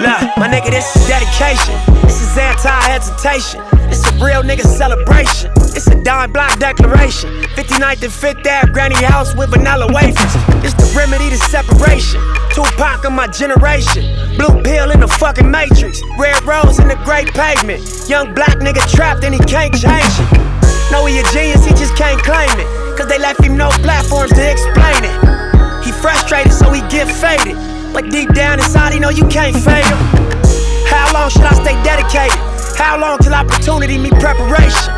Look, 0.00 0.36
my 0.38 0.48
nigga, 0.48 0.70
this 0.70 0.96
is 0.96 1.06
dedication. 1.06 1.74
This 2.02 2.22
is 2.22 2.38
anti-hesitation. 2.38 3.60
This 3.90 4.06
a 4.06 4.24
real 4.24 4.42
nigga 4.42 4.62
celebration. 4.62 5.67
A 5.90 6.02
dime 6.02 6.32
block 6.32 6.58
declaration. 6.58 7.30
59th 7.56 8.02
and 8.02 8.12
5th 8.12 8.46
Ave, 8.46 8.72
granny 8.72 8.94
house 9.04 9.34
with 9.34 9.50
vanilla 9.50 9.86
wafers. 9.92 10.34
This 10.62 10.74
the 10.74 10.92
remedy 10.96 11.30
to 11.30 11.36
separation. 11.36 12.20
Tupac 12.50 13.04
of 13.04 13.12
my 13.12 13.26
generation. 13.26 14.04
Blue 14.36 14.62
pill 14.62 14.90
in 14.90 15.00
the 15.00 15.08
fucking 15.08 15.50
matrix. 15.50 16.02
Red 16.18 16.42
rose 16.44 16.78
in 16.78 16.88
the 16.88 16.96
great 17.04 17.32
pavement. 17.34 17.80
Young 18.08 18.34
black 18.34 18.58
nigga 18.58 18.84
trapped 18.90 19.24
and 19.24 19.34
he 19.34 19.40
can't 19.40 19.72
change 19.72 20.14
it. 20.20 20.48
Know 20.90 21.04
he 21.04 21.18
a 21.18 21.24
genius, 21.32 21.64
he 21.64 21.72
just 21.72 21.96
can't 21.96 22.20
claim 22.22 22.48
it. 22.58 22.66
Cause 22.96 23.08
they 23.08 23.18
left 23.18 23.42
him 23.42 23.56
no 23.56 23.68
platforms 23.84 24.32
to 24.32 24.50
explain 24.50 25.04
it. 25.04 25.84
He 25.84 25.92
frustrated, 25.92 26.52
so 26.52 26.72
he 26.72 26.80
get 26.88 27.06
faded. 27.06 27.56
But 27.92 28.10
deep 28.10 28.32
down 28.34 28.58
inside, 28.58 28.92
he 28.92 28.98
know 28.98 29.10
you 29.10 29.26
can't 29.28 29.56
fail. 29.56 29.96
How 30.88 31.12
long 31.12 31.30
should 31.30 31.42
I 31.42 31.54
stay 31.54 31.76
dedicated? 31.84 32.38
How 32.76 32.98
long 32.98 33.18
till 33.18 33.34
opportunity 33.34 33.98
meet 33.98 34.14
preparation? 34.14 34.97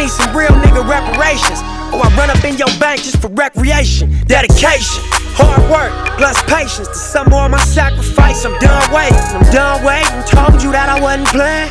I 0.00 0.04
need 0.04 0.12
some 0.12 0.34
real 0.34 0.48
nigga 0.48 0.80
reparations. 0.88 1.60
Or 1.92 2.00
I 2.00 2.08
run 2.16 2.30
up 2.30 2.42
in 2.42 2.56
your 2.56 2.72
bank 2.80 3.02
just 3.02 3.20
for 3.20 3.28
recreation. 3.28 4.16
Dedication, 4.24 5.04
hard 5.36 5.60
work, 5.70 5.92
plus 6.16 6.42
patience. 6.44 6.88
To 6.88 6.94
some 6.94 7.28
more 7.28 7.50
my 7.50 7.58
sacrifice, 7.58 8.46
I'm 8.46 8.58
done 8.60 8.90
waiting. 8.94 9.18
I'm 9.18 9.42
done 9.52 9.84
waiting. 9.84 10.22
Told 10.24 10.62
you 10.62 10.72
that 10.72 10.88
I 10.88 10.98
wasn't 10.98 11.28
playing. 11.28 11.70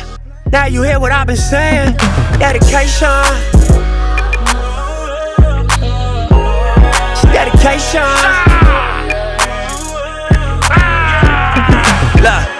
Now 0.52 0.66
you 0.66 0.84
hear 0.84 1.00
what 1.00 1.10
I've 1.10 1.26
been 1.26 1.36
saying. 1.36 1.96
Dedication. 2.38 3.08
Dedication. 7.34 8.06
Ah! 8.06 8.46
Ah! 10.70 12.46
Look. 12.46 12.59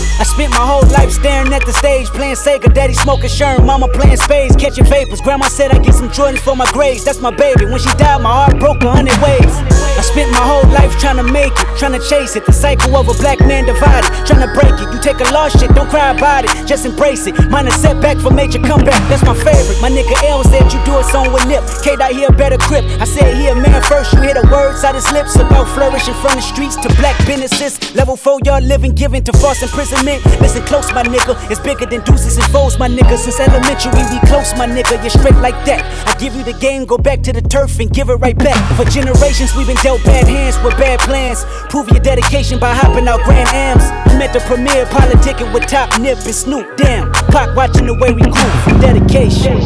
I 0.21 0.23
spent 0.23 0.51
my 0.51 0.61
whole 0.61 0.85
life 0.93 1.09
staring 1.09 1.51
at 1.51 1.65
the 1.65 1.73
stage, 1.73 2.05
playing 2.13 2.35
Sega, 2.35 2.71
daddy 2.71 2.93
smoking 2.93 3.25
Sherm, 3.25 3.65
mama 3.65 3.87
playing 3.87 4.17
spades, 4.17 4.55
catching 4.55 4.85
vapors. 4.85 5.19
Grandma 5.19 5.47
said 5.47 5.71
I 5.71 5.79
get 5.79 5.95
some 5.95 6.09
Jordans 6.09 6.37
for 6.37 6.55
my 6.55 6.69
grades, 6.71 7.03
that's 7.03 7.19
my 7.19 7.31
baby. 7.31 7.65
When 7.65 7.79
she 7.79 7.89
died, 7.97 8.21
my 8.21 8.29
heart 8.29 8.59
broke 8.59 8.83
a 8.83 8.91
hundred 8.91 9.17
ways. 9.17 9.49
I 9.97 10.01
spent 10.05 10.29
my 10.29 10.45
whole 10.45 10.69
life 10.69 10.93
trying 11.01 11.17
to 11.17 11.25
make 11.25 11.51
it, 11.51 11.67
trying 11.77 11.97
to 11.97 12.03
chase 12.05 12.35
it. 12.35 12.45
The 12.45 12.53
cycle 12.53 12.95
of 12.95 13.09
a 13.09 13.17
black 13.17 13.39
man 13.41 13.65
divided, 13.65 14.05
trying 14.29 14.45
to 14.45 14.51
break 14.53 14.77
it. 14.77 14.93
You 14.93 15.01
take 15.01 15.17
a 15.25 15.27
lost 15.33 15.57
shit, 15.57 15.73
don't 15.73 15.89
cry 15.89 16.13
about 16.13 16.45
it, 16.45 16.53
just 16.69 16.85
embrace 16.85 17.25
it. 17.25 17.33
Mine 17.49 17.65
a 17.65 17.71
setback 17.71 18.21
for 18.21 18.29
major 18.29 18.61
comeback, 18.61 19.01
that's 19.09 19.25
my 19.25 19.33
favorite. 19.33 19.81
My 19.81 19.89
nigga 19.89 20.13
L 20.29 20.45
said 20.45 20.69
you 20.69 20.77
do 20.85 21.01
a 21.01 21.03
song 21.09 21.33
with 21.33 21.49
Nip. 21.49 21.65
K 21.81 21.97
dot 21.97 22.13
here 22.13 22.29
better 22.29 22.61
grip. 22.69 22.85
I 23.01 23.09
said 23.09 23.41
here 23.41 23.57
man 23.57 23.81
first, 23.89 24.13
you 24.13 24.21
hear 24.21 24.37
the 24.37 24.45
words 24.53 24.85
out 24.85 24.93
his 24.93 25.09
lips 25.11 25.33
about 25.41 25.65
flourishing 25.73 26.13
from 26.21 26.37
the 26.37 26.45
streets 26.45 26.77
to 26.77 26.89
black 27.01 27.17
businesses. 27.25 27.81
Level 27.97 28.15
four, 28.15 28.37
y'all 28.45 28.61
living, 28.61 28.93
giving 28.93 29.23
to 29.25 29.33
false 29.33 29.65
imprisonment. 29.65 30.10
Listen 30.41 30.63
close, 30.63 30.91
my 30.93 31.03
nigga. 31.03 31.35
It's 31.49 31.59
bigger 31.59 31.85
than 31.85 32.01
deuces 32.03 32.37
and 32.37 32.45
foes, 32.51 32.77
my 32.79 32.87
nigga. 32.87 33.17
Since 33.17 33.39
elementary, 33.39 33.91
we 33.91 34.19
close, 34.27 34.53
my 34.55 34.67
nigga. 34.67 34.99
You're 35.01 35.09
straight 35.09 35.37
like 35.37 35.55
that. 35.65 35.81
I 36.07 36.17
give 36.19 36.35
you 36.35 36.43
the 36.43 36.53
game, 36.59 36.85
go 36.85 36.97
back 36.97 37.21
to 37.23 37.33
the 37.33 37.41
turf 37.41 37.79
and 37.79 37.91
give 37.91 38.09
it 38.09 38.15
right 38.15 38.37
back. 38.37 38.59
For 38.75 38.85
generations, 38.85 39.55
we've 39.55 39.67
been 39.67 39.81
dealt 39.83 40.03
bad 40.03 40.27
hands 40.27 40.57
with 40.63 40.77
bad 40.77 40.99
plans. 40.99 41.45
Prove 41.69 41.89
your 41.89 42.01
dedication 42.01 42.59
by 42.59 42.73
hopping 42.73 43.07
out 43.07 43.23
Grand 43.23 43.49
Ams. 43.49 43.83
I'm 44.11 44.21
at 44.21 44.33
the 44.33 44.39
premiere, 44.41 44.85
politicking 44.85 45.53
with 45.53 45.67
Top 45.67 45.99
Nip 45.99 46.17
and 46.17 46.35
Snoop. 46.35 46.77
Damn, 46.77 47.11
Pac 47.31 47.55
watching 47.55 47.85
the 47.85 47.93
way 47.93 48.11
we 48.11 48.21
grew 48.21 48.51
from 48.63 48.79
dedication. 48.79 49.57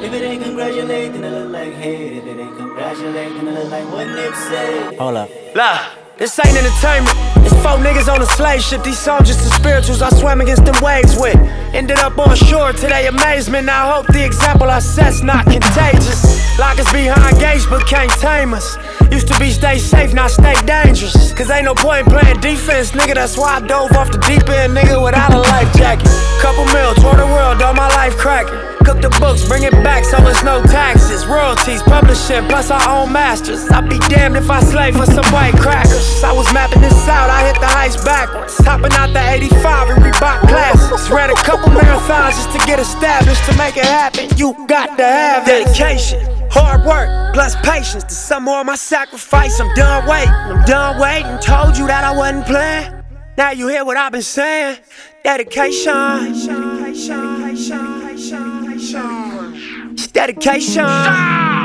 If 0.00 0.12
it 0.14 0.22
ain't 0.22 0.42
congratulate, 0.42 1.12
then 1.12 1.24
it 1.24 1.30
look 1.30 1.52
like 1.52 1.74
hate. 1.74 2.18
If 2.18 2.24
it 2.24 2.38
ain't 2.38 2.56
congratulate, 2.56 3.34
then 3.34 3.48
it 3.48 3.54
look 3.54 3.70
like 3.70 3.84
what 3.92 4.06
Nip 4.06 4.34
say. 4.34 4.96
Hold 4.96 5.16
up. 5.16 5.28
Lah. 5.54 5.97
This 6.18 6.36
ain't 6.44 6.56
entertainment. 6.58 7.14
It's 7.46 7.54
four 7.62 7.78
niggas 7.78 8.12
on 8.12 8.20
a 8.20 8.26
slave 8.26 8.60
ship. 8.60 8.82
These 8.82 8.98
songs 8.98 9.28
just 9.28 9.38
the 9.44 9.50
spirituals 9.54 10.02
I 10.02 10.10
swam 10.10 10.40
against 10.40 10.64
them 10.64 10.74
waves 10.82 11.16
with. 11.16 11.36
Ended 11.72 12.00
up 12.00 12.18
on 12.18 12.34
shore 12.34 12.72
to 12.72 12.86
their 12.88 13.08
amazement. 13.08 13.68
I 13.68 13.94
hope 13.94 14.08
the 14.08 14.26
example 14.26 14.68
I 14.68 14.80
set's 14.80 15.22
not 15.22 15.44
contagious. 15.44 16.58
Lock 16.58 16.80
us 16.80 16.92
behind 16.92 17.38
gates, 17.38 17.66
but 17.66 17.86
can't 17.86 18.10
tame 18.18 18.52
us. 18.52 18.76
Used 19.12 19.28
to 19.28 19.38
be 19.38 19.52
stay 19.52 19.78
safe, 19.78 20.12
now 20.12 20.26
stay 20.26 20.54
dangerous. 20.66 21.32
Cause 21.34 21.52
ain't 21.52 21.66
no 21.66 21.74
point 21.76 22.08
playing 22.08 22.40
defense, 22.40 22.90
nigga. 22.90 23.14
That's 23.14 23.38
why 23.38 23.58
I 23.58 23.60
dove 23.60 23.92
off 23.92 24.10
the 24.10 24.18
deep 24.18 24.48
end, 24.48 24.76
nigga, 24.76 25.00
without 25.00 25.32
a 25.32 25.38
life 25.38 25.72
jacket. 25.76 26.10
Couple 26.42 26.64
mil, 26.74 26.96
tour 26.96 27.14
the 27.14 27.26
world, 27.30 27.62
all 27.62 27.74
my 27.74 27.86
life 27.94 28.16
cracking. 28.16 28.77
Cook 28.88 29.02
the 29.02 29.20
books, 29.20 29.46
bring 29.46 29.64
it 29.64 29.72
back 29.84 30.02
so 30.02 30.16
it's 30.26 30.42
no 30.42 30.62
taxes. 30.62 31.26
Royalties, 31.26 31.82
publishing, 31.82 32.42
plus 32.48 32.70
our 32.70 32.80
own 32.88 33.12
masters. 33.12 33.68
I'd 33.68 33.86
be 33.86 33.98
damned 34.08 34.34
if 34.34 34.48
I 34.48 34.60
slave 34.60 34.96
for 34.96 35.04
some 35.04 35.26
white 35.26 35.52
crackers. 35.60 36.24
I 36.24 36.32
was 36.32 36.50
mapping 36.54 36.80
this 36.80 37.06
out, 37.06 37.28
I 37.28 37.44
hit 37.44 37.60
the 37.60 37.66
heights 37.66 38.02
backwards. 38.02 38.56
Hopping 38.64 38.92
out 38.92 39.12
the 39.12 39.20
85 39.20 39.90
and 39.90 40.02
Reebok 40.02 40.40
classics. 40.48 41.10
Ran 41.10 41.28
a 41.28 41.34
couple 41.34 41.68
marathons 41.68 42.30
just 42.30 42.50
to 42.52 42.66
get 42.66 42.80
established. 42.80 43.44
To 43.44 43.54
make 43.58 43.76
it 43.76 43.84
happen, 43.84 44.30
you 44.38 44.56
got 44.66 44.96
to 44.96 45.04
have 45.04 45.46
it. 45.46 45.66
dedication. 45.66 46.20
Hard 46.50 46.86
work 46.86 47.34
plus 47.34 47.56
patience 47.56 48.04
to 48.04 48.14
some 48.14 48.44
more 48.44 48.60
of 48.60 48.66
my 48.66 48.76
sacrifice. 48.76 49.60
I'm 49.60 49.68
done 49.74 50.08
waiting, 50.08 50.32
I'm 50.32 50.64
done 50.64 50.98
waiting. 50.98 51.38
Told 51.40 51.76
you 51.76 51.86
that 51.88 52.04
I 52.04 52.16
wasn't 52.16 52.46
playing. 52.46 53.04
Now 53.36 53.50
you 53.50 53.68
hear 53.68 53.84
what 53.84 53.98
I've 53.98 54.12
been 54.12 54.22
saying. 54.22 54.78
Dedication. 55.24 55.92
It's 56.32 56.46
dedication. 56.46 57.97
Stunt 59.96 60.40
Gang, 60.40 61.57